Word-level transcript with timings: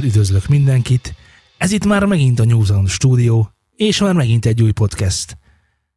Szeretettel 0.00 0.22
üdvözlök 0.22 0.48
mindenkit. 0.48 1.14
Ez 1.58 1.72
itt 1.72 1.84
már 1.84 2.04
megint 2.04 2.40
a 2.40 2.44
New 2.44 2.64
Zealand 2.64 2.88
stúdió, 2.88 3.52
és 3.76 4.00
már 4.00 4.14
megint 4.14 4.46
egy 4.46 4.62
új 4.62 4.70
podcast. 4.70 5.38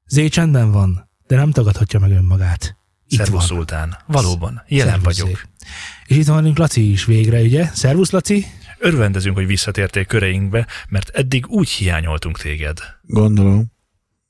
Zé 0.08 0.28
csendben 0.28 0.72
van, 0.72 1.10
de 1.28 1.36
nem 1.36 1.52
tagadhatja 1.52 2.00
meg 2.00 2.12
önmagát. 2.12 2.78
Itt 3.08 3.18
Szervusz 3.18 3.48
van. 3.48 3.58
Szultán. 3.58 3.98
Valóban, 4.08 4.64
jelen 4.68 4.94
Szervusz, 4.94 5.20
vagyok. 5.20 5.38
Zé. 5.38 5.68
És 6.06 6.18
itt 6.18 6.26
van 6.26 6.36
velünk 6.36 6.58
Laci 6.58 6.92
is 6.92 7.06
végre, 7.06 7.42
ugye? 7.42 7.66
Szervusz, 7.74 8.12
Laci? 8.12 8.46
Örvendezünk, 8.80 9.36
hogy 9.36 9.46
visszatértél 9.46 10.06
köreinkbe, 10.06 10.68
mert 10.90 11.10
eddig 11.10 11.48
úgy 11.48 11.70
hiányoltunk 11.70 12.40
téged. 12.40 12.80
Gondolom. 13.02 13.72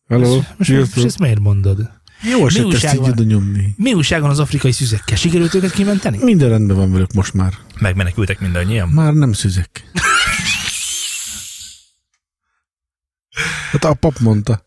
Hello, 0.08 0.36
Most, 0.36 0.54
most 0.58 0.70
sziasztok. 0.70 1.06
ezt 1.06 1.20
miért 1.20 1.40
mondod? 1.40 1.90
Jó 2.30 2.46
eset 2.46 2.64
újság 2.66 2.84
ezt 2.84 2.94
így 2.94 3.16
van? 3.16 3.26
nyomni. 3.26 3.74
Mi 3.78 3.94
újság 3.94 4.22
van 4.22 4.30
az 4.30 4.40
afrikai 4.40 4.72
szüzekkel? 4.72 5.18
Sikerült 5.18 5.54
őket 5.54 5.72
kimenteni? 5.72 6.18
Minden 6.24 6.50
rendben 6.50 6.78
van 6.78 6.92
velük 6.92 7.14
most 7.14 7.34
már. 7.34 7.54
Megmenekültek 7.80 8.40
mindannyian? 8.40 8.90
Már 8.90 9.14
nem 9.14 9.34
szüzek. 9.34 9.92
Hát 13.72 13.84
a 13.84 13.94
pap 13.94 14.20
mondta. 14.20 14.66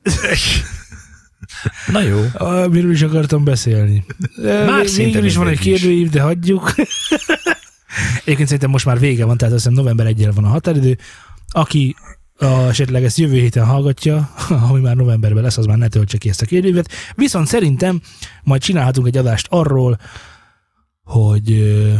Na 1.87 2.01
jó. 2.01 2.25
Ah, 2.33 2.69
miről 2.71 2.93
is 2.93 3.03
akartam 3.03 3.45
beszélni? 3.45 4.05
Már 4.43 4.87
szinte 4.87 5.25
is 5.25 5.37
van 5.37 5.49
egy 5.49 5.59
kérdőív, 5.59 6.11
de 6.11 6.21
hagyjuk. 6.21 6.75
Egyébként 8.25 8.47
szerintem 8.47 8.71
most 8.71 8.85
már 8.85 8.99
vége 8.99 9.25
van, 9.25 9.37
tehát 9.37 9.55
azt 9.55 9.65
hiszem 9.65 9.79
november 9.79 10.07
1 10.07 10.29
van 10.35 10.45
a 10.45 10.49
határidő. 10.49 10.99
Aki 11.49 11.97
a, 12.39 12.45
esetleg 12.45 13.05
ezt 13.05 13.19
jövő 13.19 13.39
héten 13.39 13.65
hallgatja, 13.65 14.31
ami 14.71 14.81
már 14.81 14.97
novemberben 14.97 15.43
lesz, 15.43 15.59
az 15.59 15.67
már 15.67 15.79
ne 15.79 15.89
töltse 15.89 16.19
ki 16.19 16.29
ezt 16.29 16.43
a 16.43 16.47
kérdőívet. 16.47 16.91
Viszont 17.15 17.47
szerintem 17.47 18.01
majd 18.43 18.63
csinálhatunk 18.63 19.07
egy 19.07 19.17
adást 19.17 19.47
arról, 19.51 19.99
hogy 21.03 21.53
ö, 21.53 21.95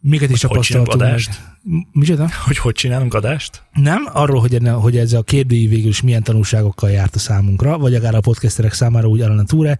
miket 0.00 0.30
is 0.30 0.42
Hogy 0.42 0.56
hogy 0.56 0.66
tapasztaltunk? 0.66 1.20
M- 1.62 1.86
Micsoda? 1.92 2.28
Hogy 2.44 2.58
hogy 2.58 2.74
csinálunk 2.74 3.14
adást? 3.14 3.62
Nem, 3.72 4.08
arról, 4.12 4.40
hogy, 4.40 4.54
enne, 4.54 4.70
hogy 4.70 4.96
ez 4.96 5.12
a 5.12 5.22
kérdőív 5.22 5.68
végül 5.68 5.88
is 5.88 6.00
milyen 6.00 6.22
tanulságokkal 6.22 6.90
járt 6.90 7.14
a 7.14 7.18
számunkra, 7.18 7.78
vagy 7.78 7.94
akár 7.94 8.14
a 8.14 8.20
podcasterek 8.20 8.72
számára 8.72 9.08
úgy 9.08 9.20
Alan 9.20 9.46
Túre. 9.46 9.78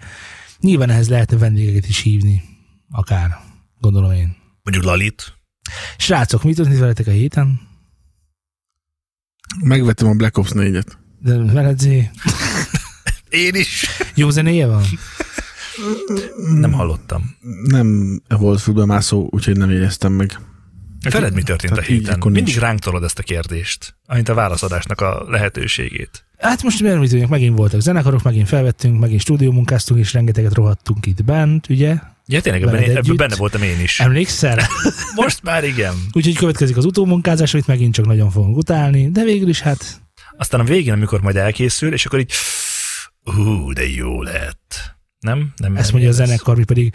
Nyilván 0.60 0.90
ehhez 0.90 1.08
lehetne 1.08 1.36
vendégeket 1.36 1.88
is 1.88 1.98
hívni, 1.98 2.42
akár, 2.90 3.38
gondolom 3.80 4.12
én. 4.12 4.36
Mondjuk 4.62 4.84
Lalit? 4.84 5.34
Srácok, 5.96 6.42
mit 6.42 6.56
történt 6.56 6.78
veletek 6.78 7.06
a 7.06 7.10
héten? 7.10 7.60
Megvettem 9.61 10.08
a 10.08 10.14
Black 10.14 10.39
Ops 10.39 10.50
4-et. 10.55 10.86
De 11.19 11.39
veled 11.53 11.78
Zé? 11.78 12.11
Én 13.28 13.55
is. 13.55 13.86
Jó 14.14 14.31
zenéje 14.31 14.67
van? 14.67 14.83
Nem 16.61 16.72
hallottam. 16.72 17.36
Nem 17.64 18.20
volt 18.28 18.61
fülbemászó, 18.61 19.28
úgyhogy 19.30 19.56
nem 19.56 19.70
éreztem 19.70 20.12
meg. 20.12 20.39
Veled 21.11 21.34
mi 21.34 21.42
történt 21.42 21.72
a 21.72 21.75
Tehát 21.75 21.91
héten? 21.91 22.14
akkor 22.14 22.31
nincs. 22.31 22.45
Mindig 22.45 22.62
ránk 22.62 22.78
tolod 22.78 23.03
ezt 23.03 23.19
a 23.19 23.22
kérdést, 23.22 23.97
amint 24.06 24.28
a 24.28 24.34
válaszadásnak 24.34 25.00
a 25.00 25.25
lehetőségét. 25.28 26.25
Hát 26.39 26.62
most 26.62 26.81
miért 26.81 26.98
mit 26.98 27.11
tudjunk, 27.11 27.30
megint 27.30 27.57
voltak 27.57 27.80
zenekarok, 27.80 28.23
megint 28.23 28.48
felvettünk, 28.48 29.01
megint 29.01 29.20
stúdiómunkáztunk, 29.20 30.01
és 30.01 30.12
rengeteget 30.12 30.55
rohadtunk 30.55 31.07
itt 31.07 31.24
bent, 31.24 31.68
ugye? 31.68 31.96
Ja, 32.27 32.41
tényleg 32.41 32.62
ebben, 32.62 32.83
ebben 32.83 33.17
benne 33.17 33.36
voltam 33.36 33.62
én 33.62 33.80
is. 33.80 34.01
Emlékszel? 34.01 34.58
Most 35.14 35.42
már 35.42 35.64
igen. 35.64 35.95
Úgyhogy 36.12 36.36
következik 36.36 36.77
az 36.77 36.85
utómunkázás, 36.85 37.55
amit 37.55 37.67
megint 37.67 37.95
csak 37.95 38.07
nagyon 38.07 38.30
fogunk 38.30 38.57
utálni, 38.57 39.11
de 39.11 39.24
végül 39.24 39.48
is 39.48 39.61
hát 39.61 40.01
Aztán 40.36 40.61
a 40.61 40.64
végén, 40.64 40.92
amikor 40.92 41.20
majd 41.20 41.36
elkészül, 41.36 41.92
és 41.92 42.07
akkor 42.07 42.18
így, 42.18 42.33
ú, 43.24 43.73
de 43.73 43.89
jó 43.89 44.23
lett. 44.23 44.96
Nem? 45.20 45.52
nem 45.57 45.77
Ezt 45.77 45.92
mondja 45.92 46.11
a 46.11 46.12
zenekar, 46.12 46.57
mi 46.57 46.64
pedig 46.64 46.95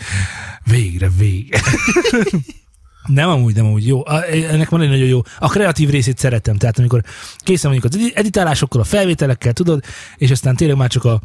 végre, 0.64 1.10
vége. 1.18 1.62
nem 3.08 3.30
amúgy, 3.30 3.56
nem 3.56 3.66
amúgy. 3.66 3.88
Jó, 3.88 4.06
A- 4.06 4.24
ennek 4.32 4.70
van 4.70 4.82
egy 4.82 4.90
nagyon 4.90 5.08
jó. 5.08 5.22
A 5.40 5.48
kreatív 5.50 5.90
részét 5.90 6.18
szeretem. 6.18 6.58
Tehát 6.58 6.78
amikor 6.80 7.04
készen 7.38 7.72
mondjuk 7.72 7.94
az 7.94 8.00
edi- 8.00 8.16
editálásokkal, 8.16 8.82
a 8.82 8.84
felvételekkel, 8.84 9.54
tudod, 9.54 9.84
és 10.18 10.32
aztán 10.32 10.56
tényleg 10.56 10.78
már 10.78 10.90
csak 10.90 11.04
a 11.06 11.22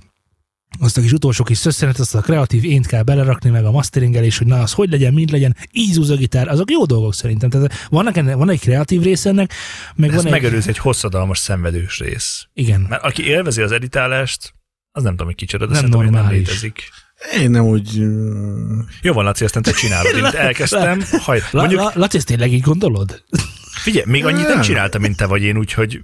azt 0.80 0.98
a 0.98 1.00
kis 1.00 1.12
utolsó 1.12 1.44
kis 1.44 1.58
szösszenet, 1.58 1.98
azt 1.98 2.14
a 2.14 2.20
kreatív 2.20 2.64
ént 2.64 2.86
kell 2.86 3.02
belerakni, 3.02 3.50
meg 3.50 3.64
a 3.64 3.70
masteringelés, 3.70 4.38
hogy 4.38 4.46
na, 4.46 4.60
az 4.60 4.72
hogy 4.72 4.90
legyen, 4.90 5.12
mind 5.12 5.30
legyen, 5.30 5.56
így 5.72 5.92
zúz 5.92 6.10
a 6.10 6.16
gitár, 6.16 6.48
azok 6.48 6.70
jó 6.70 6.84
dolgok 6.84 7.14
szerintem. 7.14 7.50
Tehát 7.50 7.72
vannak 7.88 8.16
ennek, 8.16 8.34
van 8.36 8.50
egy 8.50 8.60
kreatív 8.60 9.02
része 9.02 9.28
ennek, 9.28 9.52
meg 9.94 10.08
Ez 10.10 10.16
van 10.16 10.24
egy... 10.26 10.30
megelőz 10.32 10.68
egy 10.68 10.78
hosszadalmas, 10.78 11.38
szenvedős 11.38 11.98
rész. 11.98 12.46
Igen. 12.54 12.80
Mert 12.88 13.02
aki 13.02 13.26
élvezi 13.26 13.62
az 13.62 13.72
editálást, 13.72 14.54
az 14.92 15.02
nem 15.02 15.12
tudom, 15.12 15.26
hogy 15.26 15.36
kicsoda, 15.36 15.66
de 15.66 15.72
Nem 15.80 15.82
hogy 15.82 15.90
nem 15.90 16.00
normális. 16.12 16.38
létezik. 16.38 16.82
Én 17.40 17.50
nem 17.50 17.64
úgy... 17.64 17.98
Jó 19.02 19.12
van, 19.12 19.24
Laci, 19.24 19.44
aztán 19.44 19.62
te 19.62 19.72
csinálod. 19.72 20.16
Én 20.16 20.24
elkezdtem. 20.46 21.02
Haj, 21.10 21.42
La, 21.50 21.60
mondjuk, 21.60 21.80
la, 21.80 21.92
Laci, 21.94 22.16
ezt 22.16 22.26
tényleg 22.26 22.52
így 22.52 22.60
gondolod? 22.60 23.24
figyelj, 23.82 24.04
még 24.08 24.24
annyit 24.24 24.46
nem 24.46 24.60
csináltam, 24.60 25.00
mint 25.00 25.16
te 25.16 25.26
vagy 25.26 25.42
én, 25.42 25.58
úgyhogy 25.58 26.00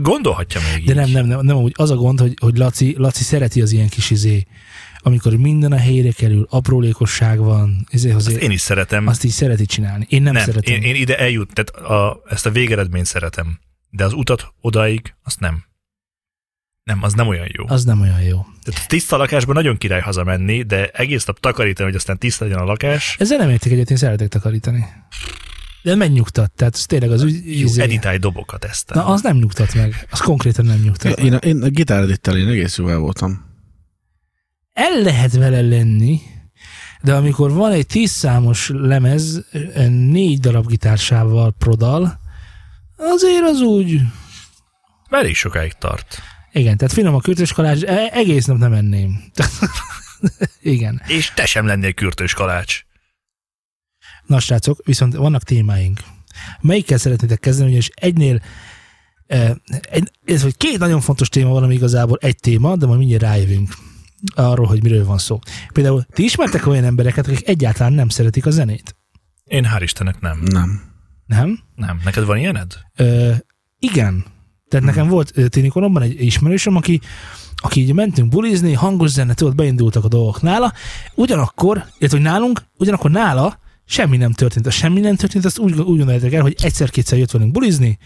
gondolhatja 0.00 0.60
még 0.74 0.84
De 0.84 0.90
így. 0.92 0.98
nem, 0.98 1.10
nem, 1.10 1.26
nem, 1.26 1.46
nem 1.46 1.56
úgy. 1.56 1.72
Az 1.76 1.90
a 1.90 1.94
gond, 1.96 2.20
hogy, 2.20 2.34
hogy 2.40 2.56
Laci, 2.56 2.94
Laci 2.98 3.22
szereti 3.22 3.62
az 3.62 3.72
ilyen 3.72 3.88
kis 3.88 4.10
izé, 4.10 4.46
amikor 4.98 5.36
minden 5.36 5.72
a 5.72 5.76
helyére 5.76 6.10
kerül, 6.10 6.46
aprólékosság 6.50 7.38
van, 7.38 7.86
Azt 7.92 8.04
azért, 8.14 8.42
én 8.42 8.50
is 8.50 8.60
szeretem. 8.60 9.06
azt 9.06 9.24
így 9.24 9.30
szereti 9.30 9.66
csinálni. 9.66 10.06
Én 10.08 10.22
nem, 10.22 10.32
nem, 10.32 10.44
szeretem. 10.44 10.74
én, 10.74 10.82
én, 10.82 10.94
ide 10.94 11.18
eljut, 11.18 11.50
tehát 11.52 11.90
a, 11.90 12.22
ezt 12.28 12.46
a 12.46 12.50
végeredményt 12.50 13.06
szeretem. 13.06 13.58
De 13.90 14.04
az 14.04 14.12
utat 14.12 14.54
odáig, 14.60 15.14
azt 15.24 15.40
nem. 15.40 15.64
Nem, 16.84 17.02
az 17.02 17.12
nem 17.12 17.28
olyan 17.28 17.46
jó. 17.52 17.64
Az 17.68 17.84
nem 17.84 18.00
olyan 18.00 18.20
jó. 18.20 18.46
Tehát 18.62 18.88
tiszta 18.88 19.16
lakásban 19.16 19.54
nagyon 19.54 19.76
király 19.76 20.00
hazamenni, 20.00 20.62
de 20.62 20.88
egész 20.88 21.24
nap 21.24 21.40
takarítani, 21.40 21.88
hogy 21.88 21.96
aztán 21.96 22.18
tiszta 22.18 22.44
legyen 22.44 22.58
a 22.58 22.64
lakás. 22.64 23.16
Ezzel 23.18 23.38
nem 23.38 23.50
értek 23.50 23.72
egyet, 23.72 23.90
én 23.90 23.96
szeretek 23.96 24.28
takarítani. 24.28 24.86
De 25.82 25.94
megnyugtat, 25.94 26.52
tehát 26.52 26.74
ez 26.74 26.86
tényleg 26.86 27.10
az 27.10 27.22
úgy, 27.22 27.32
Jó, 27.32 27.66
izé, 27.66 27.82
editálj 27.82 28.18
dobokat 28.18 28.64
ezt. 28.64 28.90
Na, 28.94 29.06
az 29.06 29.22
nem 29.22 29.36
nyugtat 29.36 29.74
meg. 29.74 30.06
Az 30.10 30.20
konkrétan 30.20 30.64
nem 30.64 30.80
nyugtat. 30.80 31.18
Én, 31.18 31.32
a, 31.32 31.36
én 31.36 31.62
a 31.62 31.68
gitáredittel 31.68 32.36
én 32.36 32.48
egész 32.48 32.76
jóval 32.76 32.98
voltam. 32.98 33.44
El 34.72 35.02
lehet 35.02 35.32
vele 35.32 35.60
lenni, 35.60 36.20
de 37.02 37.14
amikor 37.14 37.52
van 37.52 37.72
egy 37.72 37.86
tíz 37.86 38.10
számos 38.10 38.68
lemez, 38.68 39.44
négy 39.88 40.40
darab 40.40 40.66
gitársával 40.66 41.54
prodal, 41.58 42.18
azért 42.96 43.44
az 43.44 43.60
úgy, 43.60 44.00
Elég 45.10 45.34
sokáig 45.34 45.72
tart. 45.72 46.22
Igen, 46.54 46.76
tehát 46.76 46.94
finom 46.94 47.14
a 47.14 47.20
kürtös 47.20 47.52
kalács, 47.52 47.82
e- 47.82 48.10
egész 48.12 48.44
nap 48.44 48.58
nem 48.58 48.72
enném. 48.72 49.24
Igen. 50.74 51.02
És 51.06 51.32
te 51.34 51.46
sem 51.46 51.66
lennél 51.66 51.92
kürtős 51.92 52.34
kalács. 52.34 52.82
Na 54.26 54.40
srácok, 54.40 54.80
viszont 54.84 55.14
vannak 55.14 55.42
témáink. 55.42 56.00
Melyikkel 56.60 56.98
szeretnétek 56.98 57.40
kezdeni, 57.40 57.66
ugyanis 57.66 57.90
egynél 57.94 58.40
eh, 59.26 59.50
egy, 59.80 60.10
ez 60.24 60.42
vagy 60.42 60.56
két 60.56 60.78
nagyon 60.78 61.00
fontos 61.00 61.28
téma 61.28 61.50
van, 61.50 61.62
ami 61.62 61.74
igazából 61.74 62.18
egy 62.20 62.36
téma, 62.36 62.76
de 62.76 62.86
majd 62.86 62.98
mindjárt 62.98 63.22
rájövünk 63.22 63.74
arról, 64.34 64.66
hogy 64.66 64.82
miről 64.82 65.04
van 65.04 65.18
szó. 65.18 65.38
Például 65.72 66.02
ti 66.02 66.24
ismertek 66.24 66.66
olyan 66.66 66.84
embereket, 66.84 67.26
akik 67.26 67.48
egyáltalán 67.48 67.92
nem 67.92 68.08
szeretik 68.08 68.46
a 68.46 68.50
zenét? 68.50 68.96
Én 69.44 69.66
hál' 69.74 69.82
Istennek 69.82 70.20
nem. 70.20 70.38
Nem. 70.40 70.82
Nem? 71.26 71.60
Nem. 71.74 72.00
Neked 72.04 72.24
van 72.24 72.36
ilyened? 72.36 72.80
Ö, 72.96 73.32
igen. 73.78 74.24
Tehát 74.68 74.86
nekem 74.86 75.08
volt 75.08 75.32
tinikoromban 75.48 76.02
egy 76.02 76.22
ismerősöm, 76.22 76.76
aki, 76.76 77.00
aki 77.56 77.80
így 77.80 77.92
mentünk 77.92 78.28
bulizni, 78.28 78.72
hangos 78.72 79.10
zene, 79.10 79.34
tudod, 79.34 79.54
beindultak 79.54 80.04
a 80.04 80.08
dolgok 80.08 80.42
nála, 80.42 80.72
ugyanakkor, 81.14 81.76
illetve 81.98 82.18
hogy 82.18 82.26
nálunk, 82.26 82.62
ugyanakkor 82.78 83.10
nála 83.10 83.58
semmi 83.84 84.16
nem 84.16 84.32
történt. 84.32 84.66
A 84.66 84.70
semmi 84.70 85.00
nem 85.00 85.16
történt, 85.16 85.44
azt 85.44 85.58
úgy, 85.58 85.72
úgy 85.72 85.96
gondoljátok 85.96 86.32
el, 86.32 86.42
hogy 86.42 86.56
egyszer-kétszer 86.62 87.18
jött 87.18 87.30
velünk 87.30 87.52
bulizni, 87.52 87.98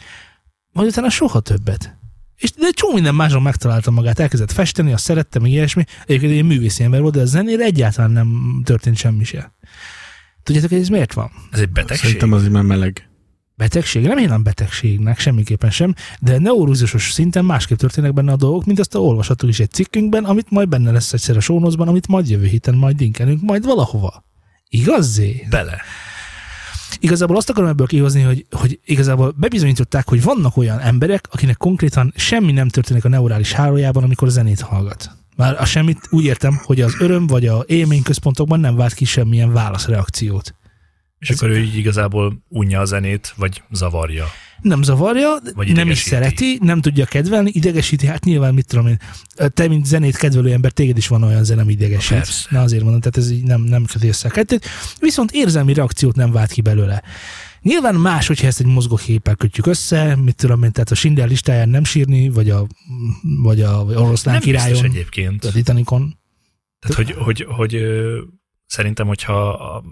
majd 0.73 0.89
utána 0.89 1.11
soha 1.11 1.41
többet. 1.41 1.97
És 2.37 2.53
de 2.53 2.71
csomó 2.71 2.93
minden 2.95 3.15
máson 3.15 3.43
megtalálta 3.43 3.91
magát, 3.91 4.19
elkezdett 4.19 4.53
festeni, 4.53 4.93
azt 4.93 5.05
szerette, 5.05 5.39
meg 5.39 5.51
ilyesmi. 5.51 5.85
Egyébként 6.07 6.33
egy 6.33 6.45
művészi 6.45 6.85
ember 6.85 7.01
volt, 7.01 7.15
de 7.15 7.21
a 7.21 7.25
zenére 7.25 7.65
egyáltalán 7.65 8.11
nem 8.11 8.61
történt 8.65 8.97
semmi 8.97 9.25
se. 9.25 9.55
Tudjátok, 10.43 10.71
hogy 10.71 10.81
ez 10.81 10.89
miért 10.89 11.13
van? 11.13 11.31
Ez 11.53 11.59
egy 11.59 11.71
betegség? 11.71 12.05
Szerintem 12.05 12.33
azért 12.33 12.53
már 12.53 12.63
meleg. 12.63 13.08
Betegség? 13.59 14.07
Nem 14.07 14.19
én 14.19 14.43
betegségnek, 14.43 15.19
semmiképpen 15.19 15.71
sem, 15.71 15.95
de 16.21 16.39
neurózusos 16.39 17.13
szinten 17.13 17.45
másképp 17.45 17.79
történnek 17.79 18.13
benne 18.13 18.33
a 18.33 18.37
dolgok, 18.37 18.65
mint 18.65 18.79
azt 18.79 18.95
a 18.95 18.99
olvasható 18.99 19.49
is 19.49 19.61
egy 19.61 19.71
cikkünkben, 19.71 20.25
amit 20.25 20.51
majd 20.51 20.69
benne 20.69 20.91
lesz 20.91 21.13
egyszer 21.13 21.37
a 21.37 21.41
sónozban, 21.41 21.89
amit 21.89 22.09
majd 22.09 22.29
jövő 22.29 22.47
héten 22.47 22.75
majd 22.75 23.01
linkelünk 23.01 23.43
majd 23.43 23.65
valahova. 23.65 24.25
Igaz, 24.69 25.13
Zé? 25.13 25.47
Bele. 25.51 25.81
Igazából 27.01 27.37
azt 27.37 27.51
akarom 27.51 27.69
ebből 27.69 27.87
kihozni, 27.87 28.23
hogy, 28.23 28.47
hogy 28.51 28.81
igazából 28.85 29.35
bebizonyították, 29.37 30.09
hogy 30.09 30.23
vannak 30.23 30.57
olyan 30.57 30.79
emberek, 30.79 31.29
akinek 31.31 31.57
konkrétan 31.57 32.13
semmi 32.17 32.53
nem 32.53 32.69
történik 32.69 33.05
a 33.05 33.09
neurális 33.09 33.53
hálójában, 33.53 34.03
amikor 34.03 34.29
zenét 34.29 34.61
hallgat. 34.61 35.11
Már 35.37 35.61
a 35.61 35.65
semmit 35.65 35.99
úgy 36.11 36.25
értem, 36.25 36.61
hogy 36.65 36.81
az 36.81 36.97
öröm 37.01 37.27
vagy 37.27 37.47
a 37.47 37.65
élményközpontokban 37.67 38.61
nem 38.61 38.77
vált 38.77 38.95
ki 38.95 39.05
semmilyen 39.05 39.53
válaszreakciót. 39.53 40.55
És 41.19 41.31
akkor 41.31 41.51
ő 41.51 41.59
így 41.59 41.77
igazából 41.77 42.45
unja 42.49 42.81
a 42.81 42.85
zenét, 42.85 43.33
vagy 43.37 43.63
zavarja. 43.71 44.25
nem 44.61 44.83
zavarja, 44.83 45.37
Vagy 45.55 45.73
nem 45.73 45.91
is 45.91 45.99
szereti, 45.99 46.59
nem 46.63 46.81
tudja 46.81 47.05
kedvelni, 47.05 47.51
idegesíti, 47.55 48.07
hát 48.07 48.25
nyilván 48.25 48.55
mit 48.55 48.67
tudom 48.67 48.87
én, 48.87 48.99
te, 49.35 49.69
mint 49.69 49.87
zenét 49.87 50.17
kedvelő 50.17 50.53
ember, 50.53 50.73
téged 50.73 50.97
is 50.97 51.09
van 51.09 51.23
olyan 51.23 51.45
zene, 51.45 51.61
ami 51.63 51.73
idegesít. 51.73 52.17
Persze. 52.17 52.49
Na 52.51 52.61
azért 52.61 52.83
mondom, 52.83 53.01
tehát 53.01 53.17
ez 53.17 53.31
így 53.31 53.43
nem, 53.45 53.61
nem 53.61 53.85
köti 53.85 54.09
össze 54.09 54.29
a 54.29 54.31
kettőt. 54.31 54.67
Viszont 55.01 55.31
érzelmi 55.33 55.73
reakciót 55.73 56.17
nem 56.17 56.33
vált 56.33 56.51
ki 56.53 56.61
belőle. 56.61 57.03
Nyilván 57.63 57.95
más, 57.95 58.27
hogyha 58.27 58.47
ezt 58.47 58.61
egy 58.61 58.67
mozgóképpel 58.67 59.35
kötjük 59.35 59.67
össze, 59.67 60.17
mit 60.17 60.37
tudom 60.37 60.63
én, 60.63 60.73
tehát 60.73 60.91
a 60.91 60.95
Schindler 60.95 61.29
listáján 61.29 61.69
nem 61.69 61.85
sírni, 61.85 62.29
vagy 62.29 62.51
a, 62.51 62.67
vagy 63.43 63.61
a 63.61 63.85
vagy 63.85 63.95
oroszlán 63.97 64.35
Nem 64.35 64.43
királyon, 64.43 64.85
egyébként. 64.85 65.45
a 65.45 65.51
Titanicon. 65.51 66.19
Tehát, 66.79 66.97
hogy, 66.97 67.15
hogy, 67.25 67.47
hogy 67.49 67.75
ö, 67.75 68.21
szerintem, 68.67 69.07
hogyha 69.07 69.49
a, 69.49 69.85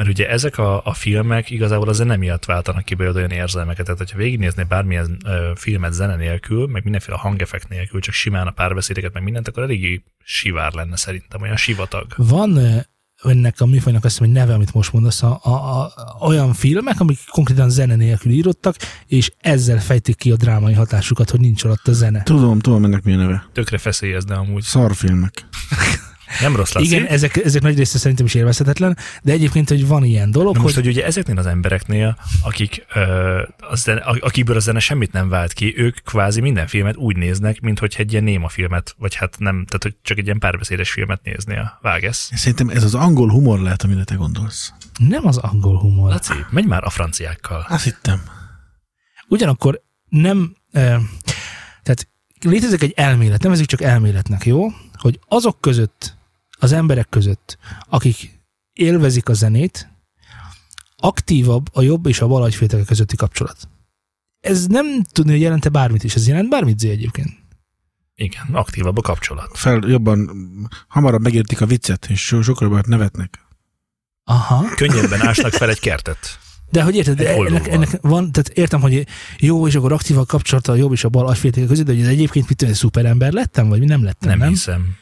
mert 0.00 0.12
ugye 0.12 0.28
ezek 0.28 0.58
a, 0.58 0.84
a 0.84 0.94
filmek 0.94 1.50
igazából 1.50 1.88
a 1.88 1.92
zene 1.92 2.16
miatt 2.16 2.44
váltanak 2.44 2.84
ki 2.84 2.94
belőle 2.94 3.16
olyan 3.16 3.30
érzelmeket, 3.30 3.84
tehát 3.84 4.00
hogyha 4.00 4.18
végignézni 4.18 4.64
bármilyen 4.68 5.16
ö, 5.24 5.52
filmet 5.54 5.92
zene 5.92 6.16
nélkül, 6.16 6.66
meg 6.66 6.82
mindenféle 6.82 7.16
hangeffekt 7.16 7.68
nélkül, 7.68 8.00
csak 8.00 8.14
simán 8.14 8.46
a 8.46 8.50
párbeszédeket, 8.50 9.12
meg 9.12 9.22
mindent, 9.22 9.48
akkor 9.48 9.62
eléggé 9.62 10.02
sivár 10.24 10.72
lenne 10.72 10.96
szerintem, 10.96 11.42
olyan 11.42 11.56
sivatag. 11.56 12.06
Van 12.16 12.58
ennek 13.22 13.60
a 13.60 13.66
műfajnak 13.66 14.04
azt 14.04 14.18
hiszem, 14.18 14.32
hogy 14.32 14.42
neve, 14.42 14.54
amit 14.54 14.74
most 14.74 14.92
mondasz, 14.92 15.22
a, 15.22 15.40
a, 15.42 15.50
a, 15.50 15.92
olyan 16.20 16.52
filmek, 16.52 17.00
amik 17.00 17.18
konkrétan 17.30 17.70
zene 17.70 17.96
nélkül 17.96 18.32
írottak, 18.32 18.76
és 19.06 19.32
ezzel 19.38 19.80
fejtik 19.80 20.16
ki 20.16 20.30
a 20.30 20.36
drámai 20.36 20.74
hatásukat, 20.74 21.30
hogy 21.30 21.40
nincs 21.40 21.64
alatt 21.64 21.88
a 21.88 21.92
zene. 21.92 22.22
Tudom, 22.22 22.58
tudom 22.58 22.84
ennek 22.84 23.02
mi 23.02 23.12
a 23.12 23.16
neve. 23.16 23.48
Tökre 23.52 23.78
feszélyezne 23.78 24.34
amúgy. 24.34 24.62
Szarfilmek. 24.62 25.46
Nem 26.40 26.56
rossz, 26.56 26.72
Laci. 26.72 26.86
Igen, 26.86 27.06
ezek, 27.06 27.36
ezek 27.36 27.62
nagy 27.62 27.76
része 27.76 27.98
szerintem 27.98 28.26
is 28.26 28.34
élvezhetetlen, 28.34 28.96
de 29.22 29.32
egyébként, 29.32 29.68
hogy 29.68 29.86
van 29.86 30.04
ilyen 30.04 30.30
dolog, 30.30 30.54
Na 30.54 30.62
most, 30.62 30.74
hogy 30.74 30.84
hogy 30.84 30.92
ugye 30.92 31.04
ezeknél 31.04 31.38
az 31.38 31.46
embereknél, 31.46 32.16
akik, 32.42 32.86
ö, 32.94 33.42
a 33.58 33.76
zene, 33.76 34.00
akikből 34.00 34.56
a 34.56 34.60
zene 34.60 34.78
semmit 34.78 35.12
nem 35.12 35.28
vált 35.28 35.52
ki, 35.52 35.74
ők 35.76 35.96
kvázi 36.04 36.40
minden 36.40 36.66
filmet 36.66 36.96
úgy 36.96 37.16
néznek, 37.16 37.60
mint 37.60 37.78
hogy 37.78 37.94
egy 37.98 38.12
ilyen 38.12 38.24
néma 38.24 38.48
filmet, 38.48 38.94
vagy 38.98 39.14
hát 39.14 39.38
nem, 39.38 39.64
tehát 39.66 39.82
hogy 39.82 39.96
csak 40.02 40.18
egy 40.18 40.24
ilyen 40.24 40.38
párbeszédes 40.38 40.90
filmet 40.90 41.20
néznél. 41.22 41.78
Vágesz? 41.82 42.30
Szerintem 42.34 42.68
ez 42.68 42.84
az 42.84 42.94
angol 42.94 43.30
humor 43.30 43.60
lehet, 43.60 43.82
amire 43.82 44.04
te 44.04 44.14
gondolsz. 44.14 44.72
nem 45.08 45.26
az 45.26 45.36
angol 45.36 45.78
humor. 45.78 46.10
Laci, 46.10 46.32
menj 46.50 46.66
már 46.66 46.84
a 46.84 46.90
franciákkal. 46.90 47.66
Azt 47.68 47.84
hittem. 47.84 48.20
Ugyanakkor 49.28 49.82
nem, 50.08 50.56
eh, 50.72 51.00
tehát 51.82 52.08
létezik 52.40 52.82
egy 52.82 52.92
elmélet, 52.96 53.42
nevezzük 53.42 53.66
csak 53.66 53.82
elméletnek, 53.82 54.46
jó? 54.46 54.66
Hogy 54.96 55.18
azok 55.28 55.60
között, 55.60 56.16
az 56.60 56.72
emberek 56.72 57.08
között, 57.08 57.58
akik 57.88 58.40
élvezik 58.72 59.28
a 59.28 59.32
zenét, 59.32 59.88
aktívabb 60.96 61.68
a 61.72 61.82
jobb 61.82 62.06
és 62.06 62.20
a 62.20 62.26
bal 62.26 62.42
agyféltek 62.42 62.84
közötti 62.84 63.16
kapcsolat. 63.16 63.68
Ez 64.40 64.66
nem 64.66 65.02
tudni, 65.02 65.30
hogy 65.30 65.40
jelente 65.40 65.68
bármit 65.68 66.04
is. 66.04 66.14
Ez 66.14 66.26
jelent 66.26 66.48
bármit, 66.48 66.78
Zé 66.78 66.90
egyébként. 66.90 67.38
Igen, 68.14 68.46
aktívabb 68.52 68.98
a 68.98 69.00
kapcsolat. 69.00 69.50
Fel 69.52 69.80
jobban, 69.86 70.30
hamarabb 70.88 71.20
megértik 71.22 71.60
a 71.60 71.66
viccet, 71.66 72.06
és 72.08 72.24
so- 72.24 72.42
sokkal 72.42 72.68
jobban 72.68 72.84
nevetnek. 72.86 73.38
Aha. 74.24 74.74
Könnyebben 74.74 75.26
ásnak 75.26 75.52
fel 75.52 75.68
egy 75.68 75.80
kertet. 75.80 76.38
De 76.70 76.82
hogy 76.82 76.96
érted, 76.96 77.16
de 77.16 77.34
ennek, 77.34 77.66
ennek, 77.68 77.98
van, 78.00 78.32
tehát 78.32 78.48
értem, 78.48 78.80
hogy 78.80 79.06
jó, 79.38 79.66
és 79.66 79.74
akkor 79.74 79.92
aktív 79.92 80.18
a 80.18 80.24
kapcsolat 80.24 80.68
a 80.68 80.74
jobb 80.74 80.92
és 80.92 81.04
a 81.04 81.08
bal 81.08 81.26
agyféltek 81.26 81.66
között, 81.66 81.86
de 81.86 81.92
hogy 81.92 82.00
ez 82.00 82.08
egyébként 82.08 82.48
mit 82.48 82.62
egy 82.62 82.74
szuperember 82.74 83.32
lettem, 83.32 83.68
vagy 83.68 83.78
mi 83.78 83.86
nem 83.86 84.04
lettem, 84.04 84.28
Nem, 84.28 84.38
nem? 84.38 84.46
nem 84.46 84.48
hiszem. 84.48 84.96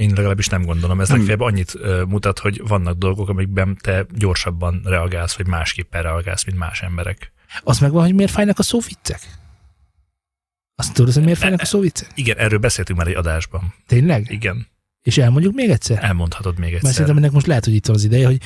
Én 0.00 0.12
legalábbis 0.14 0.46
nem 0.48 0.62
gondolom. 0.62 1.00
Ez 1.00 1.08
Nem. 1.08 1.16
legfeljebb 1.16 1.44
annyit 1.44 1.78
mutat, 2.08 2.38
hogy 2.38 2.62
vannak 2.68 2.98
dolgok, 2.98 3.28
amikben 3.28 3.76
te 3.80 4.06
gyorsabban 4.14 4.80
reagálsz, 4.84 5.36
vagy 5.36 5.46
másképpen 5.46 6.02
reagálsz, 6.02 6.44
mint 6.44 6.58
más 6.58 6.82
emberek. 6.82 7.32
Az 7.62 7.78
megvan, 7.78 8.02
hogy 8.04 8.14
miért 8.14 8.30
fájnak 8.30 8.58
a 8.58 8.62
szóviccek? 8.62 9.20
Azt 10.74 10.92
tudod, 10.94 11.14
hogy 11.14 11.22
miért 11.22 11.38
fájnak 11.38 11.60
a 11.60 11.64
szóviccek? 11.64 12.10
Igen, 12.14 12.36
erről 12.36 12.58
beszéltünk 12.58 12.98
már 12.98 13.08
egy 13.08 13.14
adásban. 13.14 13.74
Tényleg? 13.86 14.30
Igen, 14.30 14.66
És 15.02 15.18
elmondjuk 15.18 15.54
még 15.54 15.70
egyszer? 15.70 16.04
elmondhatod 16.04 16.58
még 16.58 16.70
Mert 16.70 16.74
egyszer. 16.74 16.92
szerintem 16.92 17.16
ennek 17.16 17.30
most 17.32 17.46
lehet, 17.46 17.64
hogy 17.64 17.74
itt 17.74 17.86
van 17.86 17.96
az 17.96 18.04
ideje, 18.04 18.26
hogy, 18.26 18.40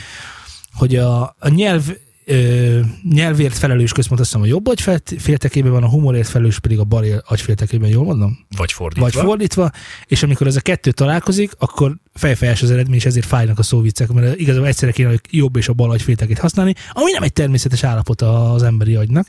hogy 0.72 0.96
a, 0.96 1.22
a 1.38 1.48
nyelv 1.48 1.84
ö, 2.24 2.80
nyelvért 3.10 3.58
felelős 3.58 3.92
központ 3.92 4.20
azt 4.20 4.28
hiszem 4.28 4.44
a 4.44 4.48
jobb 4.48 4.66
agyféltekében 4.66 5.72
van, 5.72 5.82
a 5.82 5.88
humorért 5.88 6.28
felelős 6.28 6.58
pedig 6.58 6.78
a 6.78 6.84
bal 6.84 7.04
agyféltekében, 7.26 7.90
jól 7.90 8.04
mondom? 8.04 8.38
Vagy 8.56 8.72
fordítva. 8.72 9.04
Vagy 9.04 9.14
fordítva, 9.14 9.70
és 10.06 10.22
amikor 10.22 10.46
ez 10.46 10.56
a 10.56 10.60
kettő 10.60 10.90
találkozik, 10.90 11.52
akkor 11.58 11.96
fejfejes 12.14 12.62
az 12.62 12.70
eredmény, 12.70 12.96
és 12.96 13.04
ezért 13.04 13.26
fájnak 13.26 13.58
a 13.58 13.62
szóviccek, 13.62 14.12
mert 14.12 14.38
igazából 14.38 14.66
egyszerre 14.66 14.92
kéne 14.92 15.08
a 15.08 15.20
jobb 15.30 15.56
és 15.56 15.68
a 15.68 15.72
bal 15.72 15.90
agyféltekét 15.90 16.38
használni, 16.38 16.74
ami 16.92 17.10
nem 17.10 17.22
egy 17.22 17.32
természetes 17.32 17.84
állapot 17.84 18.22
az 18.22 18.62
emberi 18.62 18.94
agynak. 18.94 19.26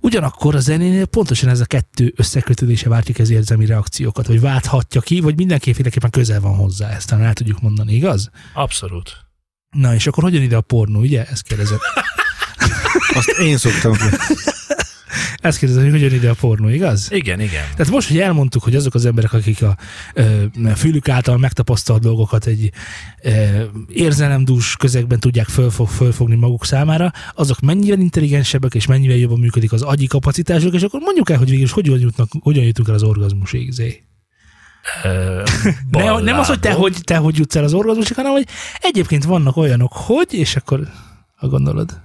Ugyanakkor 0.00 0.54
a 0.54 0.60
zenénél 0.60 1.06
pontosan 1.06 1.48
ez 1.48 1.60
a 1.60 1.64
kettő 1.64 2.12
összekötődése 2.16 2.88
váltja 2.88 3.14
ki 3.14 3.22
az 3.22 3.30
érzelmi 3.30 3.66
reakciókat, 3.66 4.26
vagy 4.26 4.40
válthatja 4.40 5.00
ki, 5.00 5.20
vagy 5.20 5.36
mindenképpen 5.36 6.10
közel 6.10 6.40
van 6.40 6.54
hozzá, 6.54 6.88
ezt 6.88 7.08
talán 7.08 7.24
el 7.24 7.32
tudjuk 7.32 7.60
mondani, 7.60 7.92
igaz? 7.92 8.30
Abszolút. 8.54 9.27
Na, 9.80 9.94
és 9.94 10.06
akkor 10.06 10.22
hogyan 10.22 10.42
ide 10.42 10.56
a 10.56 10.60
pornó, 10.60 11.00
ugye? 11.00 11.24
Ezt 11.24 11.42
kérdezett. 11.42 11.80
Azt 13.14 13.28
én 13.28 13.56
szoktam. 13.56 13.96
Ezt 15.36 15.58
kérdezett, 15.58 15.82
hogy 15.82 15.92
hogyan 15.92 16.12
ide 16.12 16.30
a 16.30 16.34
pornó, 16.34 16.68
igaz? 16.68 17.08
Igen, 17.10 17.40
igen. 17.40 17.64
Tehát 17.76 17.90
most, 17.92 18.08
hogy 18.08 18.18
elmondtuk, 18.18 18.62
hogy 18.62 18.74
azok 18.74 18.94
az 18.94 19.06
emberek, 19.06 19.32
akik 19.32 19.62
a 19.62 19.76
ö, 20.14 20.44
fülük 20.76 21.08
által 21.08 21.38
megtapasztalt 21.38 22.02
dolgokat 22.02 22.46
egy 22.46 22.70
ö, 23.22 23.30
érzelemdús 23.88 24.76
közegben 24.76 25.20
tudják 25.20 25.46
fölfog, 25.46 25.88
fölfogni 25.88 26.36
maguk 26.36 26.64
számára, 26.64 27.12
azok 27.34 27.60
mennyivel 27.60 27.98
intelligensebbek, 27.98 28.74
és 28.74 28.86
mennyivel 28.86 29.16
jobban 29.16 29.38
működik 29.38 29.72
az 29.72 29.82
agyi 29.82 30.06
kapacitásuk, 30.06 30.74
és 30.74 30.82
akkor 30.82 31.00
mondjuk 31.00 31.30
el, 31.30 31.38
hogy 31.38 31.48
végül 31.48 31.64
is 31.64 31.72
hogyan, 31.72 31.98
jutnak, 31.98 32.28
hogyan 32.40 32.64
jutunk 32.64 32.88
el 32.88 32.94
az 32.94 33.02
orgazmusig, 33.02 33.72
Zé. 33.72 34.07
Ne, 35.90 36.20
nem 36.20 36.38
az, 36.38 36.46
hogy 36.46 36.60
te, 36.60 36.72
hogy 36.72 36.96
te 37.02 37.16
hogy 37.16 37.38
jutsz 37.38 37.56
el 37.56 37.64
az 37.64 37.74
orgazmusig, 37.74 38.16
hanem 38.16 38.32
hogy 38.32 38.48
egyébként 38.78 39.24
vannak 39.24 39.56
olyanok, 39.56 39.92
hogy, 39.92 40.34
és 40.34 40.56
akkor 40.56 40.80
ha 41.36 41.48
gondolod. 41.48 42.00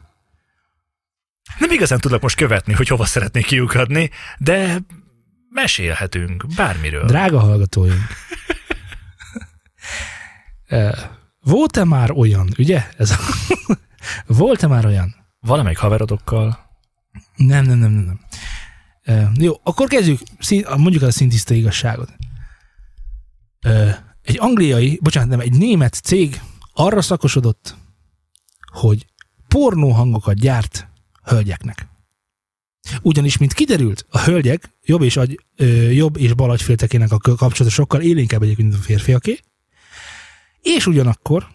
Nem 1.59 1.71
igazán 1.71 1.99
tudok 1.99 2.21
most 2.21 2.35
követni, 2.35 2.73
hogy 2.73 2.87
hova 2.87 3.05
szeretnék 3.05 3.45
kiukadni, 3.45 4.09
de 4.37 4.77
mesélhetünk 5.49 6.45
bármiről. 6.55 7.05
Drága 7.05 7.39
hallgatóink. 7.39 8.01
Volt-e 11.39 11.83
már 11.83 12.11
olyan, 12.11 12.53
ugye? 12.57 12.87
Ez 12.97 13.11
a... 13.11 13.17
Volt-e 14.25 14.67
már 14.67 14.85
olyan? 14.85 15.15
Valamelyik 15.39 15.77
haverodokkal 15.77 16.59
Nem, 17.35 17.65
nem, 17.65 17.77
nem, 17.77 17.91
nem. 17.91 18.19
nem. 19.03 19.31
Jó, 19.39 19.53
akkor 19.63 19.87
kezdjük, 19.87 20.19
mondjuk 20.77 21.03
a 21.03 21.11
szintiszta 21.11 21.53
igazságot. 21.53 22.13
Egy 24.21 24.37
angliai, 24.37 24.99
bocsánat, 25.01 25.29
nem, 25.29 25.39
egy 25.39 25.57
német 25.57 25.93
cég 25.93 26.41
arra 26.73 27.01
szakosodott, 27.01 27.75
hogy 28.71 29.05
pornó 29.47 29.89
hangokat 29.91 30.35
gyárt 30.35 30.87
hölgyeknek. 31.23 31.87
Ugyanis, 33.01 33.37
mint 33.37 33.53
kiderült, 33.53 34.05
a 34.09 34.19
hölgyek 34.19 34.77
jobb 34.85 35.01
és, 35.01 35.17
agy, 35.17 35.39
ö, 35.55 35.65
jobb 35.89 36.17
és 36.17 36.33
bal 36.33 36.51
agyféltekének 36.51 37.11
a 37.11 37.17
kapcsolata 37.17 37.69
sokkal 37.69 38.01
élénkebb 38.01 38.41
egyébként, 38.41 38.69
mint 38.69 38.81
a 38.81 38.85
férfiaké, 38.85 39.39
és 40.61 40.87
ugyanakkor, 40.87 41.47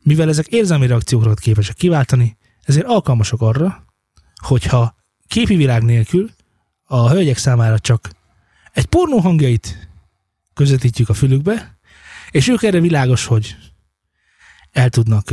mivel 0.00 0.28
ezek 0.28 0.46
érzelmi 0.46 0.86
reakciókat 0.86 1.40
képesek 1.40 1.76
kiváltani, 1.76 2.36
ezért 2.62 2.86
alkalmasak 2.86 3.40
arra, 3.40 3.84
hogyha 4.46 4.94
képi 5.26 5.56
világ 5.56 5.82
nélkül 5.82 6.30
a 6.84 7.10
hölgyek 7.10 7.36
számára 7.36 7.78
csak 7.78 8.10
egy 8.72 8.86
pornó 8.86 9.18
hangjait 9.18 9.91
közvetítjük 10.54 11.08
a 11.08 11.14
fülükbe, 11.14 11.78
és 12.30 12.48
ők 12.48 12.62
erre 12.62 12.80
világos, 12.80 13.24
hogy 13.24 13.56
el 14.70 14.88
tudnak 14.90 15.28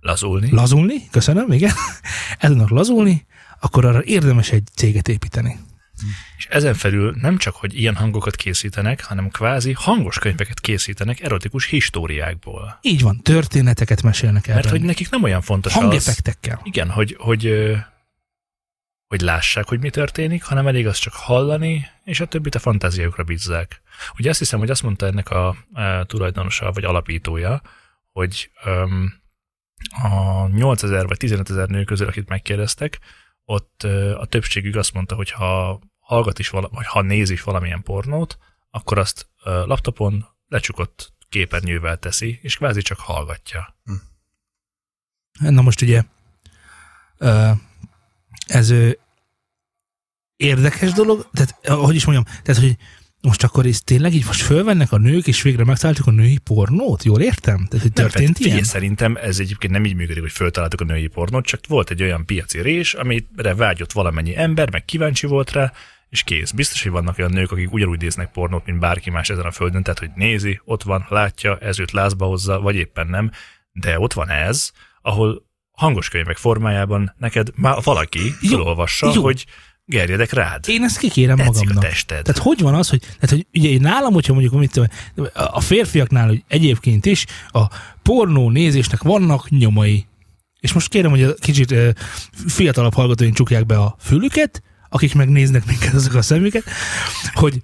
lazulni. 0.00 0.50
lazulni, 0.50 1.08
köszönöm, 1.10 1.52
igen, 1.52 1.72
el 2.38 2.48
tudnak 2.50 2.70
lazulni, 2.70 3.26
akkor 3.60 3.84
arra 3.84 4.04
érdemes 4.04 4.50
egy 4.50 4.68
céget 4.74 5.08
építeni. 5.08 5.58
És 6.36 6.46
ezen 6.46 6.74
felül 6.74 7.14
nem 7.20 7.38
csak, 7.38 7.54
hogy 7.54 7.78
ilyen 7.78 7.94
hangokat 7.94 8.36
készítenek, 8.36 9.04
hanem 9.04 9.28
kvázi 9.28 9.72
hangos 9.72 10.18
könyveket 10.18 10.60
készítenek 10.60 11.20
erotikus 11.20 11.66
históriákból. 11.66 12.78
Így 12.82 13.02
van, 13.02 13.20
történeteket 13.22 14.02
mesélnek 14.02 14.46
el. 14.46 14.54
Mert 14.54 14.70
hogy 14.70 14.80
nekik 14.80 15.10
nem 15.10 15.22
olyan 15.22 15.40
fontos 15.40 15.74
az, 15.74 15.80
Hangeffektekkel. 15.80 16.60
igen, 16.62 16.90
hogy, 16.90 17.16
hogy, 17.18 17.52
hogy 19.06 19.20
lássák, 19.20 19.68
hogy 19.68 19.80
mi 19.80 19.90
történik, 19.90 20.42
hanem 20.42 20.66
elég 20.66 20.86
az 20.86 20.96
csak 20.96 21.12
hallani, 21.12 21.86
és 22.04 22.20
a 22.20 22.26
többit 22.26 22.54
a 22.54 22.58
fantáziájukra 22.58 23.22
bízzák. 23.22 23.82
Ugye 24.18 24.30
azt 24.30 24.38
hiszem, 24.38 24.58
hogy 24.58 24.70
azt 24.70 24.82
mondta 24.82 25.06
ennek 25.06 25.30
a, 25.30 25.48
a 25.72 26.04
tulajdonosa, 26.04 26.72
vagy 26.72 26.84
alapítója, 26.84 27.62
hogy 28.12 28.50
um, 28.64 29.22
a 30.02 30.46
8000 30.48 31.06
vagy 31.06 31.16
15 31.16 31.50
ezer 31.50 31.68
nő 31.68 31.84
közül, 31.84 32.08
akit 32.08 32.28
megkérdeztek, 32.28 33.00
ott 33.44 33.82
ö, 33.82 34.14
a 34.14 34.24
többségük 34.24 34.76
azt 34.76 34.92
mondta, 34.92 35.14
hogy 35.14 35.30
ha 35.30 35.80
hallgat 35.98 36.38
is, 36.38 36.48
vala, 36.48 36.68
vagy 36.68 36.86
ha 36.86 37.00
néz 37.00 37.30
is 37.30 37.42
valamilyen 37.42 37.82
pornót, 37.82 38.38
akkor 38.70 38.98
azt 38.98 39.28
ö, 39.44 39.66
laptopon 39.66 40.26
lecsukott 40.48 41.12
képernyővel 41.28 41.98
teszi, 41.98 42.38
és 42.42 42.56
kvázi 42.56 42.82
csak 42.82 42.98
hallgatja. 42.98 43.76
Na 45.38 45.62
most 45.62 45.82
ugye 45.82 46.02
ez 48.46 48.70
ö, 48.70 48.90
érdekes 50.36 50.92
dolog, 50.92 51.28
tehát 51.32 51.58
eh, 51.62 51.76
hogy 51.76 51.94
is 51.94 52.04
mondjam, 52.04 52.26
tehát 52.42 52.60
hogy 52.60 52.76
most 53.20 53.42
akkor 53.42 53.66
ez 53.66 53.80
tényleg 53.80 54.14
így 54.14 54.26
most 54.26 54.42
fölvennek 54.42 54.92
a 54.92 54.98
nők, 54.98 55.26
és 55.26 55.42
végre 55.42 55.64
megtaláltuk 55.64 56.06
a 56.06 56.10
női 56.10 56.38
pornót? 56.38 57.04
Jól 57.04 57.20
értem? 57.20 57.56
Tehát, 57.56 57.82
hogy 57.82 57.92
Nem, 57.94 58.08
történt 58.08 58.36
figyelj, 58.36 58.52
ilyen? 58.52 58.64
szerintem 58.64 59.16
ez 59.16 59.38
egyébként 59.38 59.72
nem 59.72 59.84
így 59.84 59.94
működik, 59.94 60.22
hogy 60.22 60.32
föltaláltuk 60.32 60.80
a 60.80 60.84
női 60.84 61.06
pornót, 61.06 61.44
csak 61.44 61.66
volt 61.66 61.90
egy 61.90 62.02
olyan 62.02 62.26
piaci 62.26 62.60
rés, 62.60 62.94
amire 62.94 63.54
vágyott 63.54 63.92
valamennyi 63.92 64.36
ember, 64.36 64.70
meg 64.70 64.84
kíváncsi 64.84 65.26
volt 65.26 65.52
rá, 65.52 65.72
és 66.08 66.22
kész. 66.22 66.50
Biztos, 66.50 66.82
hogy 66.82 66.92
vannak 66.92 67.18
olyan 67.18 67.30
nők, 67.30 67.52
akik 67.52 67.72
ugyanúgy 67.72 68.00
néznek 68.00 68.30
pornót, 68.30 68.66
mint 68.66 68.78
bárki 68.78 69.10
más 69.10 69.30
ezen 69.30 69.44
a 69.44 69.50
földön, 69.50 69.82
tehát 69.82 69.98
hogy 69.98 70.10
nézi, 70.14 70.60
ott 70.64 70.82
van, 70.82 71.06
látja, 71.08 71.58
ez 71.58 71.78
őt 71.78 71.90
lázba 71.90 72.26
hozza, 72.26 72.60
vagy 72.60 72.74
éppen 72.74 73.06
nem, 73.06 73.30
de 73.72 73.98
ott 73.98 74.12
van 74.12 74.30
ez, 74.30 74.70
ahol 75.02 75.46
hangos 75.74 76.08
könyvek 76.08 76.36
formájában 76.36 77.14
neked 77.18 77.48
már 77.54 77.76
valaki 77.82 78.34
Jó, 78.40 78.48
felolvassa, 78.48 79.10
jó. 79.14 79.22
hogy 79.22 79.46
gerjedek 79.86 80.32
rád. 80.32 80.64
Én 80.68 80.84
ezt 80.84 80.98
kikérem 80.98 81.36
Tetszik 81.36 81.54
a 81.54 81.58
magamnak. 81.58 81.84
tested. 81.84 82.22
Tehát 82.22 82.42
hogy 82.42 82.60
van 82.60 82.74
az, 82.74 82.88
hogy, 82.88 83.00
tehát, 83.00 83.30
hogy 83.30 83.46
ugye 83.54 83.68
én 83.68 83.80
nálam, 83.80 84.12
hogyha 84.12 84.32
mondjuk 84.32 84.54
mit 84.54 84.72
tudom, 84.72 84.88
a 85.34 85.60
férfiaknál 85.60 86.28
hogy 86.28 86.44
egyébként 86.48 87.06
is 87.06 87.26
a 87.48 87.62
pornó 88.02 88.50
nézésnek 88.50 89.02
vannak 89.02 89.48
nyomai. 89.50 90.06
És 90.60 90.72
most 90.72 90.88
kérem, 90.88 91.10
hogy 91.10 91.22
a 91.22 91.34
kicsit 91.34 91.74
fiatalabb 92.46 92.94
hallgatóink 92.94 93.34
csukják 93.34 93.66
be 93.66 93.78
a 93.78 93.96
fülüket, 94.00 94.62
akik 94.88 95.14
megnéznek 95.14 95.66
minket 95.66 95.94
azok 95.94 96.14
a 96.14 96.22
szemüket, 96.22 96.64
hogy 97.32 97.62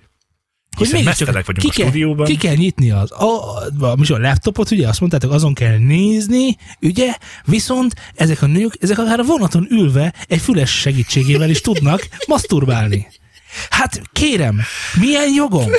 hogy 0.76 0.88
mégiscsak 0.92 1.04
mesztelenek 1.04 1.46
vagyunk 1.46 1.64
ki 1.64 1.68
a 1.68 1.82
kell, 1.82 1.90
stúdióban. 1.90 2.26
ki 2.26 2.36
kell 2.36 2.54
nyitni 2.54 2.90
az, 2.90 3.12
a, 3.12 3.24
a, 3.24 3.64
a, 3.80 3.96
a 4.08 4.18
laptopot, 4.18 4.70
ugye 4.70 4.88
azt 4.88 5.00
mondtátok, 5.00 5.32
azon 5.32 5.54
kell 5.54 5.78
nézni, 5.78 6.56
ugye, 6.80 7.14
viszont 7.44 7.94
ezek 8.14 8.42
a 8.42 8.46
nők, 8.46 8.76
ezek 8.80 8.98
akár 8.98 9.18
a 9.18 9.22
vonaton 9.22 9.66
ülve 9.70 10.14
egy 10.28 10.40
füles 10.40 10.70
segítségével 10.70 11.50
is 11.50 11.60
tudnak 11.60 12.08
maszturbálni. 12.28 13.08
Hát 13.70 14.02
kérem, 14.12 14.60
milyen 15.00 15.32
jogom? 15.34 15.70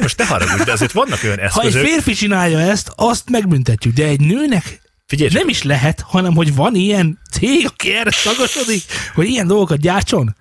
Most 0.00 0.18
ne 0.18 0.26
haragudj, 0.26 0.62
de 0.62 0.72
azért 0.72 0.92
vannak 0.92 1.20
olyan 1.24 1.36
Ha 1.36 1.42
egy 1.42 1.66
eszközök, 1.66 1.86
férfi 1.86 2.12
csinálja 2.12 2.58
ezt, 2.58 2.92
azt 2.94 3.30
megbüntetjük, 3.30 3.94
de 3.94 4.04
egy 4.04 4.20
nőnek 4.20 4.82
figyelj, 5.06 5.30
csak 5.30 5.38
nem 5.38 5.48
is 5.48 5.62
lehet, 5.62 6.00
hanem 6.00 6.34
hogy 6.34 6.54
van 6.54 6.74
ilyen 6.74 7.18
cég, 7.30 7.66
aki 7.66 7.94
erre 7.94 8.10
szagosodik, 8.10 8.82
hogy 9.14 9.28
ilyen 9.28 9.46
dolgokat 9.46 9.78
gyártson. 9.78 10.36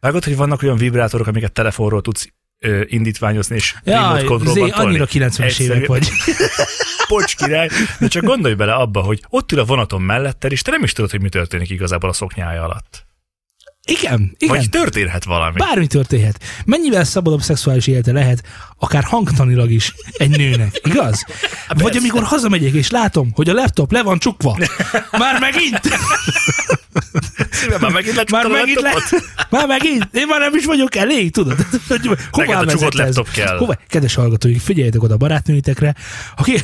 Vágod, 0.00 0.24
hogy 0.24 0.36
vannak 0.36 0.62
olyan 0.62 0.76
vibrátorok, 0.76 1.26
amiket 1.26 1.52
telefonról 1.52 2.00
tudsz 2.00 2.28
ö, 2.58 2.82
indítványozni, 2.86 3.56
és 3.56 3.74
Jaj, 3.84 4.22
remote 4.22 4.74
annyira 4.74 5.06
90-es 5.06 5.60
évek 5.60 5.86
vagy. 5.86 6.08
Pocs 7.08 7.36
király, 7.36 7.68
de 7.98 8.08
csak 8.08 8.24
gondolj 8.24 8.54
bele 8.54 8.74
abba, 8.74 9.00
hogy 9.00 9.22
ott 9.28 9.52
ül 9.52 9.58
a 9.58 9.64
vonaton 9.64 10.02
melletted, 10.02 10.52
és 10.52 10.62
te 10.62 10.70
nem 10.70 10.82
is 10.82 10.92
tudod, 10.92 11.10
hogy 11.10 11.22
mi 11.22 11.28
történik 11.28 11.70
igazából 11.70 12.08
a 12.10 12.12
szoknyája 12.12 12.62
alatt. 12.62 13.07
Igen, 13.88 14.34
igen. 14.38 14.56
Vagy 14.56 14.68
történhet 14.70 15.24
valami. 15.24 15.58
Bármi 15.58 15.86
történhet. 15.86 16.40
Mennyivel 16.64 17.04
szabadabb 17.04 17.40
szexuális 17.40 17.86
élete 17.86 18.12
lehet, 18.12 18.42
akár 18.78 19.04
hangtanilag 19.04 19.70
is 19.70 19.94
egy 20.16 20.30
nőnek, 20.30 20.80
igaz? 20.90 21.24
Vagy 21.68 21.82
persze. 21.82 21.98
amikor 21.98 22.22
hazamegyek 22.22 22.72
és 22.72 22.90
látom, 22.90 23.30
hogy 23.34 23.48
a 23.48 23.52
laptop 23.52 23.92
le 23.92 24.02
van 24.02 24.18
csukva. 24.18 24.58
Már 25.10 25.40
megint! 25.40 25.80
Szívem, 27.50 27.80
már 27.80 27.90
megint 27.90 28.30
Már 28.30 28.44
a 28.44 28.48
megint 28.48 28.80
le... 28.80 28.92
Már 29.50 29.66
megint! 29.66 30.08
Én 30.12 30.26
már 30.26 30.40
nem 30.40 30.54
is 30.54 30.64
vagyok 30.64 30.96
elég, 30.96 31.30
tudod? 31.30 31.66
Hogy 31.88 32.46
Neked 32.46 32.70
a 32.70 32.88
laptop 32.92 33.30
kell. 33.30 33.56
Hova? 33.56 33.78
Kedves 33.88 34.14
hallgatóink, 34.14 34.60
figyeljetek 34.60 35.02
oda 35.02 35.14
a 35.14 35.16
barátnőitekre. 35.16 35.94
Aki 36.36 36.54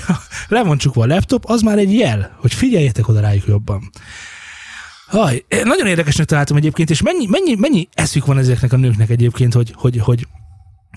le 0.48 0.62
van 0.62 0.78
csukva 0.78 1.02
a 1.02 1.06
laptop, 1.06 1.44
az 1.46 1.60
már 1.60 1.78
egy 1.78 1.94
jel, 1.94 2.36
hogy 2.40 2.54
figyeljetek 2.54 3.08
oda 3.08 3.20
rájuk 3.20 3.46
jobban. 3.46 3.90
Haj, 5.06 5.44
nagyon 5.64 5.87
érdekesnek 5.87 6.26
találtam 6.26 6.56
egyébként, 6.56 6.90
és 6.90 7.02
mennyi, 7.02 7.26
mennyi, 7.26 7.54
mennyi 7.54 7.88
eszük 7.92 8.26
van 8.26 8.38
ezeknek 8.38 8.73
a 8.73 8.76
nőknek 8.76 9.11
egyébként, 9.11 9.52
hogy, 9.52 9.73
hogy, 9.76 9.99
hogy 9.99 10.26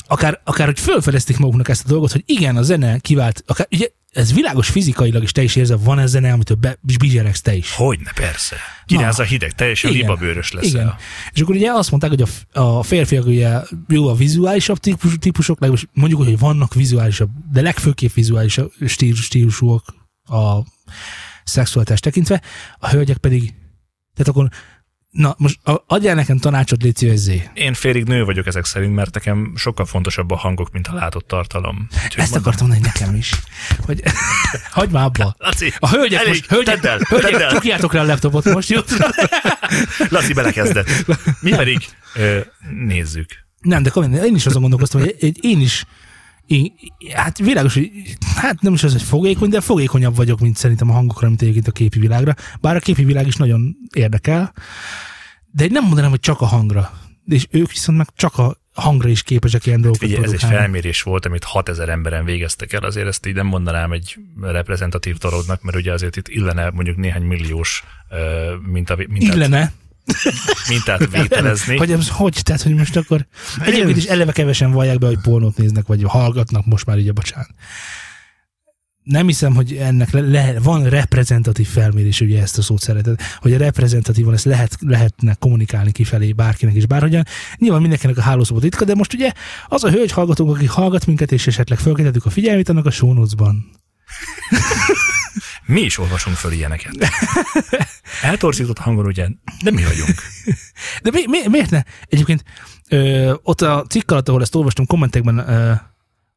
akár, 0.07 0.41
akár 0.43 0.65
hogy 0.67 0.79
felfedezték 0.79 1.37
maguknak 1.37 1.69
ezt 1.69 1.85
a 1.85 1.87
dolgot, 1.87 2.11
hogy 2.11 2.23
igen, 2.25 2.57
a 2.57 2.61
zene 2.61 2.99
kivált, 2.99 3.43
akár, 3.45 3.67
ugye 3.71 3.87
ez 4.11 4.33
világos 4.33 4.69
fizikailag 4.69 5.23
is 5.23 5.31
te 5.31 5.41
is 5.41 5.55
érzed, 5.55 5.83
van 5.83 5.99
ez 5.99 6.09
zene, 6.09 6.31
amitől 6.31 6.57
be, 6.57 6.77
bizseregsz 6.97 7.41
te 7.41 7.55
is. 7.55 7.71
Hogyne, 7.71 8.11
persze. 8.15 8.55
Kiráz 8.85 9.19
a 9.19 9.23
hideg, 9.23 9.51
teljesen 9.51 9.91
Igen. 9.91 10.01
libabőrös 10.01 10.51
leszel. 10.51 10.69
Igen. 10.69 10.95
És 11.33 11.41
akkor 11.41 11.55
ugye 11.55 11.71
azt 11.71 11.89
mondták, 11.89 12.11
hogy 12.11 12.29
a, 12.53 12.59
a 12.59 12.83
férfiak 12.83 13.25
ugye 13.25 13.61
jó 13.87 14.07
a 14.07 14.15
vizuálisabb 14.15 14.77
típus, 14.77 15.13
típusok, 15.19 15.59
mondjuk, 15.93 16.23
hogy 16.23 16.39
vannak 16.39 16.73
vizuálisabb, 16.73 17.29
de 17.51 17.61
legfőképp 17.61 18.13
vizuálisabb 18.13 18.71
stílus, 18.85 19.23
stílusúak 19.23 19.83
a 20.23 20.57
szexualitás 21.43 21.99
tekintve, 21.99 22.41
a 22.79 22.89
hölgyek 22.89 23.17
pedig, 23.17 23.53
tehát 24.17 24.27
akkor, 24.27 24.47
na 25.11 25.35
most 25.37 25.59
adjál 25.87 26.15
nekem 26.15 26.37
tanácsot, 26.37 26.83
légy 26.83 26.95
szíves, 26.95 27.17
Zé. 27.17 27.49
Én 27.53 27.73
félig 27.73 28.03
nő 28.03 28.23
vagyok 28.25 28.47
ezek 28.47 28.65
szerint, 28.65 28.95
mert 28.95 29.13
nekem 29.13 29.53
sokkal 29.55 29.85
fontosabb 29.85 30.31
a 30.31 30.35
hangok, 30.35 30.71
mint 30.71 30.87
a 30.87 30.93
látott 30.93 31.27
tartalom. 31.27 31.87
Úgyhogy 31.91 32.23
Ezt 32.23 32.31
mondom, 32.31 32.39
akartam 32.39 32.67
mondani 32.67 32.91
nekem 32.93 33.15
is. 33.15 33.31
Hogy, 33.85 34.01
hagyd 34.71 34.91
már 34.91 35.03
abba. 35.05 35.35
Laci, 35.37 35.73
A 35.79 35.89
hölgyek 35.89 36.19
elég, 36.19 36.29
most, 36.33 36.45
hölgyek, 36.45 36.79
tedd 36.79 36.91
el, 36.91 36.99
hölgyek 37.09 37.31
tedd 37.31 37.41
el. 37.41 37.51
csukjátok 37.51 37.93
rá 37.93 38.01
a 38.01 38.05
laptopot 38.05 38.45
most, 38.45 38.69
jó? 38.69 38.79
Laci 40.09 40.33
belekezdett. 40.33 40.89
Mi 41.39 41.49
pedig 41.49 41.77
ö, 42.15 42.39
nézzük. 42.85 43.29
Nem, 43.61 43.83
de 43.83 43.89
komolyan, 43.89 44.25
én 44.25 44.35
is 44.35 44.45
azon 44.45 44.61
gondolkoztam, 44.61 45.01
hogy 45.01 45.35
én 45.41 45.59
is 45.61 45.85
én, 46.47 46.73
hát 47.13 47.37
világos, 47.37 47.73
hogy 47.73 47.91
hát 48.35 48.61
nem 48.61 48.73
is 48.73 48.83
az, 48.83 48.91
hogy 48.91 49.01
fogékony, 49.01 49.49
de 49.49 49.61
fogékonyabb 49.61 50.15
vagyok, 50.15 50.39
mint 50.39 50.57
szerintem 50.57 50.89
a 50.89 50.93
hangokra, 50.93 51.27
mint 51.27 51.41
egyébként 51.41 51.67
a 51.67 51.71
képi 51.71 51.99
világra. 51.99 52.35
Bár 52.61 52.75
a 52.75 52.79
képi 52.79 53.03
világ 53.03 53.27
is 53.27 53.35
nagyon 53.35 53.75
érdekel, 53.93 54.53
de 55.51 55.63
én 55.63 55.71
nem 55.71 55.83
mondanám, 55.83 56.09
hogy 56.09 56.19
csak 56.19 56.41
a 56.41 56.45
hangra. 56.45 56.91
És 57.25 57.47
ők 57.49 57.71
viszont 57.71 57.97
meg 57.97 58.07
csak 58.15 58.37
a 58.37 58.57
hangra 58.73 59.09
is 59.09 59.23
képesek 59.23 59.65
ilyen 59.65 59.81
dolgokat 59.81 60.07
Figyelj, 60.07 60.25
ez 60.25 60.31
egy 60.31 60.43
felmérés 60.43 61.01
volt, 61.01 61.25
amit 61.25 61.43
6000 61.43 61.89
emberen 61.89 62.25
végeztek 62.25 62.73
el, 62.73 62.83
azért 62.83 63.07
ezt 63.07 63.25
így 63.25 63.33
nem 63.33 63.45
mondanám 63.45 63.91
egy 63.91 64.15
reprezentatív 64.41 65.17
dolognak, 65.17 65.61
mert 65.61 65.77
ugye 65.77 65.93
azért 65.93 66.15
itt 66.15 66.27
illene 66.27 66.69
mondjuk 66.69 66.97
néhány 66.97 67.23
milliós 67.23 67.83
ö, 68.09 68.53
minta, 68.71 68.95
mintát, 68.95 69.35
Illene, 69.35 69.73
mintát 70.69 71.09
vételezni. 71.11 71.77
hogy 71.77 71.91
ez 71.91 72.09
hogy, 72.09 72.39
tehát, 72.43 72.61
hogy 72.61 72.75
most 72.75 72.95
akkor 72.95 73.27
egyébként 73.65 73.97
is 73.97 74.05
eleve 74.05 74.31
kevesen 74.31 74.71
vallják 74.71 74.97
be, 74.97 75.07
hogy 75.07 75.19
pornót 75.21 75.57
néznek, 75.57 75.87
vagy 75.87 76.03
hallgatnak 76.03 76.65
most 76.65 76.85
már 76.85 76.97
így 76.97 77.07
a 77.07 77.13
bocsánat. 77.13 77.49
Nem 79.03 79.25
hiszem, 79.25 79.55
hogy 79.55 79.73
ennek 79.73 80.11
le, 80.11 80.19
le, 80.19 80.59
van 80.59 80.89
reprezentatív 80.89 81.67
felmérés, 81.67 82.21
ugye 82.21 82.41
ezt 82.41 82.57
a 82.57 82.61
szót 82.61 82.81
szereted, 82.81 83.19
hogy 83.39 83.53
a 83.53 83.57
reprezentatívan 83.57 84.33
ezt 84.33 84.45
lehet, 84.45 84.77
lehetne 84.79 85.33
kommunikálni 85.33 85.91
kifelé 85.91 86.31
bárkinek 86.31 86.75
is 86.75 86.85
bárhogyan. 86.85 87.23
Nyilván 87.57 87.81
mindenkinek 87.81 88.17
a 88.17 88.21
hálószobot 88.21 88.63
ritka, 88.63 88.85
de 88.85 88.95
most 88.95 89.13
ugye 89.13 89.31
az 89.67 89.83
a 89.83 89.89
hölgy 89.89 90.11
hallgatónk, 90.11 90.55
aki 90.55 90.65
hallgat 90.65 91.05
minket, 91.05 91.31
és 91.31 91.47
esetleg 91.47 91.79
felkeltettük 91.79 92.25
a 92.25 92.29
figyelmét, 92.29 92.69
annak 92.69 92.85
a 92.85 92.91
show 92.91 93.13
notes-ban. 93.13 93.65
Mi 95.67 95.81
is 95.81 95.97
olvasunk 95.97 96.35
föl 96.35 96.51
ilyeneket. 96.51 96.93
Eltorzított 98.21 98.77
hangon 98.77 99.05
ugye, 99.05 99.27
de 99.63 99.71
mi 99.71 99.83
vagyunk. 99.83 100.15
De 101.03 101.09
mi, 101.13 101.23
mi, 101.27 101.37
miért 101.47 101.69
ne? 101.69 101.83
Egyébként 102.07 102.43
ö, 102.89 103.33
ott 103.43 103.61
a 103.61 103.85
cikk 103.89 104.11
alatt, 104.11 104.29
ahol 104.29 104.41
ezt 104.41 104.55
olvastam, 104.55 104.85
kommentekben 104.85 105.37
ö, 105.37 105.73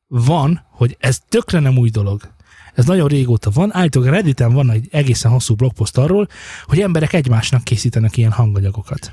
van, 0.07 0.67
hogy 0.71 0.97
ez 1.01 1.19
tökre 1.29 1.59
nem 1.59 1.79
új 1.79 1.91
dolog. 1.91 2.33
Ez 2.75 2.85
nagyon 2.85 3.09
régóta 3.09 3.51
van. 3.51 3.75
Állítólag 3.75 4.09
Redditen 4.09 4.53
van 4.53 4.71
egy 4.71 4.89
egészen 4.91 5.31
hosszú 5.31 5.55
blogpost 5.55 5.99
arról, 5.99 6.29
hogy 6.65 6.81
emberek 6.81 7.13
egymásnak 7.13 7.65
készítenek 7.65 8.17
ilyen 8.17 8.33
hanganyagokat. 8.33 9.13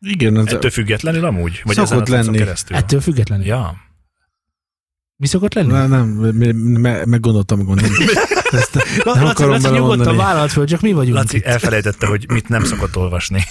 Igen, 0.00 0.38
ez 0.38 0.52
Ettől 0.52 0.70
függetlenül 0.70 1.24
amúgy? 1.24 1.60
Vagy 1.64 1.74
Szokott 1.74 2.08
lenni. 2.08 2.36
keresztül? 2.36 2.76
Ettől 2.76 3.00
függetlenül. 3.00 3.46
Ja. 3.46 3.85
Mi 5.18 5.26
szokott 5.26 5.54
lenni? 5.54 5.72
nem, 5.72 5.88
nem, 5.88 6.06
me- 6.08 6.54
me- 6.78 7.06
meggondoltam, 7.06 7.62
gondolom. 7.64 7.92
Ezt 8.50 8.74
La, 9.04 9.14
nem 9.14 9.22
Laci, 9.24 9.42
akarom 9.42 9.62
Laci 9.62 9.68
nyugodtan 9.74 10.16
vállalt 10.16 10.52
föl, 10.52 10.64
csak 10.66 10.80
mi 10.80 10.92
vagyunk 10.92 11.16
Laci 11.16 11.36
itt. 11.36 11.44
elfelejtette, 11.44 12.06
hogy 12.06 12.24
mit 12.28 12.48
nem 12.48 12.64
szokott 12.64 12.96
olvasni. 12.96 13.42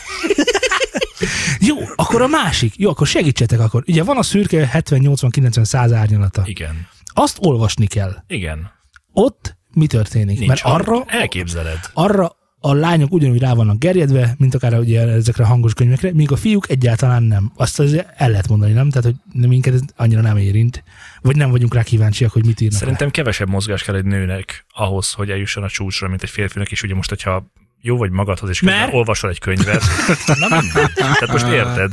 Jó, 1.60 1.75
akkor 1.95 2.22
a 2.22 2.27
másik. 2.27 2.74
Jó, 2.77 2.89
akkor 2.89 3.07
segítsetek 3.07 3.60
akkor. 3.60 3.84
Ugye 3.88 4.03
van 4.03 4.17
a 4.17 4.24
szürke 4.24 4.69
70-80-90-100 4.74 5.91
árnyalata. 5.95 6.41
Igen. 6.45 6.88
Azt 7.13 7.38
olvasni 7.39 7.86
kell. 7.88 8.15
Igen. 8.27 8.72
Ott 9.13 9.57
mi 9.74 9.88
történik? 9.88 10.38
Nincs 10.38 10.48
Mert 10.48 10.62
arra, 10.63 11.03
Elképzeled. 11.07 11.79
arra 11.93 12.36
a 12.65 12.74
lányok 12.74 13.13
ugyanúgy 13.13 13.39
rá 13.39 13.53
vannak 13.53 13.79
gerjedve, 13.79 14.36
mint 14.38 14.55
akár 14.55 14.79
ugye 14.79 15.07
ezekre 15.07 15.43
a 15.43 15.48
hangos 15.48 15.74
könyvekre, 15.74 16.13
míg 16.13 16.31
a 16.31 16.36
fiúk 16.36 16.69
egyáltalán 16.69 17.24
nem. 17.24 17.51
Azt 17.55 17.79
azért 17.79 18.13
el 18.15 18.29
lehet 18.29 18.48
mondani, 18.48 18.72
nem? 18.72 18.89
Tehát, 18.89 19.03
hogy 19.03 19.48
minket 19.48 19.74
ez 19.74 19.79
annyira 19.95 20.22
nem 20.22 20.38
érint. 20.38 20.84
Vagy 21.22 21.36
nem 21.36 21.51
vagyunk 21.51 21.74
rá 21.74 21.84
kíváncsiak, 21.84 22.31
hogy 22.31 22.45
mit 22.45 22.62
írnak. 22.62 22.79
Szerintem 22.79 23.12
kevesebb 23.12 23.50
mozgás 23.50 23.84
kell 23.84 23.95
egy 23.95 24.05
nőnek 24.05 24.65
ahhoz, 24.74 25.12
hogy 25.12 25.29
eljusson 25.29 25.63
a 25.63 25.69
csúcsra, 25.69 26.07
mint 26.07 26.24
egy 26.24 26.29
férfinak, 26.29 26.72
és 26.72 26.84
ugye 26.84 26.95
most, 26.95 27.10
hogyha 27.10 27.51
jó 27.88 27.98
vagy 27.98 28.12
magadhoz, 28.12 28.50
és 28.50 28.60
közben 28.60 28.77
Mert? 28.80 28.94
olvasol 28.94 29.30
egy 29.30 29.39
könyvet. 29.39 29.84
Na 30.39 30.48
mindegy. 30.62 30.94
Tehát 30.94 31.32
most 31.32 31.48
érted. 31.48 31.92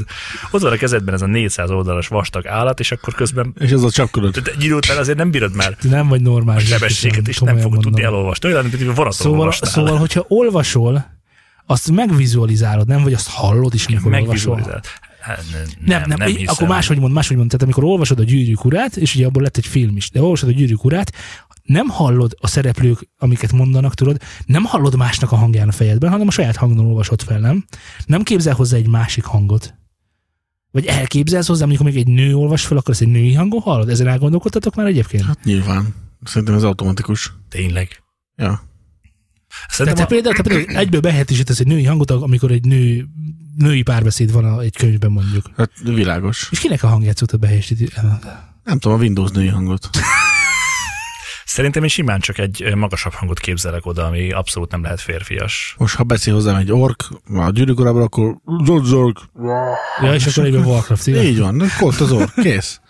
Ott 0.51 0.61
van 0.63 0.73
a 0.73 0.77
kezedben 0.77 1.15
ez 1.15 1.23
a 1.23 1.27
400 1.27 1.71
oldalas 1.71 2.09
vastag 2.09 2.47
állat, 2.47 2.81
és 2.81 2.93
akkor 2.93 3.15
közben 3.15 3.55
És 3.59 3.73
az 3.73 3.85
a 3.85 3.91
csapkodott. 3.91 4.39
de 4.39 4.51
egy 4.51 4.65
idő 4.65 4.75
után 4.75 4.97
azért 4.99 5.19
nem 5.19 5.31
bírod 5.31 5.55
már 5.57 5.77
nem 5.81 6.09
vagy 6.09 6.21
normális. 6.21 6.69
sebességet, 6.69 7.29
és 7.29 7.39
nem 7.39 7.59
fogod 7.59 7.81
tudni 7.81 8.03
elolvasni. 8.03 8.49
Olyan, 8.49 8.63
mint 8.63 8.77
hogy 8.77 8.85
vonaton 8.87 9.13
Szóval, 9.13 9.39
olvastál. 9.39 9.71
szóval, 9.71 9.97
hogyha 9.97 10.25
olvasol, 10.29 11.21
azt 11.67 11.91
megvizualizálod, 11.91 12.87
nem? 12.87 13.03
Vagy 13.03 13.13
azt 13.13 13.29
hallod 13.31 13.75
is, 13.75 13.87
amikor 13.87 14.15
olvasol. 14.15 14.81
Hát, 15.23 15.45
ne- 15.53 15.99
Nem, 15.99 16.09
nem, 16.09 16.19
nem 16.19 16.29
hiszem. 16.29 16.45
akkor 16.49 16.69
máshogy 16.69 16.99
mond, 16.99 17.13
máshogy 17.13 17.37
mond. 17.37 17.49
Tehát 17.49 17.63
amikor 17.63 17.85
olvasod 17.85 18.19
a 18.19 18.23
gyűrűk 18.25 18.65
urát, 18.65 18.97
és 18.97 19.15
ugye 19.15 19.27
abból 19.27 19.43
lett 19.43 19.57
egy 19.57 19.67
film 19.67 19.97
is, 19.97 20.11
de 20.11 20.23
olvasod 20.23 20.49
a 20.49 20.53
gyűrűk 20.53 20.85
urát, 20.85 21.13
nem 21.63 21.89
hallod 21.89 22.35
a 22.41 22.47
szereplők, 22.47 23.09
amiket 23.19 23.53
mondanak, 23.53 23.95
tudod, 23.95 24.21
nem 24.47 24.65
hallod 24.65 24.97
másnak 24.97 25.33
a 25.33 25.37
hangján 25.37 25.69
a 25.69 25.73
fejedben, 25.73 26.11
hanem 26.11 26.27
a 26.27 26.31
saját 26.31 26.57
hangon 26.57 26.87
olvasod 26.87 27.23
fel, 27.23 27.39
nem? 27.41 27.65
Nem 28.07 28.23
képzel 28.23 28.55
hozzá 28.55 28.77
egy 28.77 28.89
másik 28.89 29.25
hangot. 29.25 29.75
Vagy 30.71 30.87
elképzelsz 30.87 31.47
hozzá, 31.47 31.65
amikor 31.65 31.87
egy 31.87 32.07
nő 32.07 32.35
olvas 32.35 32.67
fel, 32.67 32.77
akkor 32.77 32.91
ezt 32.91 33.01
egy 33.03 33.09
női 33.09 33.35
hangon 33.35 33.61
hallod? 33.61 33.89
Ezen 33.89 34.07
elgondolkodtatok 34.07 34.75
már 34.75 34.87
egyébként? 34.87 35.25
Hát 35.25 35.45
nyilván. 35.45 35.95
Szerintem 36.25 36.55
ez 36.55 36.63
automatikus. 36.63 37.33
Tényleg. 37.49 38.03
Ja. 38.37 38.63
Tehát 39.53 39.71
Szerintem 39.71 39.95
te 39.95 40.03
a, 40.03 40.07
például, 40.07 40.35
te 40.35 40.43
például 40.43 40.77
egyből 40.79 41.01
behetésítesz 41.01 41.61
egy 41.61 41.67
női 41.67 41.85
hangot, 41.85 42.11
amikor 42.11 42.51
egy 42.51 42.65
nő, 42.65 43.07
női 43.57 43.83
párbeszéd 43.83 44.33
van 44.33 44.45
a- 44.45 44.61
egy 44.61 44.77
könyvben 44.77 45.11
mondjuk. 45.11 45.51
Hát 45.57 45.71
világos. 45.85 46.49
És 46.51 46.59
kinek 46.59 46.83
a 46.83 46.89
hangját 46.89 47.17
szoktad 47.17 47.41
behelyettíteni? 47.41 48.09
Nem 48.65 48.79
tudom, 48.79 48.99
a 48.99 49.01
Windows 49.01 49.31
női 49.31 49.49
hangot. 49.49 49.89
szerintem 51.45 51.83
én 51.83 51.89
simán 51.89 52.21
csak 52.21 52.39
egy 52.39 52.75
magasabb 52.75 53.13
hangot 53.13 53.39
képzelek 53.41 53.87
oda, 53.87 54.05
ami 54.07 54.33
abszolút 54.33 54.71
nem 54.71 54.83
lehet 54.83 55.01
férfias. 55.01 55.75
Most 55.79 55.95
ha 55.95 56.03
beszél 56.03 56.35
hozzám 56.35 56.57
egy 56.57 56.73
ork, 56.73 57.09
a 57.35 57.51
gyűrűk 57.51 57.79
urában, 57.79 58.03
akkor 58.03 58.37
zork, 58.65 58.85
zork. 58.85 59.19
Ja, 60.03 60.15
és 60.15 60.27
akkor 60.27 60.45
egyben 60.45 60.65
Warcraft, 60.65 61.07
igen. 61.07 61.25
Így 61.25 61.39
van, 61.39 61.63
ott 61.81 62.01
az 62.01 62.13
ork, 62.13 62.35
kész. 62.35 62.81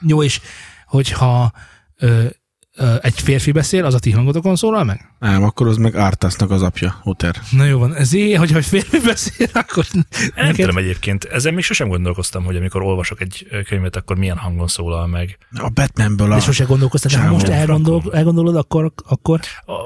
Jó, 0.00 0.22
és 0.22 0.40
hogyha 0.86 1.52
ö, 1.96 2.24
egy 3.02 3.20
férfi 3.20 3.52
beszél, 3.52 3.84
az 3.84 3.94
a 3.94 3.98
ti 3.98 4.10
hangotokon 4.10 4.56
szólal 4.56 4.84
meg? 4.84 5.12
Nem, 5.18 5.42
akkor 5.42 5.66
az 5.66 5.76
meg 5.76 5.94
Artasnak 5.94 6.50
az 6.50 6.62
apja, 6.62 6.94
Hoter. 7.02 7.34
Na 7.50 7.64
jó 7.64 7.78
van, 7.78 7.94
ez 7.94 8.12
így, 8.12 8.36
hogyha 8.36 8.56
egy 8.58 8.66
férfi 8.66 8.98
beszél, 9.00 9.46
akkor 9.52 9.86
Nem 9.92 10.04
neked... 10.34 10.54
tudom 10.54 10.76
egyébként, 10.76 11.24
ezen 11.24 11.54
még 11.54 11.64
sosem 11.64 11.88
gondolkoztam, 11.88 12.44
hogy 12.44 12.56
amikor 12.56 12.82
olvasok 12.82 13.20
egy 13.20 13.46
könyvet, 13.66 13.96
akkor 13.96 14.16
milyen 14.16 14.36
hangon 14.36 14.66
szólal 14.68 15.06
meg. 15.06 15.38
A 15.56 15.68
Batmanből 15.68 16.32
a... 16.32 16.34
De 16.34 16.40
sose 16.40 16.64
gondolkoztál, 16.64 17.12
de 17.12 17.18
ha 17.18 17.24
Csávó, 17.24 17.34
most 17.34 17.48
elgondol, 17.48 18.02
elgondolod, 18.12 18.56
akkor, 18.56 18.92
akkor 19.08 19.40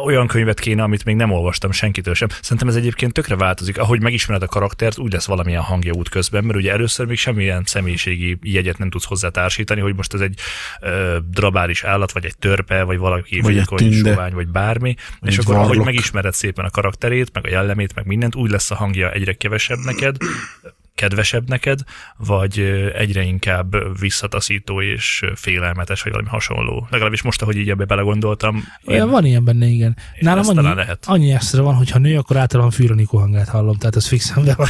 Olyan 0.04 0.26
könyvet 0.26 0.60
kéne, 0.60 0.82
amit 0.82 1.04
még 1.04 1.16
nem 1.16 1.30
olvastam 1.30 1.70
senkitől 1.70 2.14
sem. 2.14 2.28
Szerintem 2.42 2.68
ez 2.68 2.74
egyébként 2.74 3.12
tökre 3.12 3.36
változik. 3.36 3.78
Ahogy 3.78 4.00
megismered 4.00 4.42
a 4.42 4.46
karaktert, 4.46 4.98
úgy 4.98 5.12
lesz 5.12 5.26
valamilyen 5.26 5.62
hangja 5.62 5.92
út 5.92 6.08
közben, 6.08 6.44
mert 6.44 6.58
ugye 6.58 6.72
először 6.72 7.06
még 7.06 7.18
semmilyen 7.18 7.62
személyiségi 7.66 8.38
jegyet 8.42 8.78
nem 8.78 8.90
tudsz 8.90 9.04
hozzá 9.04 9.28
társítani, 9.28 9.80
hogy 9.80 9.94
most 9.94 10.14
ez 10.14 10.20
egy 10.20 10.38
ö, 10.80 11.18
drabális 11.30 11.84
állat, 11.84 12.12
vagy 12.12 12.24
egy 12.24 12.36
törpe, 12.38 12.81
vagy 12.84 12.98
valaki 12.98 13.40
Vagy 13.40 13.56
egy 13.56 13.58
vékony, 13.58 13.92
sovány, 13.92 14.32
vagy 14.34 14.48
bármi. 14.48 14.94
Vagy 15.20 15.30
és 15.30 15.38
akkor, 15.38 15.54
ahogy 15.54 15.66
varlok. 15.68 15.84
megismered 15.84 16.34
szépen 16.34 16.64
a 16.64 16.70
karakterét, 16.70 17.30
meg 17.32 17.46
a 17.46 17.48
jellemét, 17.48 17.94
meg 17.94 18.06
mindent, 18.06 18.34
úgy 18.34 18.50
lesz 18.50 18.70
a 18.70 18.74
hangja 18.74 19.10
egyre 19.10 19.32
kevesebb 19.32 19.78
neked, 19.84 20.16
kedvesebb 20.94 21.48
neked, 21.48 21.80
vagy 22.16 22.58
egyre 22.94 23.22
inkább 23.22 23.98
visszataszító 24.00 24.82
és 24.82 25.24
félelmetes, 25.34 26.02
vagy 26.02 26.12
valami 26.12 26.30
hasonló. 26.30 26.86
Legalábbis 26.90 27.22
most, 27.22 27.42
ahogy 27.42 27.56
így 27.56 27.70
ebbe 27.70 27.84
belegondoltam, 27.84 28.64
olyan 28.86 29.10
van 29.10 29.24
ilyen 29.24 29.44
benne, 29.44 29.66
igen. 29.66 29.96
Nálam 30.20 30.48
annyi, 30.48 30.74
lehet. 30.74 31.04
annyi 31.06 31.32
extra 31.32 31.62
van, 31.62 31.74
hogyha 31.74 31.98
nő, 31.98 32.18
akkor 32.18 32.36
általában 32.36 32.72
Fűronikó 32.72 33.18
hangját 33.18 33.48
hallom, 33.48 33.76
tehát 33.76 33.96
az 33.96 34.06
fixen 34.06 34.44
be 34.44 34.54
van, 34.54 34.68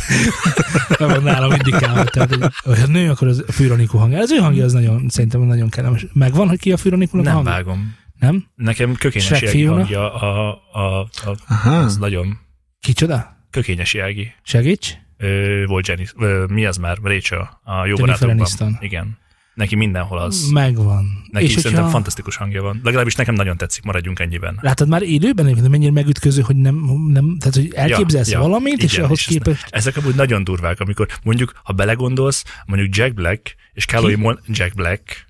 be 0.99 1.07
van 1.07 1.23
nálam 1.23 1.51
indikálva. 1.51 2.05
Tehát, 2.05 2.35
hogy, 2.35 2.45
hogyha 2.65 2.87
nő, 2.87 3.11
akkor 3.11 3.29
az 3.29 3.45
Fűronikó 3.49 3.99
hangja. 3.99 4.19
Az 4.19 4.33
ő 4.33 4.37
hangja 4.37 4.65
az 4.65 4.73
nagyon, 4.73 5.09
szerintem 5.09 5.41
nagyon 5.41 5.69
kellemes. 5.69 6.07
Megvan, 6.13 6.49
hogy 6.49 6.59
ki 6.59 6.73
a 6.73 6.77
Fűronikónak 6.77 7.27
a 7.27 7.29
nem 7.29 7.37
hangja? 7.37 7.53
vágom. 7.53 8.01
Nem? 8.23 8.47
Nekem 8.55 8.95
kökényes 8.95 9.27
Shrek 9.27 9.41
Jági 9.41 9.57
fiúna? 9.57 9.75
hangja 9.75 10.15
a, 10.15 10.61
a, 10.73 11.01
a, 11.01 11.37
Aha. 11.49 11.77
az 11.77 11.97
nagyon 11.97 12.39
Kicsoda? 12.81 13.37
kökényes 13.51 13.95
Jági. 13.95 14.33
Segíts? 14.43 14.93
Ö, 15.17 15.65
volt 15.67 15.87
Jenny, 15.89 16.05
ö, 16.17 16.45
mi 16.49 16.67
az 16.67 16.77
már? 16.77 16.99
Rachel, 17.03 17.61
a 17.65 17.87
jó 17.87 17.97
barátokban. 17.97 18.79
Igen. 18.81 19.19
Neki 19.55 19.75
mindenhol 19.75 20.19
az. 20.19 20.49
Megvan. 20.51 21.07
Neki 21.31 21.45
és 21.45 21.51
szerintem 21.53 21.73
hogyha, 21.75 21.91
fantasztikus 21.91 22.37
hangja 22.37 22.63
van. 22.63 22.81
Legalábbis 22.85 23.15
nekem 23.15 23.35
nagyon 23.35 23.57
tetszik, 23.57 23.85
maradjunk 23.85 24.19
ennyiben. 24.19 24.59
látod 24.61 24.89
már 24.89 25.03
élőben, 25.03 25.69
mennyire 25.71 25.91
megütköző, 25.91 26.43
hogy 26.43 26.57
nem, 26.57 26.75
nem 27.09 27.37
tehát 27.39 27.55
hogy 27.55 27.73
elképzelsz 27.75 28.31
Ja, 28.31 28.39
ja, 28.39 28.45
valamit, 28.45 28.83
és 28.83 28.93
igen, 28.93 29.05
ahhoz 29.05 29.19
és 29.19 29.25
képest... 29.25 29.67
Ezek 29.71 29.97
amúgy 29.97 30.15
nagyon 30.15 30.45
durvák, 30.45 30.81
amikor 30.81 31.09
mondjuk, 31.23 31.53
ha 31.65 31.73
belegondolsz, 31.73 32.45
mondjuk 32.67 32.97
Jack 32.97 33.15
Black 33.15 33.55
és 33.73 33.87
Calloway 33.87 34.17
Mon- 34.17 34.41
Jack 34.47 34.75
Black, 34.75 35.27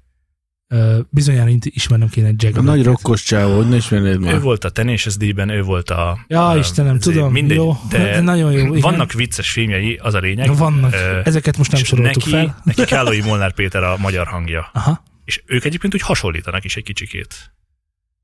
bizonyára 1.11 1.51
ismernem 1.63 2.09
kéne 2.09 2.31
Jack 2.37 2.57
A 2.57 2.63
nagy 2.63 2.85
rokkos 2.85 3.23
csávó, 3.23 3.57
hogy 3.57 3.69
ne 3.69 3.77
ismernéd 3.77 4.15
ő 4.15 4.19
már. 4.19 4.41
volt 4.41 4.65
a 4.65 4.71
Tenacious 4.71 5.17
D-ben, 5.17 5.49
ő 5.49 5.63
volt 5.63 5.91
a... 5.91 6.19
Ja, 6.29 6.49
a, 6.49 6.57
Istenem, 6.57 6.99
tudom, 6.99 7.33
mindegy, 7.33 7.57
jó, 7.57 7.77
de 7.91 8.21
nagyon 8.21 8.53
jó, 8.53 8.59
igen. 8.59 8.81
Vannak 8.81 9.13
vicces 9.13 9.51
filmjei, 9.51 9.99
az 10.03 10.15
a 10.15 10.19
lényeg. 10.19 10.57
Vannak. 10.57 10.93
Ö, 10.93 11.21
Ezeket 11.25 11.59
most 11.59 11.73
nem 11.73 11.83
soroltuk 11.83 12.17
neki, 12.17 12.31
fel. 12.31 12.61
neki 12.65 12.85
Kállai 12.85 13.21
Molnár 13.21 13.53
Péter 13.53 13.83
a 13.83 13.97
magyar 13.99 14.27
hangja. 14.27 14.71
Aha. 14.73 15.03
És 15.25 15.43
ők 15.47 15.65
egyébként 15.65 15.95
úgy 15.95 16.03
hasonlítanak 16.03 16.65
is 16.65 16.77
egy 16.77 16.85
kicsikét. 16.85 17.35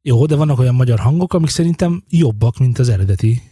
Jó, 0.03 0.27
de 0.27 0.37
vannak 0.37 0.59
olyan 0.59 0.75
magyar 0.75 0.99
hangok, 0.99 1.35
amik 1.35 1.49
szerintem 1.49 2.03
jobbak, 2.09 2.59
mint 2.59 2.79
az 2.79 2.89
eredeti. 2.89 3.43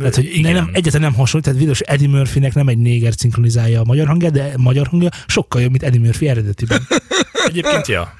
Tehát, 0.00 0.14
hogy 0.14 0.36
Igen. 0.36 0.52
nem, 0.52 0.70
egyáltalán 0.72 1.10
nem 1.10 1.18
hasonlít, 1.18 1.44
tehát 1.44 1.58
videós 1.60 1.80
Eddie 1.80 2.08
Murphynek 2.08 2.54
nem 2.54 2.68
egy 2.68 2.78
néger 2.78 3.12
szinkronizálja 3.16 3.80
a 3.80 3.84
magyar 3.84 4.06
hangját, 4.06 4.32
de 4.32 4.52
magyar 4.56 4.86
hangja 4.86 5.08
sokkal 5.26 5.60
jobb, 5.60 5.70
mint 5.70 5.82
Eddie 5.82 6.00
Murphy 6.00 6.28
eredetiben. 6.28 6.86
Egyébként, 7.48 7.86
ja. 7.86 8.14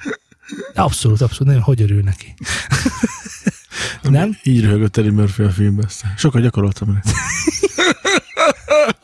Abszolút, 0.73 1.21
abszolút, 1.21 1.47
nagyon 1.47 1.61
hogy 1.61 1.81
örül 1.81 2.01
neki. 2.01 2.33
nem? 4.01 4.37
Így 4.43 4.61
röhögött 4.61 4.97
Eddie 4.97 5.11
Murphy 5.11 5.43
a 5.43 5.49
filmben. 5.49 5.87
Sokat 6.17 6.41
gyakoroltam 6.41 6.93
rá. 6.93 7.01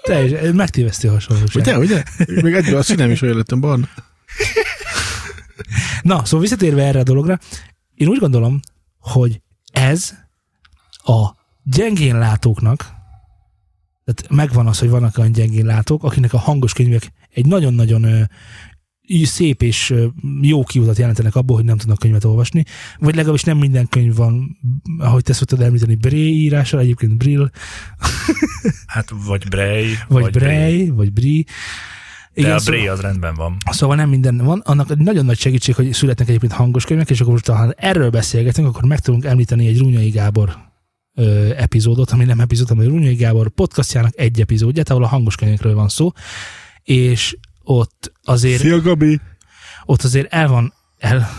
Te 0.04 0.24
is, 0.24 0.32
megtévesztő 0.54 1.08
hasonlóság. 1.08 1.62
Ugye, 1.62 1.78
ugye? 1.78 2.04
Még 2.42 2.54
egyből 2.54 2.78
a 2.78 2.82
színem 2.82 3.12
is 3.12 3.22
olyan 3.22 3.36
lettem 3.36 3.60
barna. 3.60 3.90
Na, 6.02 6.26
szóval 6.26 6.40
visszatérve 6.40 6.84
erre 6.84 7.00
a 7.00 7.04
dologra, 7.04 7.40
én 7.96 8.08
úgy 8.08 8.20
gondolom, 8.20 8.60
hogy 9.00 9.42
ez 9.72 10.14
a 11.04 11.36
gyengén 11.70 12.18
látóknak, 12.18 12.78
tehát 14.04 14.32
megvan 14.32 14.68
az, 14.68 14.80
hogy 14.80 14.90
vannak 14.90 15.18
olyan 15.18 15.32
gyengén 15.32 15.66
látók, 15.66 16.04
akinek 16.04 16.34
a 16.34 16.38
hangos 16.38 16.74
könyvek 16.74 17.12
egy 17.34 17.46
nagyon-nagyon 17.46 18.30
szép 19.24 19.62
és 19.62 19.94
jó 20.42 20.64
kiutat 20.64 20.98
jelentenek 20.98 21.36
abból, 21.36 21.56
hogy 21.56 21.66
nem 21.66 21.78
tudnak 21.78 21.98
könyvet 21.98 22.24
olvasni, 22.24 22.64
vagy 23.00 23.16
legalábbis 23.16 23.44
nem 23.44 23.58
minden 23.58 23.88
könyv 23.88 24.16
van, 24.16 24.58
ahogy 24.98 25.24
te 25.24 25.34
szoktad 25.34 25.62
említeni, 25.62 25.96
Bré 25.96 26.28
írással, 26.28 26.80
egyébként 26.80 27.18
Brill, 27.18 27.50
Hát 28.86 29.10
vagy 29.26 29.48
Bray, 29.48 29.88
vagy, 30.08 30.22
vagy 30.22 30.32
Bray, 30.32 30.90
vagy 30.90 31.14
Bri. 31.14 31.46
De 32.34 32.54
a 32.54 32.60
szóval- 32.60 32.64
Bray 32.80 32.88
az 32.88 33.00
rendben 33.00 33.36
van. 33.36 33.58
Szóval 33.72 33.96
nem 33.96 34.10
minden 34.10 34.38
van. 34.38 34.60
Annak 34.66 34.98
nagyon 34.98 35.26
nagy 35.26 35.40
segítség, 35.40 35.76
hogy 35.76 35.94
születnek 35.94 36.28
egyébként 36.28 36.52
hangos 36.52 36.86
könyvek, 36.86 37.10
és 37.10 37.20
akkor 37.22 37.32
most 37.34 37.48
ha 37.48 37.72
erről 37.72 38.10
beszélgetünk, 38.10 38.68
akkor 38.68 38.84
meg 38.84 39.00
tudunk 39.00 39.26
említeni 39.26 39.68
egy 39.68 39.78
Rúnyai 39.78 40.10
Gábor 40.10 40.67
ö, 41.18 41.54
epizódot, 41.56 42.12
ami 42.12 42.26
nem 42.26 42.40
epizód, 42.40 42.68
hanem 42.68 42.88
Rúnyai 42.88 43.16
Gábor 43.16 43.50
podcastjának 43.50 44.20
egy 44.20 44.42
epizódját, 44.42 44.90
ahol 44.90 45.04
a 45.04 45.08
hangos 45.08 45.36
könyvekről 45.36 45.76
van 45.76 45.90
szó, 45.90 46.12
és 46.84 47.38
ott 47.64 48.12
azért, 48.24 48.60
Szia, 48.60 48.82
Gabi! 48.82 49.20
ott 49.86 50.02
azért 50.02 50.34
el 50.34 50.48
van, 50.48 50.74
el, 50.98 51.30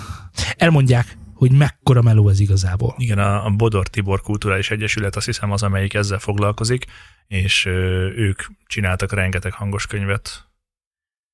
elmondják, 0.57 1.17
hogy 1.35 1.53
mekkora 1.53 2.03
meló 2.03 2.29
ez 2.29 2.41
igazából. 2.41 2.95
Igen, 2.99 3.19
a, 3.19 3.45
a 3.47 3.51
Bodor 3.51 3.89
Tibor 3.89 4.21
Kulturális 4.21 4.71
Egyesület 4.71 5.17
azt 5.17 5.27
hiszem 5.27 5.53
az, 5.53 5.63
amelyik 5.63 5.95
ezzel 5.95 6.19
foglalkozik, 6.19 6.85
és 7.27 7.65
ö, 7.65 8.07
ők 8.17 8.43
csináltak 8.67 9.13
rengeteg 9.13 9.53
hangos 9.53 9.87
könyvet. 9.87 10.47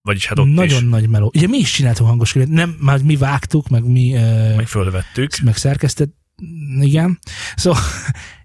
Vagyis 0.02 0.26
hát 0.26 0.38
ott 0.38 0.46
Nagyon 0.46 0.82
is, 0.82 0.88
nagy 0.88 1.08
meló. 1.08 1.30
Ugye 1.34 1.46
mi 1.46 1.58
is 1.58 1.70
csináltunk 1.70 2.08
hangos 2.08 2.32
könyvet, 2.32 2.54
nem, 2.54 2.76
már 2.80 3.02
mi 3.02 3.16
vágtuk, 3.16 3.68
meg 3.68 3.84
mi 3.84 4.14
ö, 4.14 4.54
meg 4.54 4.66
fölvettük. 4.66 5.38
meg 5.42 5.56
szerkesztett, 5.56 6.14
igen. 6.80 7.18
Szóval, 7.56 7.82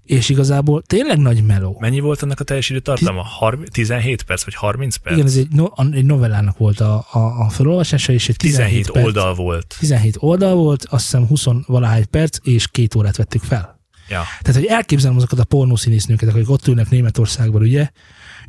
és 0.09 0.29
igazából 0.29 0.81
tényleg 0.81 1.17
nagy 1.17 1.43
meló. 1.45 1.77
Mennyi 1.79 1.99
volt 1.99 2.23
ennek 2.23 2.39
a 2.39 2.43
teljes 2.43 2.69
időtartama? 2.69 3.23
30, 3.23 3.71
17 3.71 4.21
perc, 4.23 4.43
vagy 4.43 4.53
30 4.55 4.95
perc? 4.95 5.15
Igen, 5.15 5.27
ez 5.27 5.35
egy, 5.35 5.47
no, 5.49 5.65
egy 5.91 6.05
novellának 6.05 6.57
volt 6.57 6.79
a, 6.79 7.05
a, 7.11 7.19
a 7.19 7.49
felolvasása, 7.49 8.13
és 8.13 8.29
egy 8.29 8.35
17, 8.35 8.67
17 8.67 8.91
perc, 8.91 9.05
oldal 9.05 9.33
volt. 9.35 9.75
17 9.79 10.15
oldal 10.19 10.55
volt, 10.55 10.85
azt 10.89 11.03
hiszem 11.03 11.27
20 11.27 11.45
valahány 11.65 12.09
perc, 12.09 12.37
és 12.43 12.67
két 12.67 12.95
órát 12.95 13.17
vettük 13.17 13.43
fel. 13.43 13.79
Ja. 14.07 14.23
Tehát, 14.41 14.61
hogy 14.61 14.65
elképzelem 14.69 15.15
azokat 15.15 15.39
a 15.39 15.43
pornószínésznőket, 15.43 16.29
akik 16.29 16.49
ott 16.49 16.67
ülnek 16.67 16.89
Németországban, 16.89 17.61
ugye, 17.61 17.89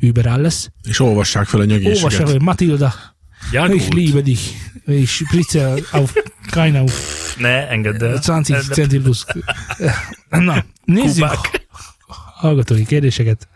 Uber 0.01 0.25
alles, 0.25 0.69
És 0.83 0.99
olvassák 0.99 1.45
fel 1.47 1.59
a 1.59 1.63
olvassák, 1.63 1.83
nyögéseket. 1.83 2.29
hogy 2.31 2.41
Matilda, 2.41 2.93
Ja, 3.51 3.73
ich 3.73 3.89
liebe 3.93 4.21
dich, 4.21 4.41
és 4.85 5.23
Pritzel 5.29 5.79
auf 5.91 6.13
keine 6.49 6.79
auf 6.79 7.35
Ne, 7.39 7.67
engedd 7.69 8.03
el. 8.03 8.19
20 8.25 8.47
De- 8.47 8.61
Centilus. 8.73 9.25
Na, 10.29 10.65
nézzük 10.83 11.27
Kupák. 11.27 11.67
hallgatói 12.35 12.85
kérdéseket. 12.85 13.47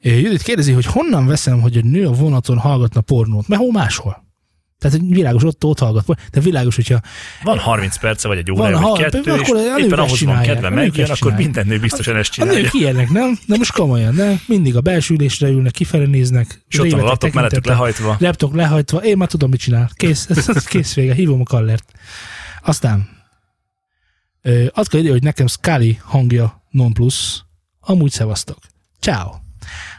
Judit 0.00 0.42
kérdezi, 0.42 0.72
hogy 0.72 0.86
honnan 0.86 1.26
veszem, 1.26 1.60
hogy 1.60 1.76
egy 1.76 1.84
nő 1.84 2.06
a 2.06 2.12
vonaton 2.12 2.58
hallgatna 2.58 3.00
pornót, 3.00 3.48
mert 3.48 3.60
hol 3.60 3.72
máshol? 3.72 4.30
Tehát 4.78 4.98
hogy 4.98 5.08
világos, 5.08 5.44
ott, 5.44 5.64
ott 5.64 5.78
hallgat. 5.78 6.04
De 6.30 6.40
világos, 6.40 6.74
hogyha 6.74 7.00
Van 7.42 7.58
30 7.58 7.98
perce, 7.98 8.28
vagy 8.28 8.38
egy 8.38 8.48
Van, 8.50 8.74
ha- 8.74 8.88
vagy 8.90 9.00
kettő, 9.00 9.18
és 9.18 9.40
akkor 9.40 9.56
a 9.56 9.78
éppen 9.78 9.98
ahhoz 9.98 10.08
van 10.08 10.18
csinálják, 10.18 10.46
kedve 10.46 10.66
a 10.66 10.70
nők 10.70 10.78
megjön, 10.78 11.10
akkor 11.10 11.32
minden 11.32 11.66
nő 11.66 11.78
biztosan 11.78 12.16
ezt 12.16 12.30
a 12.30 12.32
csinálja. 12.32 12.60
nők 12.60 12.74
ilyenek, 12.74 13.10
nem? 13.10 13.38
De 13.46 13.56
most 13.56 13.72
komolyan, 13.72 14.14
nem? 14.14 14.40
Mindig 14.46 14.76
a 14.76 14.80
belső 14.80 15.14
ülésre 15.14 15.48
ülnek, 15.48 15.72
kifele 15.72 16.06
néznek. 16.06 16.64
És 16.68 16.78
ott 16.78 16.90
van 16.90 17.00
a 17.00 17.04
laptop 17.04 17.32
mellettük 17.32 17.66
lehajtva. 17.66 18.16
Laptop 18.20 18.54
lehajtva, 18.54 18.98
én 18.98 19.16
már 19.16 19.28
tudom, 19.28 19.50
mit 19.50 19.60
csinál. 19.60 19.90
Kész, 19.94 20.28
kész 20.70 20.94
vége, 20.94 21.14
hívom 21.14 21.40
a 21.40 21.44
kallert. 21.44 21.92
Aztán 22.62 23.08
azt 24.72 24.88
kell 24.88 25.00
írni, 25.00 25.10
hogy 25.12 25.22
nekem 25.22 25.46
Scully 25.46 25.98
hangja 26.02 26.62
non 26.70 26.92
plus. 26.92 27.44
Amúgy 27.80 28.10
szevasztok. 28.10 28.58
Ciao. 29.00 29.30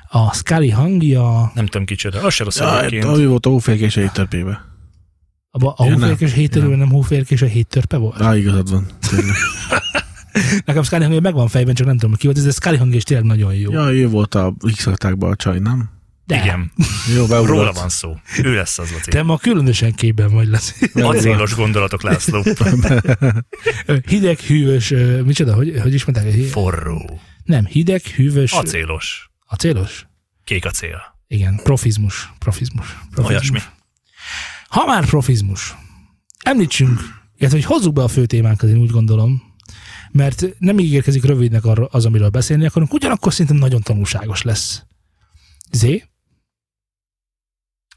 A 0.09 0.33
Scully 0.33 0.69
hangja 0.69 1.51
Nem 1.55 1.65
tudom 1.65 1.85
kicsoda. 1.85 2.21
Az 2.21 2.33
se 2.33 2.43
rossz 2.43 2.59
Ja, 2.59 2.79
egyébként. 2.83 3.03
ami 3.15 3.25
volt 3.25 3.45
a 3.45 3.49
hófélkés 3.49 3.97
egy 3.97 4.11
törpébe. 4.11 4.61
a, 5.51 5.65
a 5.65 5.73
Ja, 5.77 5.89
nem. 5.89 5.99
hófélkés 5.99 6.33
héttörőben 6.33 6.77
nem 6.77 6.89
hófélkés, 6.89 7.41
a 7.41 7.45
héttörpe 7.45 7.97
volt. 7.97 8.21
Á, 8.21 8.35
igazad 8.35 8.69
van. 8.71 8.85
Nekem 10.65 10.83
Scully 10.83 11.01
hangja 11.03 11.19
megvan 11.19 11.47
fejben, 11.47 11.73
csak 11.75 11.87
nem 11.87 11.97
tudom 11.97 12.15
ki 12.15 12.25
volt, 12.25 12.37
ez 12.37 12.45
a 12.45 12.51
Scully 12.51 12.77
hangja 12.77 12.95
is 12.97 13.03
tényleg 13.03 13.25
nagyon 13.25 13.53
jó. 13.53 13.71
Ja, 13.71 13.91
ő 13.91 14.07
volt 14.09 14.35
a 14.35 14.53
x 14.75 14.87
a 14.87 15.35
csaj, 15.35 15.59
nem? 15.59 15.89
De, 16.25 16.35
Igen, 16.35 16.71
Jó, 17.15 17.25
beugrott. 17.25 17.57
róla 17.57 17.71
van 17.71 17.89
szó. 17.89 18.15
Ő 18.43 18.53
lesz 18.55 18.79
az, 18.79 18.91
Laci. 18.91 19.09
Te 19.09 19.23
ma 19.23 19.37
különösen 19.37 19.93
képben 19.93 20.31
vagy, 20.31 20.47
Laci. 20.47 20.73
Acélos 20.93 21.55
gondolatok, 21.55 22.01
László. 22.01 22.43
Hideg, 24.07 24.39
hűvös, 24.39 24.93
micsoda, 25.25 25.53
hogy, 25.53 25.79
hogy 25.81 25.93
is 25.93 26.05
mondták? 26.05 26.33
Forró. 26.49 27.19
Nem, 27.43 27.65
hideg, 27.65 28.01
hűvös, 28.01 28.51
Acélos. 28.51 29.31
acélos? 29.45 30.07
Kék 30.43 30.65
acél. 30.65 31.01
Igen, 31.27 31.59
profizmus. 31.63 32.33
Profizmus. 32.39 32.87
profizmus. 33.11 33.29
Olyasmi. 33.29 33.59
Ha 34.67 34.85
már 34.85 35.05
profizmus, 35.05 35.75
említsünk, 36.39 36.99
illetve 37.37 37.57
hogy 37.57 37.65
hozzuk 37.67 37.93
be 37.93 38.03
a 38.03 38.07
fő 38.07 38.25
témánkat, 38.25 38.69
én 38.69 38.77
úgy 38.77 38.89
gondolom, 38.89 39.41
mert 40.11 40.45
nem 40.57 40.79
ígérkezik 40.79 41.23
rövidnek 41.23 41.65
arra, 41.65 41.85
az, 41.85 42.05
amiről 42.05 42.29
beszélni 42.29 42.65
akarunk, 42.65 42.93
ugyanakkor 42.93 43.31
szerintem 43.31 43.57
nagyon 43.57 43.81
tanulságos 43.81 44.41
lesz. 44.41 44.83
Zé? 45.71 46.03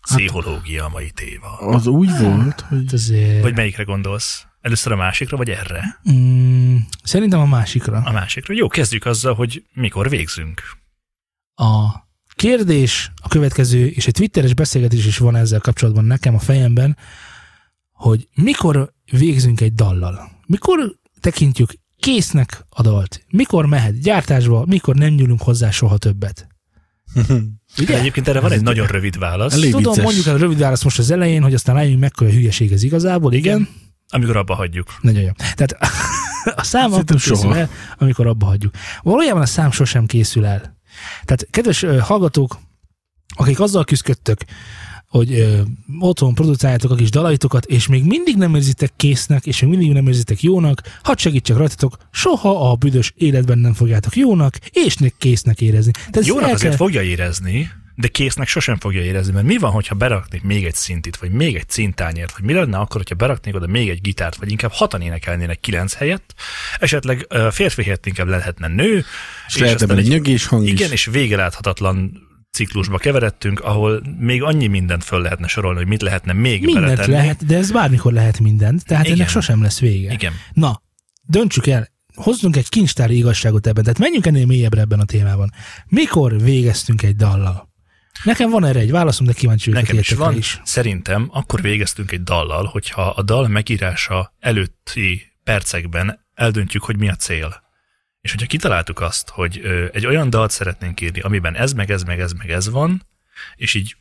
Pszichológia 0.07 0.85
a 0.85 0.89
mai 0.89 1.11
téva. 1.11 1.59
Az 1.59 1.87
úgy 1.87 2.11
volt, 2.19 2.61
hogy 2.61 2.83
Hát 2.85 2.93
azért... 2.93 3.43
Vagy 3.43 3.55
melyikre 3.55 3.83
gondolsz? 3.83 4.47
Először 4.61 4.93
a 4.93 4.97
másikra, 4.97 5.37
vagy 5.37 5.51
erre? 5.51 6.01
Mm, 6.13 6.77
szerintem 7.03 7.41
a 7.41 7.47
másikra. 7.47 8.03
A 8.05 8.13
másikra. 8.13 8.55
Jó, 8.55 8.69
kezdjük 8.69 9.05
azzal, 9.05 9.35
hogy 9.35 9.65
mikor 9.73 10.09
végzünk. 10.09 10.63
A 11.55 11.89
kérdés 12.35 13.11
a 13.23 13.29
következő, 13.29 13.87
és 13.87 14.07
egy 14.07 14.13
twitteres 14.15 14.55
beszélgetés 14.55 15.07
is 15.07 15.19
van 15.19 15.37
ezzel 15.37 15.61
kapcsolatban 15.61 16.05
nekem 16.05 16.35
a 16.35 16.39
fejemben, 16.39 16.97
hogy 17.91 18.29
mikor 18.35 18.93
végzünk 19.11 19.61
egy 19.61 19.75
dallal? 19.75 20.31
Mikor 20.47 20.99
tekintjük 21.21 21.71
késznek 21.99 22.65
a 22.69 22.83
dalt? 22.83 23.25
Mikor 23.31 23.67
mehet 23.67 24.01
gyártásba? 24.01 24.65
Mikor 24.67 24.95
nem 24.95 25.13
nyúlunk 25.15 25.43
hozzá 25.43 25.71
soha 25.71 25.99
többet? 25.99 26.47
Ugye? 27.79 27.99
Egyébként 27.99 28.29
erre 28.29 28.41
van 28.41 28.53
egy 28.53 28.63
nagyon 28.63 28.87
rövid 28.87 29.19
válasz. 29.19 29.53
Elég 29.53 29.71
Tudom, 29.71 29.83
vicces. 29.83 30.05
mondjuk 30.05 30.27
el 30.27 30.35
a 30.35 30.39
rövid 30.39 30.59
választ 30.59 30.85
most 30.85 30.99
az 30.99 31.11
elején, 31.11 31.43
hogy 31.43 31.55
aztán 31.55 31.75
rájönjünk 31.75 32.01
mekkora 32.01 32.31
hülyeség 32.31 32.73
ez 32.73 32.83
igazából, 32.83 33.33
igen. 33.33 33.57
igen. 33.59 33.69
Amikor 34.09 34.37
abba 34.37 34.55
hagyjuk. 34.55 34.95
Nagyon 35.01 35.23
jó. 35.23 35.31
Tehát 35.55 35.77
a 36.61 36.63
szám 36.63 36.93
akkor 36.93 37.17
készül 37.21 37.55
el, 37.55 37.71
amikor 37.99 38.27
abba 38.27 38.47
hagyjuk. 38.47 38.75
Valójában 39.03 39.43
a 39.43 39.47
szám 39.47 39.71
sosem 39.71 40.07
készül 40.07 40.47
el. 40.47 40.79
Tehát 41.25 41.47
kedves 41.51 41.85
hallgatók, 42.01 42.59
akik 43.37 43.61
azzal 43.61 43.85
küzdködtök, 43.85 44.41
hogy 45.09 45.33
ö, 45.33 45.61
otthon 46.01 46.35
producáljátok 46.35 46.91
a 46.91 46.95
kis 46.95 47.11
dalaitokat, 47.11 47.65
és 47.65 47.87
még 47.87 48.05
mindig 48.05 48.37
nem 48.37 48.55
érzitek 48.55 48.93
késznek, 48.97 49.47
és 49.47 49.61
még 49.61 49.71
mindig 49.71 49.93
nem 49.93 50.07
érzitek 50.07 50.43
jónak, 50.43 50.81
hadd 51.03 51.17
segítsek 51.17 51.57
rajtatok, 51.57 51.97
soha 52.11 52.71
a 52.71 52.75
büdös 52.75 53.13
életben 53.17 53.59
nem 53.59 53.75
fogjátok 53.75 54.17
jónak, 54.17 54.57
és 54.73 54.97
ne 54.97 55.09
késznek 55.09 55.61
érezni. 55.61 55.93
Tehát 55.93 56.29
Jónak 56.29 56.45
azért 56.45 56.61
kell- 56.61 56.77
fogja 56.77 57.03
érezni, 57.03 57.71
de 57.99 58.09
késznek 58.09 58.49
sosem 58.49 58.79
fogja 58.79 59.03
érezni, 59.03 59.33
mert 59.33 59.47
mi 59.47 59.59
van, 59.59 59.71
hogyha 59.71 59.95
beraknék 59.95 60.43
még 60.43 60.65
egy 60.65 60.75
szintit, 60.75 61.17
vagy 61.17 61.31
még 61.31 61.55
egy 61.55 61.69
cintányért, 61.69 62.33
vagy 62.33 62.45
mi 62.45 62.53
lenne 62.53 62.79
akkor, 62.79 62.97
hogyha 62.97 63.15
beraknék 63.15 63.55
oda 63.55 63.67
még 63.67 63.89
egy 63.89 64.01
gitárt, 64.01 64.37
vagy 64.37 64.51
inkább 64.51 64.71
hatan 64.73 65.01
énekelnének 65.01 65.61
kilenc 65.61 65.95
helyett, 65.95 66.35
esetleg 66.79 67.27
férfi 67.51 67.83
helyett 67.83 68.07
inkább 68.07 68.27
lehetne 68.29 68.69
nő, 68.69 69.05
és 69.47 69.57
lehet 69.57 69.75
aztán 69.75 69.91
ebben 69.91 70.05
egy 70.05 70.11
nyögés 70.11 70.47
hang 70.47 70.67
igen, 70.67 70.87
is. 70.87 70.93
és 70.93 71.05
végeláthatatlan 71.05 72.26
ciklusba 72.57 72.99
keveredtünk, 72.99 73.61
ahol 73.61 74.03
még 74.19 74.43
annyi 74.43 74.67
mindent 74.67 75.05
föl 75.05 75.21
lehetne 75.21 75.47
sorolni, 75.47 75.79
hogy 75.79 75.87
mit 75.87 76.03
lehetne 76.03 76.33
még 76.33 76.65
Mindent 76.65 76.85
beletenni. 76.85 77.13
lehet, 77.13 77.47
de 77.47 77.57
ez 77.57 77.71
bármikor 77.73 78.13
lehet 78.13 78.41
mindent, 78.41 78.85
tehát 78.85 79.05
Igen. 79.05 79.17
ennek 79.17 79.29
sosem 79.29 79.63
lesz 79.63 79.81
vége. 79.81 80.13
Igen. 80.13 80.33
Na, 80.53 80.83
döntsük 81.23 81.67
el, 81.67 81.89
hozzunk 82.15 82.57
egy 82.57 82.69
kincstári 82.69 83.17
igazságot 83.17 83.67
ebben, 83.67 83.83
tehát 83.83 83.99
menjünk 83.99 84.27
ennél 84.27 84.47
mélyebbre 84.47 84.81
ebben 84.81 85.01
a 85.01 85.05
témában. 85.05 85.53
Mikor 85.87 86.41
végeztünk 86.43 87.03
egy 87.03 87.17
dallal? 87.17 87.69
Nekem 88.25 88.51
van 88.51 88.65
erre 88.65 88.79
egy 88.79 88.91
válaszom, 88.91 89.27
de 89.27 89.33
kíváncsi 89.33 89.71
vagyok 89.71 89.85
Nekem 89.87 90.01
is 90.01 90.11
van. 90.11 90.37
is. 90.37 90.61
Szerintem 90.65 91.29
akkor 91.33 91.61
végeztünk 91.63 92.13
egy 92.13 92.23
dallal, 92.23 92.65
hogyha 92.65 93.03
a 93.03 93.23
dal 93.23 93.49
megírása 93.49 94.35
előtti 94.41 95.23
percekben 95.45 96.27
eldöntjük, 96.35 96.83
hogy 96.83 96.99
mi 96.99 97.09
a 97.09 97.15
cél. 97.15 97.65
És 98.27 98.33
hogyha 98.33 98.47
kitaláltuk 98.47 99.01
azt, 99.01 99.29
hogy 99.29 99.59
egy 99.93 100.07
olyan 100.07 100.31
dalt 100.31 100.51
szeretnénk 100.51 101.01
írni, 101.01 101.21
amiben 101.21 101.55
ez, 101.55 101.73
meg 101.73 101.91
ez, 101.91 102.03
meg 102.03 102.21
ez, 102.21 102.33
meg 102.33 102.51
ez 102.51 102.69
van, 102.69 103.07
és 103.55 103.75
így 103.75 103.97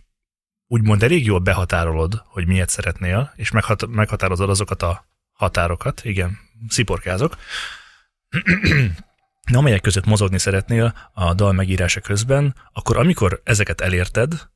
úgymond 0.68 1.04
elég 1.04 1.26
jól 1.26 1.40
behatárolod, 1.40 2.22
hogy 2.26 2.48
miért 2.48 2.70
szeretnél, 2.70 3.34
és 3.36 3.52
meghat- 3.52 3.88
meghatározod 3.88 4.50
azokat 4.50 4.82
a 4.82 5.06
határokat, 5.32 6.02
igen, 6.04 6.38
sziporkázok, 6.68 7.38
de 9.52 9.58
amelyek 9.58 9.82
között 9.82 10.06
mozogni 10.06 10.40
szeretnél 10.40 11.10
a 11.14 11.34
dal 11.34 11.54
megírása 11.54 12.02
közben, 12.02 12.56
akkor 12.74 12.98
amikor 12.98 13.42
ezeket 13.44 13.82
elérted, 13.82 14.50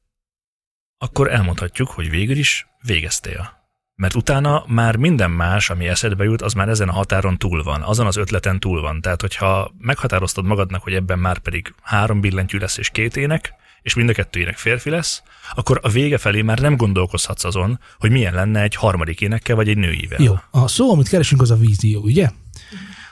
akkor 0.97 1.31
elmondhatjuk, 1.31 1.89
hogy 1.89 2.09
végül 2.09 2.37
is 2.37 2.67
végeztél. 2.81 3.58
Mert 3.99 4.15
utána 4.15 4.63
már 4.67 4.95
minden 4.95 5.31
más, 5.31 5.69
ami 5.69 5.87
eszedbe 5.87 6.23
jut, 6.23 6.41
az 6.41 6.53
már 6.53 6.69
ezen 6.69 6.89
a 6.89 6.91
határon 6.91 7.37
túl 7.37 7.63
van, 7.63 7.81
azon 7.81 8.05
az 8.05 8.17
ötleten 8.17 8.59
túl 8.59 8.81
van. 8.81 9.01
Tehát, 9.01 9.21
hogyha 9.21 9.71
meghatároztad 9.77 10.45
magadnak, 10.45 10.83
hogy 10.83 10.93
ebben 10.93 11.19
már 11.19 11.37
pedig 11.37 11.73
három 11.81 12.21
billentyű 12.21 12.57
lesz 12.57 12.77
és 12.77 12.89
két 12.89 13.17
ének, 13.17 13.53
és 13.81 13.93
mind 13.93 14.09
a 14.09 14.13
kettő 14.13 14.39
ének 14.39 14.57
férfi 14.57 14.89
lesz, 14.89 15.23
akkor 15.55 15.79
a 15.83 15.89
vége 15.89 16.17
felé 16.17 16.41
már 16.41 16.59
nem 16.59 16.75
gondolkozhatsz 16.75 17.43
azon, 17.43 17.79
hogy 17.97 18.11
milyen 18.11 18.33
lenne 18.33 18.61
egy 18.61 18.75
harmadik 18.75 19.21
énekkel 19.21 19.55
vagy 19.55 19.69
egy 19.69 19.77
nőivel. 19.77 20.21
Jó, 20.21 20.35
a 20.51 20.67
szó, 20.67 20.91
amit 20.91 21.09
keresünk, 21.09 21.41
az 21.41 21.51
a 21.51 21.55
vízió, 21.55 22.01
ugye? 22.01 22.29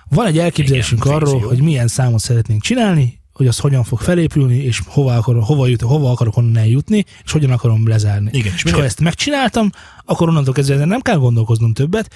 Van 0.09 0.25
egy 0.25 0.39
elképzelésünk 0.39 1.05
Igen, 1.05 1.15
arról, 1.15 1.33
vízió. 1.33 1.47
hogy 1.47 1.61
milyen 1.61 1.87
számot 1.87 2.19
szeretnénk 2.19 2.61
csinálni, 2.61 3.19
hogy 3.37 3.47
az 3.47 3.59
hogyan 3.59 3.83
fog 3.83 3.99
felépülni, 3.99 4.55
és 4.55 4.81
hova, 4.85 5.15
akar, 5.15 5.43
hova, 5.43 5.67
jut, 5.67 5.81
hova 5.81 6.11
akarok 6.11 6.37
onnan 6.37 6.57
eljutni, 6.57 7.05
és 7.23 7.31
hogyan 7.31 7.51
akarom 7.51 7.87
lezárni. 7.87 8.29
Igen, 8.33 8.53
és 8.53 8.63
és 8.63 8.71
ha 8.71 8.83
ezt 8.83 8.99
megcsináltam, 8.99 9.69
akkor 10.05 10.29
onnantól 10.29 10.53
kezdve 10.53 10.85
nem 10.85 11.01
kell 11.01 11.17
gondolkoznom 11.17 11.73
többet, 11.73 12.15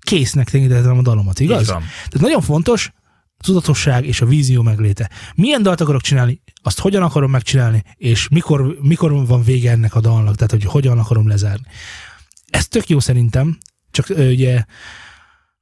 késznek 0.00 0.50
tekintetem 0.50 0.98
a 0.98 1.02
dalomat, 1.02 1.40
igaz? 1.40 1.66
Van. 1.66 1.78
Tehát 1.78 2.20
nagyon 2.20 2.40
fontos 2.40 2.92
a 3.36 3.42
tudatosság 3.42 4.06
és 4.06 4.20
a 4.20 4.26
vízió 4.26 4.62
megléte. 4.62 5.10
Milyen 5.34 5.62
dalt 5.62 5.80
akarok 5.80 6.00
csinálni, 6.00 6.42
azt 6.62 6.78
hogyan 6.78 7.02
akarom 7.02 7.30
megcsinálni, 7.30 7.82
és 7.96 8.28
mikor, 8.28 8.76
mikor 8.80 9.26
van 9.26 9.42
vége 9.42 9.70
ennek 9.70 9.94
a 9.94 10.00
dalnak, 10.00 10.34
tehát 10.34 10.50
hogy 10.50 10.64
hogyan 10.64 10.98
akarom 10.98 11.28
lezárni. 11.28 11.66
Ez 12.50 12.68
tök 12.68 12.88
jó 12.88 13.00
szerintem, 13.00 13.58
csak 13.90 14.06
ugye 14.08 14.64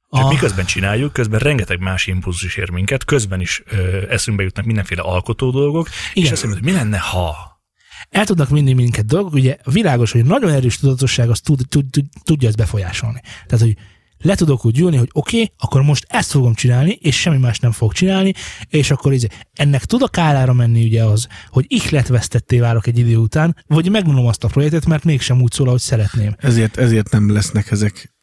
Csak 0.09 0.25
a, 0.25 0.27
miközben 0.27 0.65
csináljuk, 0.65 1.13
közben 1.13 1.39
rengeteg 1.39 1.79
más 1.79 2.07
impulzus 2.07 2.55
ér 2.55 2.69
minket, 2.69 3.05
közben 3.05 3.41
is 3.41 3.63
ö, 3.65 4.05
eszünkbe 4.09 4.43
jutnak 4.43 4.65
mindenféle 4.65 5.01
alkotó 5.01 5.51
dolgok, 5.51 5.89
Igen. 6.13 6.33
és 6.33 6.41
jut, 6.41 6.53
hogy 6.53 6.63
mi 6.63 6.71
lenne, 6.71 6.97
ha... 6.97 7.61
el 8.09 8.25
tudnak 8.25 8.49
vinni 8.49 8.73
minket 8.73 9.05
dolgok, 9.05 9.33
ugye 9.33 9.57
világos, 9.71 10.11
hogy 10.11 10.25
nagyon 10.25 10.49
erős 10.49 10.77
tudatosság 10.77 11.29
az 11.29 11.39
tud, 11.39 11.61
tud, 11.69 11.85
tud, 11.89 12.05
tudja 12.23 12.47
ezt 12.47 12.57
befolyásolni. 12.57 13.21
Tehát, 13.45 13.65
hogy 13.65 13.77
le 14.17 14.35
tudok 14.35 14.65
úgy 14.65 14.79
ülni, 14.79 14.97
hogy 14.97 15.09
oké, 15.11 15.41
okay, 15.41 15.53
akkor 15.57 15.81
most 15.81 16.05
ezt 16.09 16.31
fogom 16.31 16.53
csinálni, 16.53 16.97
és 17.01 17.19
semmi 17.19 17.37
más 17.37 17.59
nem 17.59 17.71
fog 17.71 17.93
csinálni, 17.93 18.33
és 18.69 18.91
akkor 18.91 19.13
izé, 19.13 19.27
ennek 19.53 19.85
tud 19.85 20.01
a 20.01 20.07
kárára 20.07 20.53
menni 20.53 20.83
ugye 20.83 21.03
az, 21.03 21.27
hogy 21.49 21.65
ihletvesztetté 21.67 22.59
válok 22.59 22.87
egy 22.87 22.97
idő 22.97 23.17
után, 23.17 23.55
vagy 23.67 23.89
megunom 23.89 24.25
azt 24.25 24.43
a 24.43 24.47
projektet, 24.47 24.85
mert 24.85 25.03
mégsem 25.03 25.41
úgy 25.41 25.51
szól, 25.51 25.67
ahogy 25.67 25.79
szeretném. 25.79 26.35
Ezért, 26.37 26.77
ezért 26.77 27.11
nem 27.11 27.31
lesznek 27.31 27.71
ezek 27.71 28.15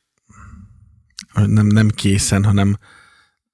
nem, 1.34 1.66
nem 1.66 1.88
készen, 1.88 2.44
hanem 2.44 2.78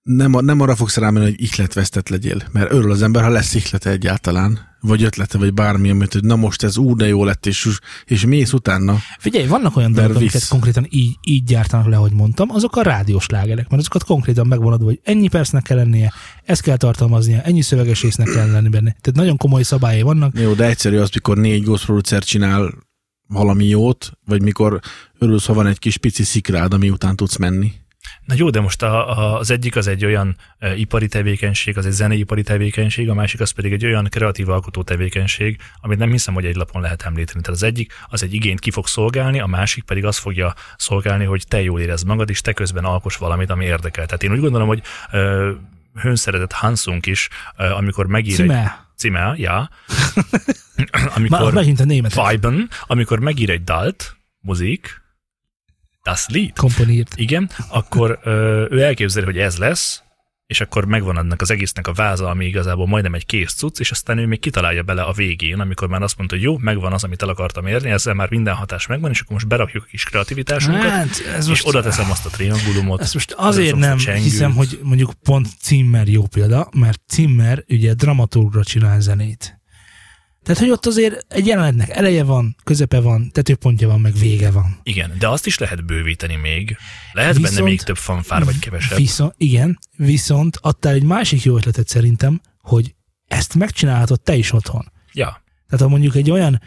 nem, 0.03 0.31
nem 0.31 0.61
arra 0.61 0.77
fogsz 0.77 0.97
rámenni, 0.97 1.25
hogy 1.25 1.43
ihletvesztett 1.43 2.09
legyél. 2.09 2.43
Mert 2.53 2.73
örül 2.73 2.91
az 2.91 3.03
ember, 3.03 3.23
ha 3.23 3.29
lesz 3.29 3.55
ihlete 3.55 3.91
egyáltalán, 3.91 4.59
vagy 4.81 5.03
ötlete, 5.03 5.39
vagy 5.39 5.55
bármi, 5.55 5.91
amit, 5.91 6.13
hogy 6.13 6.25
na 6.25 6.37
most 6.37 6.63
ez 6.63 6.77
úgy 6.77 6.97
de 6.97 7.07
jó 7.07 7.25
lett, 7.25 7.47
és, 7.47 7.69
és 8.05 8.25
mész 8.25 8.53
utána. 8.53 8.97
Figyelj, 9.19 9.47
vannak 9.47 9.77
olyan 9.77 9.93
dolgok, 9.93 10.17
amiket 10.17 10.49
konkrétan 10.49 10.87
így, 10.91 11.17
így 11.23 11.45
gyártanak 11.45 11.87
le, 11.87 11.97
ahogy 11.97 12.13
mondtam, 12.13 12.51
azok 12.51 12.77
a 12.77 12.83
rádiós 12.83 13.27
lágerek, 13.27 13.69
mert 13.69 13.81
azokat 13.81 14.05
konkrétan 14.05 14.47
megvonod, 14.47 14.83
hogy 14.83 15.01
ennyi 15.03 15.29
percnek 15.29 15.63
kell 15.63 15.77
lennie, 15.77 16.13
ezt 16.45 16.63
kell 16.63 16.77
tartalmaznia, 16.77 17.43
ennyi 17.43 17.63
szöveges 17.63 18.03
résznek 18.03 18.29
kell 18.29 18.51
lenni 18.51 18.69
benne. 18.69 18.97
Tehát 19.01 19.19
nagyon 19.19 19.37
komoly 19.37 19.63
szabályai 19.63 20.03
vannak. 20.03 20.39
Jó, 20.39 20.53
de 20.53 20.67
egyszerű 20.67 20.99
az, 20.99 21.11
mikor 21.15 21.37
négy 21.37 21.65
ghost 21.65 21.85
producer 21.85 22.25
csinál 22.25 22.73
valami 23.27 23.65
jót, 23.65 24.13
vagy 24.27 24.43
mikor 24.43 24.81
örülsz, 25.21 25.47
ha 25.47 25.53
van 25.53 25.67
egy 25.67 25.79
kis 25.79 25.97
pici 25.97 26.23
szikrád, 26.23 26.73
ami 26.73 26.91
után 26.91 27.17
tudsz 27.17 27.37
menni. 27.37 27.73
Na 28.25 28.35
jó, 28.37 28.51
de 28.51 28.61
most 28.61 28.83
a, 28.83 29.19
a, 29.19 29.39
az 29.39 29.51
egyik 29.51 29.77
az 29.77 29.87
egy 29.87 30.05
olyan 30.05 30.37
e, 30.59 30.77
ipari 30.77 31.09
tevékenység, 31.09 31.79
az 31.79 31.87
egy 31.87 31.93
zeneipari 31.93 32.43
tevékenység, 32.43 33.09
a 33.09 33.15
másik 33.15 33.41
az 33.41 33.51
pedig 33.51 33.73
egy 33.73 33.85
olyan 33.85 34.07
kreatív 34.11 34.49
alkotó 34.49 34.83
tevékenység, 34.83 35.59
amit 35.81 35.99
nem 35.99 36.11
hiszem, 36.11 36.35
hogy 36.35 36.45
egy 36.45 36.55
lapon 36.55 36.83
lehet 36.83 37.03
említeni. 37.03 37.41
Tehát 37.41 37.57
az 37.57 37.63
egyik 37.63 37.93
az 38.09 38.23
egy 38.23 38.35
igényt 38.35 38.61
ki 38.61 38.71
fog 38.71 38.87
szolgálni, 38.87 39.41
a 39.41 39.47
másik 39.47 39.85
pedig 39.85 40.05
azt 40.05 40.19
fogja 40.19 40.55
szolgálni, 40.77 41.25
hogy 41.25 41.45
te 41.49 41.63
jól 41.63 41.81
érezd 41.81 42.07
magad, 42.07 42.31
és 42.31 42.41
te 42.41 42.53
közben 42.53 42.85
alkos 42.85 43.17
valamit, 43.17 43.51
ami 43.51 43.65
érdekel. 43.65 44.07
Tehát 44.07 44.23
én 44.23 44.33
úgy 44.33 44.41
gondolom, 44.41 44.69
hogy 44.69 44.83
e, 45.11 45.19
hőnszeretett 46.01 46.53
Hansunk 46.53 47.07
is, 47.07 47.29
e, 47.57 47.75
amikor 47.75 48.07
megír 48.07 48.35
Címe. 48.35 48.61
egy... 48.61 48.69
Címe, 48.97 49.35
ja. 49.37 49.71
Már 50.93 51.11
amikor 51.15 51.53
megint 51.53 51.81
a 51.81 51.85
német 51.85 52.17
Weiben, 52.17 52.69
amikor 52.87 53.19
megír 53.19 53.51
egy 53.51 53.65
dalt, 53.65 54.17
muzik, 54.41 55.03
das 56.03 56.27
Lied, 56.29 56.57
komponírt. 56.57 57.13
igen, 57.17 57.51
akkor 57.69 58.19
ö, 58.23 58.67
ő 58.71 58.83
elképzeli, 58.83 59.25
hogy 59.25 59.39
ez 59.39 59.57
lesz, 59.57 60.03
és 60.47 60.61
akkor 60.61 60.85
megvan 60.85 61.19
ennek 61.19 61.41
az 61.41 61.51
egésznek 61.51 61.87
a 61.87 61.93
váza, 61.93 62.29
ami 62.29 62.45
igazából 62.47 62.87
majdnem 62.87 63.15
egy 63.15 63.27
kész 63.27 63.53
cucc, 63.55 63.81
és 63.81 63.91
aztán 63.91 64.19
ő 64.19 64.27
még 64.27 64.41
kitalálja 64.41 64.83
bele 64.83 65.03
a 65.03 65.13
végén, 65.13 65.61
amikor 65.61 65.89
már 65.89 66.03
azt 66.03 66.17
mondta, 66.17 66.35
hogy 66.37 66.45
jó, 66.45 66.59
megvan 66.59 66.93
az, 66.93 67.05
amit 67.05 67.23
el 67.23 67.29
akartam 67.29 67.67
érni, 67.67 67.91
ezzel 67.91 68.15
már 68.15 68.31
minden 68.31 68.55
hatás 68.55 68.87
megvan, 68.87 69.11
és 69.11 69.21
akkor 69.21 69.33
most 69.33 69.49
berakjuk 69.49 69.83
a 69.83 69.87
kis 69.91 70.05
kreativitásunkat, 70.05 70.83
Hát, 70.91 71.09
ez 71.37 71.43
és 71.45 71.49
most, 71.49 71.67
oda 71.67 71.83
teszem 71.83 72.11
azt 72.11 72.27
a 72.27 72.29
triangulumot. 72.29 73.01
ezt 73.01 73.15
most 73.15 73.33
az 73.33 73.47
azért 73.47 73.73
azt 73.75 73.83
a 73.83 73.87
nem 73.87 73.97
csengőt. 73.97 74.23
hiszem, 74.23 74.53
hogy 74.55 74.79
mondjuk 74.83 75.13
pont 75.23 75.47
Zimmer 75.63 76.09
jó 76.09 76.27
példa, 76.27 76.69
mert 76.77 77.01
Zimmer 77.13 77.65
ugye 77.69 77.95
dramaturgra 77.95 78.65
csinál 78.65 79.01
zenét. 79.01 79.60
Tehát, 80.43 80.61
hogy 80.61 80.71
ott 80.71 80.87
azért 80.87 81.25
egy 81.29 81.47
jelenetnek 81.47 81.89
eleje 81.89 82.25
van, 82.25 82.57
közepe 82.65 83.01
van, 83.01 83.31
tetőpontja 83.33 83.89
van, 83.89 84.01
meg 84.01 84.13
vége 84.15 84.51
van. 84.51 84.81
Igen, 84.83 85.13
de 85.19 85.29
azt 85.29 85.47
is 85.47 85.59
lehet 85.59 85.87
bővíteni 85.87 86.37
még. 86.37 86.77
Lehet 87.13 87.35
benne 87.35 87.49
Viszont- 87.49 87.69
még 87.69 87.83
több 87.83 87.97
fanfár, 87.97 88.45
vagy 88.45 88.59
kevesebb. 88.59 88.99
Viszont, 88.99 89.35
igen, 89.37 89.79
viszont 89.97 90.59
adtál 90.61 90.93
egy 90.95 91.03
másik 91.03 91.43
jó 91.43 91.57
ötletet 91.57 91.89
szerintem, 91.89 92.41
hogy 92.61 92.95
ezt 93.27 93.55
megcsinálhatod 93.55 94.21
te 94.21 94.35
is 94.35 94.53
otthon. 94.53 94.93
Ja, 95.13 95.43
Tehát 95.69 95.85
ha 95.85 95.89
mondjuk 95.91 96.15
egy 96.17 96.31
olyan, 96.31 96.61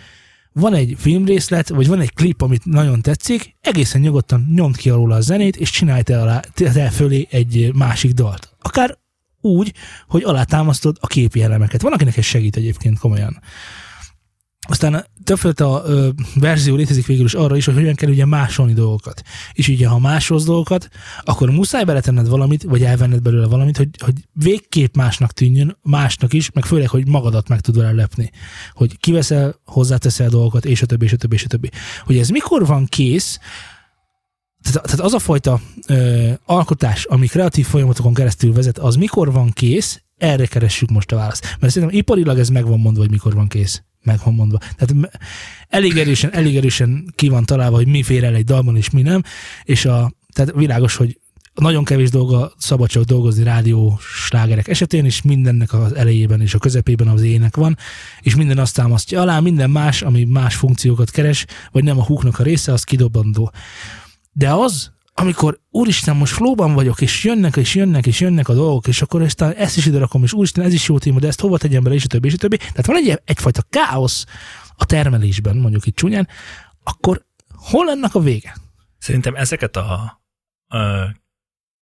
van 0.52 0.74
egy 0.74 0.96
filmrészlet, 0.98 1.70
vagy 1.70 1.88
van 1.88 2.02
egy 2.02 2.14
klip, 2.14 2.42
amit 2.42 2.66
nagyon 2.66 3.02
tetszik, 3.02 3.56
egészen 3.62 4.02
nyugodtan 4.02 4.48
nyomd 4.56 4.78
ki 4.78 4.90
alól 4.90 5.12
a 5.12 5.22
zenét, 5.22 5.56
és 5.56 5.70
csinálj 5.70 6.02
te, 6.02 6.22
alá, 6.22 6.40
te 6.54 6.90
fölé 6.90 7.28
egy 7.30 7.72
másik 7.74 8.12
dalt. 8.12 8.56
Akár 8.62 8.98
úgy, 9.44 9.74
hogy 10.08 10.24
alátámasztod 10.24 10.98
a 11.00 11.08
képi 11.08 11.42
elemeket. 11.42 11.82
Van, 11.82 11.94
akinek 11.94 12.18
ez 12.18 12.26
segít 12.26 12.56
egyébként 12.56 13.00
komolyan. 13.00 13.42
Aztán 14.68 15.06
többféle 15.24 15.54
ö, 15.58 16.10
verzió 16.36 16.76
létezik 16.76 17.06
végül 17.06 17.26
is 17.26 17.34
arra 17.34 17.56
is, 17.56 17.66
hogy 17.66 17.74
hogyan 17.74 17.96
kell 17.96 18.10
ugye 18.10 18.26
másolni 18.26 18.74
dolgokat. 18.74 19.22
És 19.54 19.68
ugye, 19.68 19.88
ha 19.88 20.00
másolsz 20.00 20.44
dolgokat, 20.44 20.90
akkor 21.24 21.50
muszáj 21.50 21.84
beletenned 21.84 22.28
valamit, 22.28 22.64
vagy 22.64 22.84
elvenned 22.84 23.22
belőle 23.22 23.48
valamit, 23.48 23.78
hogy, 23.78 23.90
hogy 23.98 24.14
végképp 24.34 24.96
másnak 24.96 25.32
tűnjön, 25.32 25.78
másnak 25.82 26.34
is, 26.34 26.52
meg 26.52 26.66
főleg, 26.66 26.90
hogy 26.90 27.08
magadat 27.08 27.48
meg 27.48 27.60
tud 27.60 27.78
vele 27.78 27.92
lepni. 27.92 28.32
Hogy 28.74 28.98
kiveszel, 28.98 29.56
hozzáteszel 29.66 30.30
dolgokat, 30.30 30.66
és 30.66 30.82
a 30.82 30.86
többi, 30.86 31.06
és 31.06 31.14
a 31.14 31.18
többi, 31.18 31.36
és 31.36 31.44
a 31.44 31.48
többi. 31.48 31.70
Hogy 32.06 32.18
ez 32.18 32.30
mikor 32.30 32.66
van 32.66 32.86
kész, 32.86 33.40
tehát, 34.63 34.84
tehát 34.84 34.99
az 34.99 35.13
a 35.13 35.19
fajta 35.19 35.60
ö, 35.88 36.32
alkotás, 36.45 37.04
ami 37.04 37.28
kreatív 37.28 37.65
folyamatokon 37.65 38.13
keresztül 38.13 38.54
vezet, 38.54 38.78
az 38.78 38.95
mikor 38.95 39.32
van 39.32 39.52
kész, 39.52 40.02
erre 40.17 40.45
keressük 40.45 40.89
most 40.89 41.12
a 41.12 41.15
választ. 41.15 41.58
Mert 41.60 41.73
szerintem 41.73 41.97
iparilag 41.97 42.39
ez 42.39 42.49
meg 42.49 42.67
van 42.67 42.80
mondva, 42.80 43.02
hogy 43.02 43.12
mikor 43.12 43.34
van 43.34 43.47
kész. 43.47 43.82
Meg 44.04 44.19
van 44.23 44.34
mondva. 44.34 44.58
Tehát 44.58 45.10
elég 45.69 45.97
erősen, 45.97 46.34
elég 46.34 46.58
erősen 46.58 47.13
ki 47.15 47.30
van 47.30 47.45
találva, 47.45 47.76
hogy 47.76 47.88
mi 47.88 48.04
fér 48.04 48.23
el 48.23 48.36
egy 48.36 48.43
dalban, 48.43 48.78
és 48.78 48.89
mi 48.89 49.02
nem. 49.02 49.21
És 49.63 49.86
a, 49.86 50.13
tehát 50.34 50.54
világos, 50.56 50.95
hogy 50.95 51.19
nagyon 51.54 51.84
kevés 51.84 52.10
dolga 52.10 52.54
szabad 52.58 52.89
csak 52.89 53.04
dolgozni 53.04 53.43
rádió 53.43 53.99
slágerek 53.99 54.67
esetén, 54.67 55.06
és 55.06 55.21
mindennek 55.21 55.73
az 55.73 55.95
elejében 55.95 56.41
és 56.41 56.54
a 56.54 56.58
közepében 56.58 57.08
az 57.08 57.21
ének 57.21 57.56
van, 57.56 57.78
és 58.21 58.36
minden 58.36 58.58
azt 58.58 58.76
támasztja 58.76 59.21
alá, 59.21 59.39
minden 59.39 59.69
más, 59.69 60.02
ami 60.02 60.23
más 60.23 60.56
funkciókat 60.56 61.12
keres, 61.12 61.45
vagy 61.71 61.84
nem 61.84 61.99
a 61.99 62.04
húknak 62.04 62.39
a 62.39 62.43
része, 62.43 62.71
az 62.71 62.84
kidobandó. 62.84 63.52
De 64.34 64.54
az, 64.54 64.91
amikor 65.13 65.60
úristen, 65.69 66.15
most 66.15 66.34
flóban 66.34 66.74
vagyok, 66.74 67.02
és 67.02 67.24
jönnek, 67.24 67.56
és 67.56 67.76
jönnek, 67.76 68.06
és 68.06 68.19
jönnek 68.19 68.50
a 68.50 68.54
dolgok, 68.54 68.88
és 68.88 69.02
akkor 69.02 69.22
ezt, 69.22 69.41
ezt 69.41 69.78
is 69.78 69.86
ide 69.86 69.98
rakom, 69.98 70.24
és 70.24 70.34
úristen, 70.34 70.63
ez 70.63 70.74
is 70.74 70.88
jó 70.88 70.98
téma, 70.98 71.19
de 71.19 71.28
ezt 71.28 71.39
hova 71.39 71.58
tegyem 71.58 71.84
bele, 71.84 71.96
és 71.96 72.04
a 72.04 72.08
többi, 72.08 72.28
és 72.28 72.34
a 72.34 72.38
többi. 72.38 72.58
Tehát 72.58 72.86
van 72.86 72.96
egy, 72.96 73.22
egyfajta 73.26 73.62
káosz 73.69 74.26
a 74.78 74.86
termelésben, 74.86 75.58
mondjuk 75.58 75.86
itt 75.86 75.96
csúnyán, 75.96 76.28
akkor 76.84 77.26
hol 77.56 77.89
ennek 77.89 78.15
a 78.15 78.19
vége? 78.19 78.56
Szerintem 78.98 79.36
ezeket 79.36 79.76
a, 79.76 80.22
a 80.67 80.78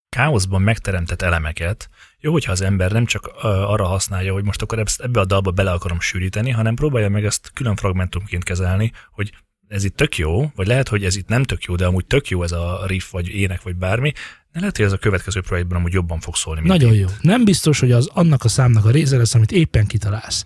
káoszban 0.09 0.61
megteremtett 0.61 1.21
elemeket 1.21 1.89
jó, 2.19 2.31
hogyha 2.31 2.51
az 2.51 2.61
ember 2.61 2.91
nem 2.91 3.05
csak 3.05 3.27
arra 3.43 3.85
használja, 3.85 4.33
hogy 4.33 4.43
most 4.43 4.61
akkor 4.61 4.83
ebbe 4.97 5.19
a 5.19 5.25
dalba 5.25 5.51
bele 5.51 5.71
akarom 5.71 5.99
sűríteni, 5.99 6.49
hanem 6.49 6.75
próbálja 6.75 7.09
meg 7.09 7.25
ezt 7.25 7.51
külön 7.53 7.75
fragmentumként 7.75 8.43
kezelni, 8.43 8.91
hogy 9.11 9.33
ez 9.71 9.83
itt 9.83 9.95
tök 9.95 10.17
jó, 10.17 10.51
vagy 10.55 10.67
lehet, 10.67 10.87
hogy 10.87 11.03
ez 11.03 11.15
itt 11.15 11.27
nem 11.27 11.43
tök 11.43 11.63
jó, 11.63 11.75
de 11.75 11.85
amúgy 11.85 12.05
tök 12.05 12.29
jó 12.29 12.43
ez 12.43 12.51
a 12.51 12.83
riff, 12.87 13.11
vagy 13.11 13.27
ének, 13.27 13.61
vagy 13.61 13.75
bármi, 13.75 14.11
de 14.53 14.59
lehet, 14.59 14.77
hogy 14.77 14.85
ez 14.85 14.91
a 14.91 14.97
következő 14.97 15.41
projektben 15.41 15.77
amúgy 15.77 15.93
jobban 15.93 16.19
fog 16.19 16.35
szólni. 16.35 16.61
mint 16.61 16.73
Nagyon 16.73 16.93
itt. 16.93 16.99
jó. 16.99 17.07
Nem 17.21 17.43
biztos, 17.43 17.79
hogy 17.79 17.91
az 17.91 18.09
annak 18.13 18.43
a 18.43 18.47
számnak 18.47 18.85
a 18.85 18.91
része 18.91 19.17
lesz, 19.17 19.35
amit 19.35 19.51
éppen 19.51 19.87
kitalálsz. 19.87 20.45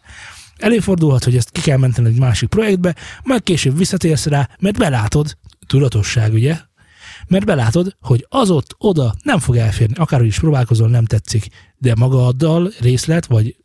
Előfordulhat, 0.57 1.23
hogy 1.23 1.35
ezt 1.35 1.51
ki 1.51 1.61
kell 1.61 1.77
menteni 1.77 2.07
egy 2.07 2.19
másik 2.19 2.49
projektbe, 2.49 2.95
majd 3.23 3.43
később 3.43 3.77
visszatérsz 3.77 4.25
rá, 4.25 4.49
mert 4.59 4.77
belátod, 4.77 5.37
tudatosság, 5.67 6.33
ugye? 6.33 6.57
Mert 7.27 7.45
belátod, 7.45 7.95
hogy 8.01 8.25
az 8.29 8.49
ott 8.49 8.75
oda 8.77 9.15
nem 9.23 9.39
fog 9.39 9.57
elférni, 9.57 9.95
akárhogy 9.97 10.27
is 10.27 10.39
próbálkozol, 10.39 10.89
nem 10.89 11.05
tetszik, 11.05 11.47
de 11.77 11.93
maga 11.95 12.27
a 12.27 12.31
dal, 12.31 12.71
részlet, 12.79 13.25
vagy 13.25 13.55